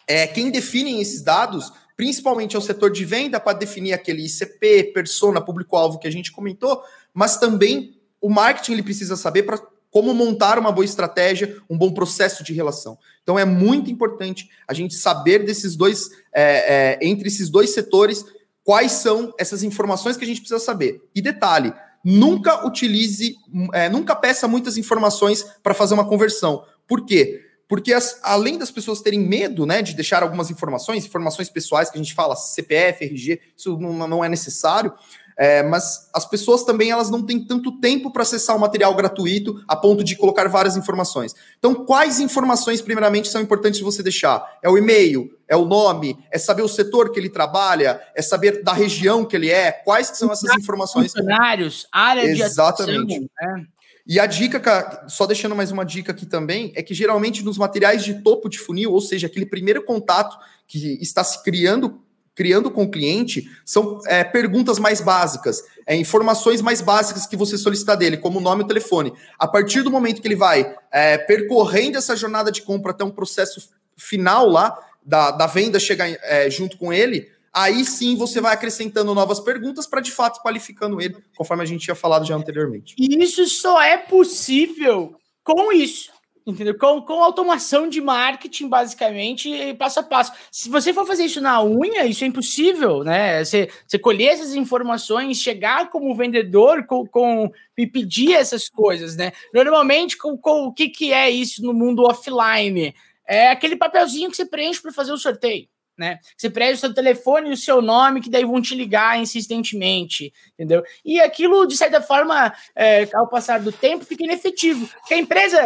é, 0.08 0.26
quem 0.26 0.50
define 0.50 1.02
esses 1.02 1.22
dados, 1.22 1.74
principalmente 1.98 2.56
é 2.56 2.60
o 2.60 2.62
setor 2.62 2.90
de 2.90 3.04
venda, 3.04 3.38
para 3.38 3.58
definir 3.58 3.92
aquele 3.92 4.26
ICP, 4.26 4.94
persona, 4.94 5.42
público-alvo 5.42 6.00
que 6.00 6.08
a 6.08 6.12
gente 6.12 6.32
comentou, 6.32 6.82
mas 7.14 7.36
também 7.36 8.00
o 8.22 8.30
marketing 8.30 8.72
ele 8.72 8.84
precisa 8.84 9.18
saber 9.18 9.44
para 9.44 9.73
como 9.94 10.12
montar 10.12 10.58
uma 10.58 10.72
boa 10.72 10.84
estratégia, 10.84 11.56
um 11.70 11.78
bom 11.78 11.94
processo 11.94 12.44
de 12.44 12.52
relação. 12.52 12.98
Então 13.22 13.38
é 13.38 13.46
muito 13.46 13.92
importante 13.92 14.50
a 14.68 14.74
gente 14.74 14.96
saber 14.96 15.46
desses 15.46 15.76
dois, 15.76 16.10
é, 16.34 16.98
é, 17.04 17.08
entre 17.08 17.28
esses 17.28 17.48
dois 17.48 17.76
setores, 17.76 18.26
quais 18.64 18.92
são 18.94 19.32
essas 19.38 19.62
informações 19.62 20.18
que 20.18 20.24
a 20.24 20.28
gente 20.28 20.42
precisa 20.42 20.60
saber. 20.60 21.00
E 21.14 21.22
detalhe, 21.22 21.72
nunca 22.04 22.66
utilize, 22.66 23.36
é, 23.72 23.88
nunca 23.88 24.16
peça 24.16 24.48
muitas 24.48 24.78
informações 24.78 25.46
para 25.62 25.76
fazer 25.76 25.94
uma 25.94 26.10
conversão. 26.10 26.66
Por 26.88 27.06
quê? 27.06 27.42
Porque 27.68 27.94
as, 27.94 28.20
além 28.24 28.58
das 28.58 28.72
pessoas 28.72 29.00
terem 29.00 29.20
medo 29.20 29.64
né, 29.64 29.84
de 29.84 29.94
deixar 29.94 30.24
algumas 30.24 30.50
informações, 30.50 31.06
informações 31.06 31.50
pessoais 31.50 31.92
que 31.92 32.00
a 32.00 32.02
gente 32.02 32.16
fala, 32.16 32.36
CPF, 32.36 33.06
RG, 33.06 33.40
isso 33.56 33.78
não, 33.78 34.08
não 34.08 34.24
é 34.24 34.28
necessário. 34.28 34.92
É, 35.38 35.64
mas 35.64 36.10
as 36.14 36.26
pessoas 36.26 36.64
também 36.64 36.92
elas 36.92 37.10
não 37.10 37.24
têm 37.24 37.40
tanto 37.40 37.80
tempo 37.80 38.12
para 38.12 38.24
acessar 38.24 38.56
o 38.56 38.60
material 38.60 38.96
gratuito 38.96 39.64
a 39.68 39.76
ponto 39.76 40.04
de 40.04 40.16
colocar 40.16 40.48
várias 40.48 40.78
informações. 40.78 41.36
Então, 41.58 41.74
quais 41.74 42.20
informações, 42.20 42.82
primeiramente, 42.82 43.28
são 43.28 43.42
importantes 43.42 43.80
você 43.80 44.04
deixar? 44.04 44.60
É 44.62 44.70
o 44.70 44.78
e-mail, 44.78 45.30
é 45.48 45.56
o 45.56 45.66
nome, 45.66 46.18
é 46.32 46.38
saber 46.38 46.62
o 46.62 46.68
setor 46.68 47.12
que 47.12 47.20
ele 47.20 47.30
trabalha, 47.30 48.02
é 48.16 48.22
saber 48.22 48.64
da 48.64 48.74
região 48.74 49.26
que 49.26 49.36
ele 49.36 49.50
é, 49.50 49.72
quais 49.72 50.08
são 50.08 50.32
essas 50.32 50.56
informações. 50.56 51.12
Funcionários, 51.12 51.88
área 51.92 52.34
de 52.34 52.42
Exatamente. 52.42 53.22
Né? 53.22 53.66
E 54.06 54.20
a 54.20 54.26
dica, 54.26 55.06
só 55.08 55.26
deixando 55.26 55.56
mais 55.56 55.72
uma 55.72 55.86
dica 55.86 56.12
aqui 56.12 56.26
também, 56.26 56.74
é 56.76 56.84
que 56.84 56.94
geralmente 56.94 57.44
nos 57.44 57.58
materiais 57.58 58.04
de 58.04 58.22
topo 58.22 58.50
de 58.50 58.60
funil, 58.60 58.92
ou 58.92 59.00
seja, 59.00 59.28
aquele 59.28 59.46
primeiro 59.46 59.84
contato 59.84 60.38
que 60.68 61.02
está 61.02 61.24
se 61.24 61.42
criando 61.42 62.02
criando 62.36 62.72
com 62.72 62.84
o 62.84 62.92
cliente 62.92 63.50
são 63.66 64.00
é, 64.08 64.24
perguntas 64.24 64.80
mais 64.80 65.02
básicas, 65.02 65.64
é, 65.86 65.96
informações 65.96 66.62
mais 66.62 66.82
básicas 66.82 67.28
que 67.28 67.38
você 67.38 67.58
solicita 67.58 67.96
dele, 67.96 68.18
como 68.18 68.40
nome 68.40 68.64
e 68.64 68.68
telefone. 68.68 69.14
A 69.38 69.48
partir 69.48 69.82
do 69.82 69.92
momento 69.92 70.22
que 70.22 70.28
ele 70.28 70.36
vai 70.36 70.76
é, 70.92 71.18
percorrendo 71.18 71.98
essa 71.98 72.16
jornada 72.16 72.52
de 72.52 72.62
compra 72.62 72.92
até 72.92 73.04
um 73.04 73.12
processo 73.12 73.70
final 73.98 74.48
lá, 74.48 74.78
da, 75.06 75.32
da 75.32 75.48
venda 75.48 75.80
chegar 75.80 76.10
é, 76.10 76.50
junto 76.50 76.78
com 76.78 76.94
ele, 76.94 77.30
aí 77.52 77.84
sim 77.86 78.16
você 78.16 78.40
vai 78.40 78.54
acrescentando 78.54 79.14
novas 79.14 79.40
perguntas 79.40 79.86
para 79.86 80.02
de 80.02 80.12
fato 80.12 80.42
qualificando 80.42 81.02
ele, 81.02 81.18
conforme 81.36 81.64
a 81.64 81.66
gente 81.66 81.84
tinha 81.84 81.96
falado 81.96 82.26
já 82.26 82.36
anteriormente. 82.36 82.96
E 82.98 83.22
isso 83.22 83.46
só 83.48 83.82
é 83.82 83.98
possível 83.98 85.16
com 85.44 85.72
isso 85.74 86.12
entendeu? 86.46 86.78
Com, 86.78 87.02
com 87.02 87.24
automação 87.24 87.88
de 87.88 88.02
marketing, 88.02 88.68
basicamente, 88.68 89.74
passo 89.76 90.00
a 90.00 90.04
passo. 90.04 90.32
Se 90.52 90.70
você 90.70 90.94
for 90.94 91.06
fazer 91.06 91.26
isso 91.26 91.42
na 91.42 91.64
unha, 91.64 92.06
isso 92.06 92.24
é 92.24 92.28
impossível, 92.28 93.04
né? 93.04 93.44
Você, 93.44 93.70
você 93.88 93.98
colher 93.98 94.34
essas 94.34 94.56
informações, 94.56 95.38
chegar 95.38 95.90
como 95.90 96.16
vendedor 96.16 96.86
com, 96.86 97.06
com 97.08 97.52
e 97.78 97.88
pedir 97.88 98.34
essas 98.34 98.70
coisas, 98.70 99.16
né? 99.16 99.32
Normalmente, 99.54 100.18
com, 100.18 100.38
com, 100.38 100.68
o 100.68 100.74
que, 100.74 100.90
que 100.90 101.14
é 101.14 101.30
isso 101.30 101.64
no 101.64 101.74
mundo 101.74 102.04
offline? 102.04 102.94
É 103.28 103.50
aquele 103.50 103.76
papelzinho 103.76 104.30
que 104.30 104.36
você 104.36 104.46
preenche 104.46 104.82
para 104.82 104.92
fazer 104.92 105.14
o 105.14 105.18
sorteio 105.18 105.68
né? 105.98 106.20
Você 106.36 106.50
preenche 106.50 106.74
o 106.74 106.78
seu 106.78 106.94
telefone 106.94 107.50
e 107.50 107.54
o 107.54 107.58
seu 107.58 107.82
nome, 107.82 108.22
que 108.22 108.30
daí 108.30 108.44
vão 108.44 108.62
te 108.62 108.76
ligar 108.76 109.20
insistentemente, 109.20 110.34
entendeu? 110.54 110.84
E 111.06 111.20
aquilo, 111.20 111.66
de 111.66 111.78
certa 111.78 112.02
forma, 112.02 112.54
é, 112.76 113.08
ao 113.14 113.28
passar 113.28 113.60
do 113.60 113.72
tempo, 113.72 114.06
fica 114.06 114.24
inefetivo. 114.24 114.88
Porque 115.00 115.14
a 115.14 115.18
empresa, 115.18 115.66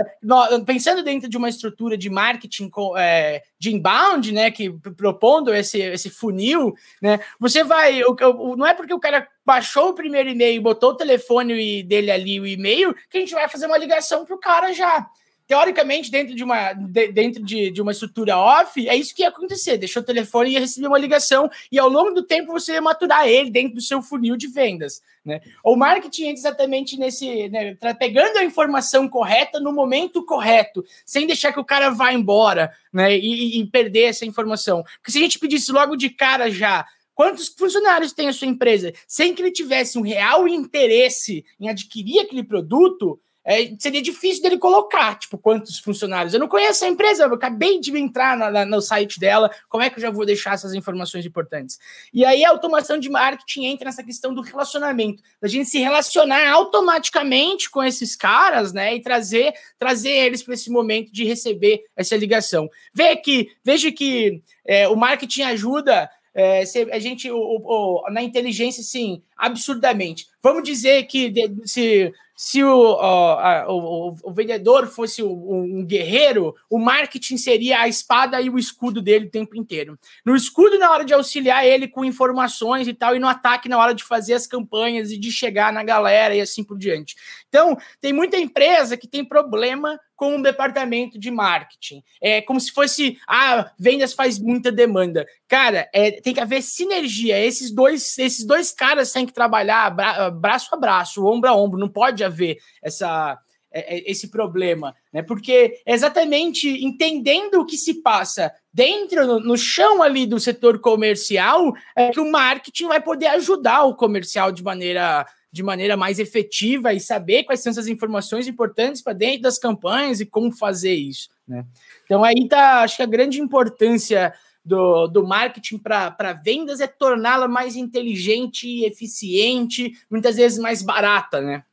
pensando 0.65 1.03
dentro 1.03 1.29
de 1.29 1.37
uma 1.37 1.49
estrutura 1.49 1.97
de 1.97 2.09
marketing 2.09 2.69
é, 2.97 3.43
de 3.57 3.73
inbound, 3.73 4.31
né, 4.33 4.51
que 4.51 4.69
propondo 4.95 5.53
esse, 5.53 5.79
esse 5.79 6.09
funil, 6.09 6.73
né, 7.01 7.19
você 7.39 7.63
vai, 7.63 8.03
o, 8.03 8.15
o, 8.37 8.55
não 8.55 8.67
é 8.67 8.73
porque 8.73 8.93
o 8.93 8.99
cara 8.99 9.27
baixou 9.45 9.89
o 9.89 9.95
primeiro 9.95 10.29
e-mail, 10.29 10.61
botou 10.61 10.91
o 10.91 10.97
telefone 10.97 11.83
dele 11.83 12.11
ali, 12.11 12.39
o 12.39 12.45
e-mail, 12.45 12.93
que 13.09 13.17
a 13.17 13.19
gente 13.21 13.33
vai 13.33 13.47
fazer 13.47 13.65
uma 13.65 13.77
ligação 13.77 14.25
pro 14.25 14.37
cara 14.37 14.73
já 14.73 15.07
teoricamente, 15.47 16.11
dentro 16.11 16.35
de 16.35 16.43
uma, 16.43 16.73
de, 16.73 17.11
dentro 17.11 17.41
de, 17.41 17.71
de 17.71 17.81
uma 17.81 17.93
estrutura 17.93 18.37
off, 18.37 18.87
é 18.87 18.95
isso 18.95 19.15
que 19.15 19.21
ia 19.21 19.29
acontecer. 19.29 19.77
Deixou 19.77 20.03
o 20.03 20.05
telefone 20.05 20.49
e 20.49 20.53
ia 20.53 20.59
receber 20.59 20.87
uma 20.87 20.99
ligação, 20.99 21.49
e 21.71 21.79
ao 21.79 21.87
longo 21.87 22.11
do 22.11 22.23
tempo 22.23 22.51
você 22.51 22.73
ia 22.73 22.81
maturar 22.81 23.27
ele 23.27 23.49
dentro 23.49 23.75
do 23.75 23.81
seu 23.81 24.01
funil 24.01 24.35
de 24.35 24.47
vendas. 24.47 25.01
Né? 25.23 25.39
O 25.63 25.75
marketing 25.75 26.23
entra 26.23 26.39
exatamente 26.39 26.97
nesse. 26.97 27.47
Né, 27.49 27.77
pegando 27.97 28.37
a 28.37 28.43
informação 28.43 29.07
correta 29.07 29.59
no 29.59 29.71
momento 29.71 30.25
correto, 30.25 30.83
sem 31.05 31.25
deixar 31.25 31.53
que 31.53 31.59
o 31.59 31.65
cara 31.65 31.89
vá 31.89 32.11
embora 32.11 32.71
né, 32.91 33.17
e, 33.17 33.59
e 33.59 33.65
perder 33.67 34.03
essa 34.03 34.25
informação. 34.25 34.83
Porque 34.99 35.11
se 35.11 35.17
a 35.17 35.21
gente 35.21 35.39
pedisse 35.39 35.71
logo 35.71 35.95
de 35.95 36.09
cara 36.09 36.51
já 36.51 36.85
Quantos 37.17 37.47
funcionários 37.47 38.13
tem 38.13 38.27
a 38.27 38.31
sua 38.31 38.45
empresa? 38.45 38.93
Sem 39.07 39.33
que 39.33 39.41
ele 39.41 39.49
tivesse 39.49 39.97
um 39.97 40.03
real 40.03 40.47
interesse 40.47 41.43
em 41.59 41.67
adquirir 41.67 42.19
aquele 42.19 42.43
produto, 42.43 43.19
é, 43.47 43.73
seria 43.79 44.01
difícil 44.01 44.43
dele 44.43 44.57
colocar, 44.57 45.17
tipo, 45.17 45.37
quantos 45.37 45.79
funcionários. 45.79 46.33
Eu 46.33 46.39
não 46.41 46.49
conheço 46.49 46.83
a 46.83 46.89
empresa, 46.89 47.23
eu 47.23 47.33
acabei 47.33 47.79
de 47.79 47.97
entrar 47.97 48.35
na, 48.35 48.51
na, 48.51 48.65
no 48.65 48.81
site 48.81 49.17
dela, 49.21 49.49
como 49.69 49.81
é 49.81 49.89
que 49.89 49.97
eu 49.97 50.01
já 50.01 50.11
vou 50.11 50.25
deixar 50.25 50.53
essas 50.53 50.73
informações 50.73 51.25
importantes? 51.25 51.79
E 52.13 52.25
aí 52.25 52.43
a 52.43 52.49
automação 52.49 52.99
de 52.99 53.09
marketing 53.09 53.63
entra 53.63 53.85
nessa 53.85 54.03
questão 54.03 54.33
do 54.33 54.41
relacionamento, 54.41 55.23
da 55.41 55.47
gente 55.47 55.69
se 55.69 55.79
relacionar 55.79 56.51
automaticamente 56.51 57.71
com 57.71 57.81
esses 57.81 58.17
caras, 58.17 58.73
né, 58.73 58.93
e 58.95 59.01
trazer, 59.01 59.53
trazer 59.79 60.09
eles 60.09 60.43
para 60.43 60.53
esse 60.53 60.69
momento 60.69 61.13
de 61.13 61.23
receber 61.23 61.85
essa 61.95 62.17
ligação. 62.17 62.69
Vê 62.93 63.15
que, 63.15 63.49
veja 63.63 63.89
que 63.93 64.41
é, 64.65 64.89
o 64.89 64.95
marketing 64.97 65.43
ajuda 65.43 66.09
é, 66.35 66.63
a 66.91 66.99
gente, 66.99 67.31
o, 67.31 67.37
o, 67.37 68.11
na 68.11 68.21
inteligência, 68.21 68.83
sim, 68.83 69.23
absurdamente. 69.35 70.27
Vamos 70.43 70.63
dizer 70.63 71.03
que 71.07 71.33
se 71.65 72.13
se 72.39 72.63
o, 72.63 72.99
a, 72.99 73.65
o, 73.67 74.15
o, 74.23 74.31
vendedor 74.31 74.85
fosse 74.85 75.23
um 75.23 75.83
guerreiro, 75.83 76.55
o 76.69 76.77
marketing 76.77 77.35
seria 77.35 77.81
a 77.81 77.87
espada 77.87 78.39
e 78.39 78.47
o 78.47 78.59
escudo 78.59 79.01
dele 79.01 79.25
o 79.25 79.31
tempo 79.31 79.57
inteiro. 79.57 79.97
No 80.23 80.35
escudo, 80.35 80.77
na 80.77 80.91
hora 80.91 81.03
de 81.03 81.15
auxiliar 81.15 81.65
ele 81.65 81.87
com 81.87 82.05
informações 82.05 82.87
e 82.87 82.93
tal, 82.93 83.15
e 83.15 83.19
no 83.19 83.27
ataque, 83.27 83.67
na 83.67 83.79
hora 83.79 83.91
de 83.91 84.03
fazer 84.03 84.35
as 84.35 84.45
campanhas 84.45 85.11
e 85.11 85.17
de 85.17 85.31
chegar 85.31 85.73
na 85.73 85.83
galera 85.83 86.35
e 86.35 86.39
assim 86.39 86.63
por 86.63 86.77
diante. 86.77 87.15
Então, 87.49 87.77
tem 88.01 88.11
muita 88.11 88.37
empresa 88.37 88.97
que 88.97 89.07
tem 89.07 89.23
problema 89.23 89.99
com 90.15 90.37
o 90.37 90.41
departamento 90.41 91.17
de 91.17 91.31
marketing. 91.31 92.03
É 92.21 92.41
como 92.41 92.59
se 92.59 92.71
fosse, 92.71 93.17
ah, 93.27 93.71
vendas 93.79 94.13
faz 94.13 94.39
muita 94.39 94.71
demanda. 94.71 95.25
Cara, 95.47 95.89
é, 95.93 96.11
tem 96.11 96.33
que 96.33 96.39
haver 96.39 96.61
sinergia. 96.61 97.39
Esses 97.39 97.71
dois, 97.71 98.17
esses 98.17 98.45
dois 98.45 98.71
caras 98.71 99.11
têm 99.11 99.25
que 99.25 99.33
trabalhar 99.33 99.89
bra 99.91 100.29
braço 100.29 100.73
a 100.73 100.77
braço, 100.77 101.25
ombro 101.25 101.49
a 101.49 101.55
ombro. 101.55 101.79
Não 101.79 101.89
pode 101.89 102.23
haver 102.23 102.57
essa 102.81 103.37
é, 103.71 103.97
é, 103.97 104.11
esse 104.11 104.29
problema, 104.29 104.95
né? 105.13 105.21
Porque 105.21 105.81
exatamente 105.85 106.67
entendendo 106.83 107.55
o 107.55 107.65
que 107.65 107.77
se 107.77 108.01
passa 108.01 108.51
dentro, 108.73 109.39
no, 109.39 109.57
chão 109.57 110.01
ali 110.01 110.25
do 110.25 110.39
setor 110.39 110.79
comercial, 110.79 111.73
é 111.95 112.09
que 112.09 112.19
o 112.19 112.31
marketing 112.31 112.87
vai 112.87 113.01
poder 113.01 113.27
ajudar 113.27 113.83
o 113.83 113.95
comercial 113.95 114.51
de 114.51 114.63
maneira 114.63 115.25
de 115.51 115.63
maneira 115.63 115.95
mais 115.95 116.19
efetiva 116.19 116.93
e 116.93 116.99
saber 116.99 117.43
quais 117.43 117.61
são 117.61 117.71
essas 117.71 117.87
informações 117.87 118.47
importantes 118.47 119.01
para 119.01 119.13
dentro 119.13 119.43
das 119.43 119.57
campanhas 119.57 120.19
e 120.19 120.25
como 120.25 120.51
fazer 120.51 120.93
isso, 120.93 121.29
né? 121.47 121.65
Então 122.05 122.23
aí 122.23 122.47
tá, 122.47 122.81
acho 122.81 122.97
que 122.97 123.03
a 123.03 123.07
grande 123.07 123.41
importância 123.41 124.33
do, 124.63 125.07
do 125.07 125.25
marketing 125.25 125.77
para 125.77 126.33
vendas 126.43 126.81
é 126.81 126.87
torná-la 126.87 127.47
mais 127.47 127.75
inteligente 127.77 128.83
eficiente, 128.83 129.93
muitas 130.09 130.35
vezes 130.35 130.59
mais 130.59 130.81
barata, 130.81 131.39
né? 131.39 131.63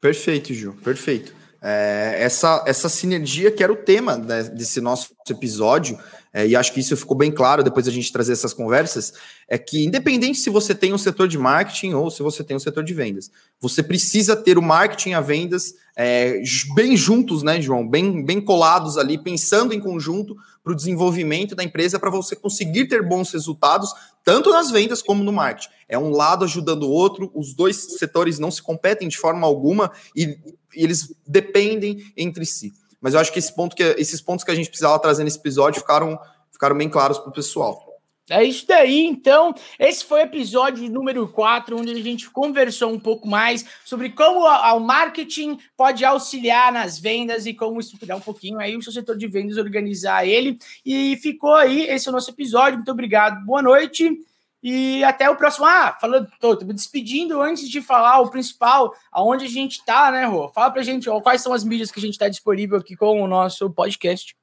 Perfeito, 0.00 0.54
Ju, 0.54 0.72
perfeito. 0.82 1.34
É, 1.60 2.16
essa, 2.20 2.64
essa 2.66 2.88
sinergia 2.88 3.50
que 3.50 3.62
era 3.62 3.72
o 3.72 3.76
tema 3.76 4.16
né, 4.16 4.44
desse 4.44 4.80
nosso 4.80 5.14
episódio, 5.28 5.98
é, 6.32 6.46
e 6.46 6.54
acho 6.54 6.72
que 6.72 6.80
isso 6.80 6.96
ficou 6.96 7.16
bem 7.16 7.32
claro 7.32 7.62
depois 7.62 7.86
da 7.86 7.92
gente 7.92 8.12
trazer 8.12 8.32
essas 8.32 8.52
conversas, 8.52 9.12
é 9.48 9.58
que 9.58 9.84
independente 9.84 10.38
se 10.38 10.48
você 10.48 10.74
tem 10.74 10.92
um 10.92 10.98
setor 10.98 11.26
de 11.26 11.36
marketing 11.36 11.94
ou 11.94 12.10
se 12.10 12.22
você 12.22 12.44
tem 12.44 12.56
um 12.56 12.60
setor 12.60 12.84
de 12.84 12.94
vendas, 12.94 13.30
você 13.60 13.82
precisa 13.82 14.36
ter 14.36 14.56
o 14.56 14.62
marketing 14.62 15.10
e 15.10 15.14
a 15.14 15.20
vendas 15.20 15.74
é, 15.96 16.40
bem 16.74 16.96
juntos, 16.96 17.42
né, 17.42 17.60
João? 17.60 17.86
Bem, 17.86 18.24
bem 18.24 18.40
colados 18.40 18.96
ali, 18.96 19.18
pensando 19.18 19.74
em 19.74 19.80
conjunto 19.80 20.36
para 20.62 20.72
o 20.72 20.76
desenvolvimento 20.76 21.54
da 21.54 21.64
empresa, 21.64 21.98
para 21.98 22.10
você 22.10 22.36
conseguir 22.36 22.86
ter 22.86 23.06
bons 23.06 23.32
resultados, 23.32 23.92
tanto 24.24 24.50
nas 24.50 24.70
vendas 24.70 25.02
como 25.02 25.24
no 25.24 25.32
marketing. 25.32 25.68
É 25.88 25.98
um 25.98 26.10
lado 26.10 26.44
ajudando 26.44 26.84
o 26.84 26.90
outro, 26.90 27.30
os 27.34 27.54
dois 27.54 27.98
setores 27.98 28.38
não 28.38 28.50
se 28.50 28.62
competem 28.62 29.08
de 29.08 29.18
forma 29.18 29.46
alguma 29.46 29.90
e, 30.14 30.38
e 30.74 30.84
eles 30.84 31.12
dependem 31.26 32.04
entre 32.16 32.46
si. 32.46 32.72
Mas 33.00 33.14
eu 33.14 33.20
acho 33.20 33.32
que, 33.32 33.38
esse 33.38 33.54
ponto 33.54 33.74
que 33.74 33.82
esses 33.82 34.20
pontos 34.20 34.44
que 34.44 34.50
a 34.50 34.54
gente 34.54 34.68
precisava 34.68 34.98
trazer 34.98 35.24
nesse 35.24 35.38
episódio 35.38 35.80
ficaram, 35.80 36.18
ficaram 36.52 36.76
bem 36.76 36.88
claros 36.88 37.18
para 37.18 37.30
o 37.30 37.32
pessoal. 37.32 37.88
É 38.28 38.44
isso 38.44 38.64
daí, 38.64 39.06
então. 39.06 39.52
Esse 39.76 40.04
foi 40.04 40.20
o 40.20 40.22
episódio 40.22 40.88
número 40.88 41.26
4, 41.26 41.76
onde 41.76 41.90
a 41.90 42.00
gente 42.00 42.30
conversou 42.30 42.92
um 42.92 42.98
pouco 43.00 43.26
mais 43.26 43.66
sobre 43.84 44.10
como 44.10 44.46
o 44.46 44.78
marketing 44.78 45.58
pode 45.76 46.04
auxiliar 46.04 46.72
nas 46.72 46.96
vendas 46.96 47.44
e 47.44 47.52
como 47.52 47.80
estruturar 47.80 48.16
um 48.16 48.20
pouquinho 48.20 48.60
aí 48.60 48.76
o 48.76 48.82
seu 48.82 48.92
setor 48.92 49.16
de 49.16 49.26
vendas, 49.26 49.56
organizar 49.56 50.24
ele. 50.24 50.60
E 50.86 51.16
ficou 51.16 51.54
aí, 51.54 51.88
esse 51.88 52.06
é 52.06 52.10
o 52.10 52.14
nosso 52.14 52.30
episódio. 52.30 52.76
Muito 52.76 52.92
obrigado, 52.92 53.44
boa 53.44 53.62
noite. 53.62 54.16
E 54.62 55.02
até 55.04 55.28
o 55.28 55.36
próximo. 55.36 55.66
Ah, 55.66 55.96
falando, 56.00 56.28
tô, 56.38 56.56
tô 56.56 56.66
me 56.66 56.74
despedindo 56.74 57.40
antes 57.40 57.68
de 57.68 57.80
falar 57.80 58.20
o 58.20 58.30
principal, 58.30 58.94
aonde 59.10 59.46
a 59.46 59.48
gente 59.48 59.84
tá, 59.84 60.10
né, 60.10 60.24
Rô? 60.24 60.48
Fala 60.48 60.70
pra 60.70 60.82
gente 60.82 61.08
ó, 61.08 61.20
quais 61.20 61.40
são 61.40 61.52
as 61.52 61.64
mídias 61.64 61.90
que 61.90 61.98
a 61.98 62.02
gente 62.02 62.18
tá 62.18 62.28
disponível 62.28 62.78
aqui 62.78 62.94
com 62.96 63.22
o 63.22 63.26
nosso 63.26 63.70
podcast. 63.70 64.34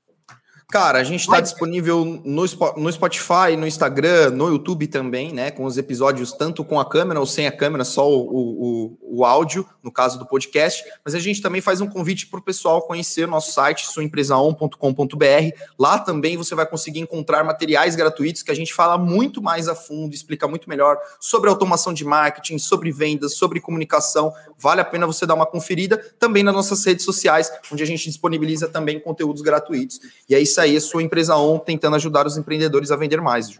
Cara, 0.69 0.99
a 0.99 1.03
gente 1.03 1.21
está 1.21 1.39
disponível 1.39 2.03
no, 2.25 2.43
no 2.75 2.91
Spotify, 2.91 3.55
no 3.57 3.65
Instagram, 3.65 4.31
no 4.31 4.49
YouTube 4.49 4.85
também, 4.87 5.31
né? 5.31 5.49
Com 5.49 5.63
os 5.63 5.77
episódios 5.77 6.33
tanto 6.33 6.61
com 6.65 6.77
a 6.77 6.83
câmera 6.83 7.21
ou 7.21 7.25
sem 7.25 7.47
a 7.47 7.51
câmera, 7.53 7.85
só 7.85 8.05
o, 8.11 8.19
o, 8.19 8.97
o 9.01 9.23
áudio, 9.23 9.65
no 9.81 9.89
caso 9.89 10.19
do 10.19 10.25
podcast. 10.25 10.83
Mas 11.05 11.15
a 11.15 11.19
gente 11.19 11.41
também 11.41 11.61
faz 11.61 11.79
um 11.79 11.87
convite 11.87 12.27
para 12.27 12.41
o 12.41 12.43
pessoal 12.43 12.81
conhecer 12.81 13.23
o 13.23 13.31
nosso 13.31 13.53
site, 13.53 13.87
suaempresaon.com.br. 13.87 15.57
Lá 15.79 15.99
também 15.99 16.35
você 16.35 16.53
vai 16.53 16.65
conseguir 16.65 16.99
encontrar 16.99 17.45
materiais 17.45 17.95
gratuitos 17.95 18.43
que 18.43 18.51
a 18.51 18.55
gente 18.55 18.73
fala 18.73 18.97
muito 18.97 19.41
mais 19.41 19.69
a 19.69 19.75
fundo, 19.75 20.13
explica 20.13 20.49
muito 20.49 20.67
melhor 20.67 20.97
sobre 21.17 21.49
automação 21.49 21.93
de 21.93 22.03
marketing, 22.03 22.57
sobre 22.57 22.91
vendas, 22.91 23.35
sobre 23.35 23.61
comunicação. 23.61 24.33
Vale 24.57 24.81
a 24.81 24.85
pena 24.85 25.07
você 25.07 25.25
dar 25.25 25.35
uma 25.35 25.45
conferida 25.45 25.97
também 26.19 26.43
nas 26.43 26.53
nossas 26.53 26.83
redes 26.83 27.05
sociais, 27.05 27.49
onde 27.71 27.83
a 27.83 27.87
gente 27.87 28.03
disponibiliza 28.03 28.67
também 28.67 28.99
conteúdos 28.99 29.41
gratuitos. 29.41 30.01
E 30.27 30.35
é 30.35 30.41
isso 30.41 30.56
isso 30.57 30.61
aí, 30.61 30.77
a 30.77 30.81
sua 30.81 31.03
empresa 31.03 31.35
on 31.35 31.59
tentando 31.59 31.95
ajudar 31.95 32.25
os 32.25 32.37
empreendedores 32.37 32.91
a 32.91 32.95
vender 32.95 33.21
mais. 33.21 33.59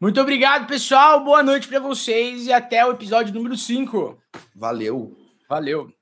Muito 0.00 0.20
obrigado, 0.20 0.66
pessoal. 0.66 1.24
Boa 1.24 1.42
noite 1.42 1.68
para 1.68 1.80
vocês 1.80 2.46
e 2.46 2.52
até 2.52 2.86
o 2.86 2.92
episódio 2.92 3.34
número 3.34 3.56
5. 3.56 4.16
Valeu. 4.54 5.16
Valeu. 5.48 5.99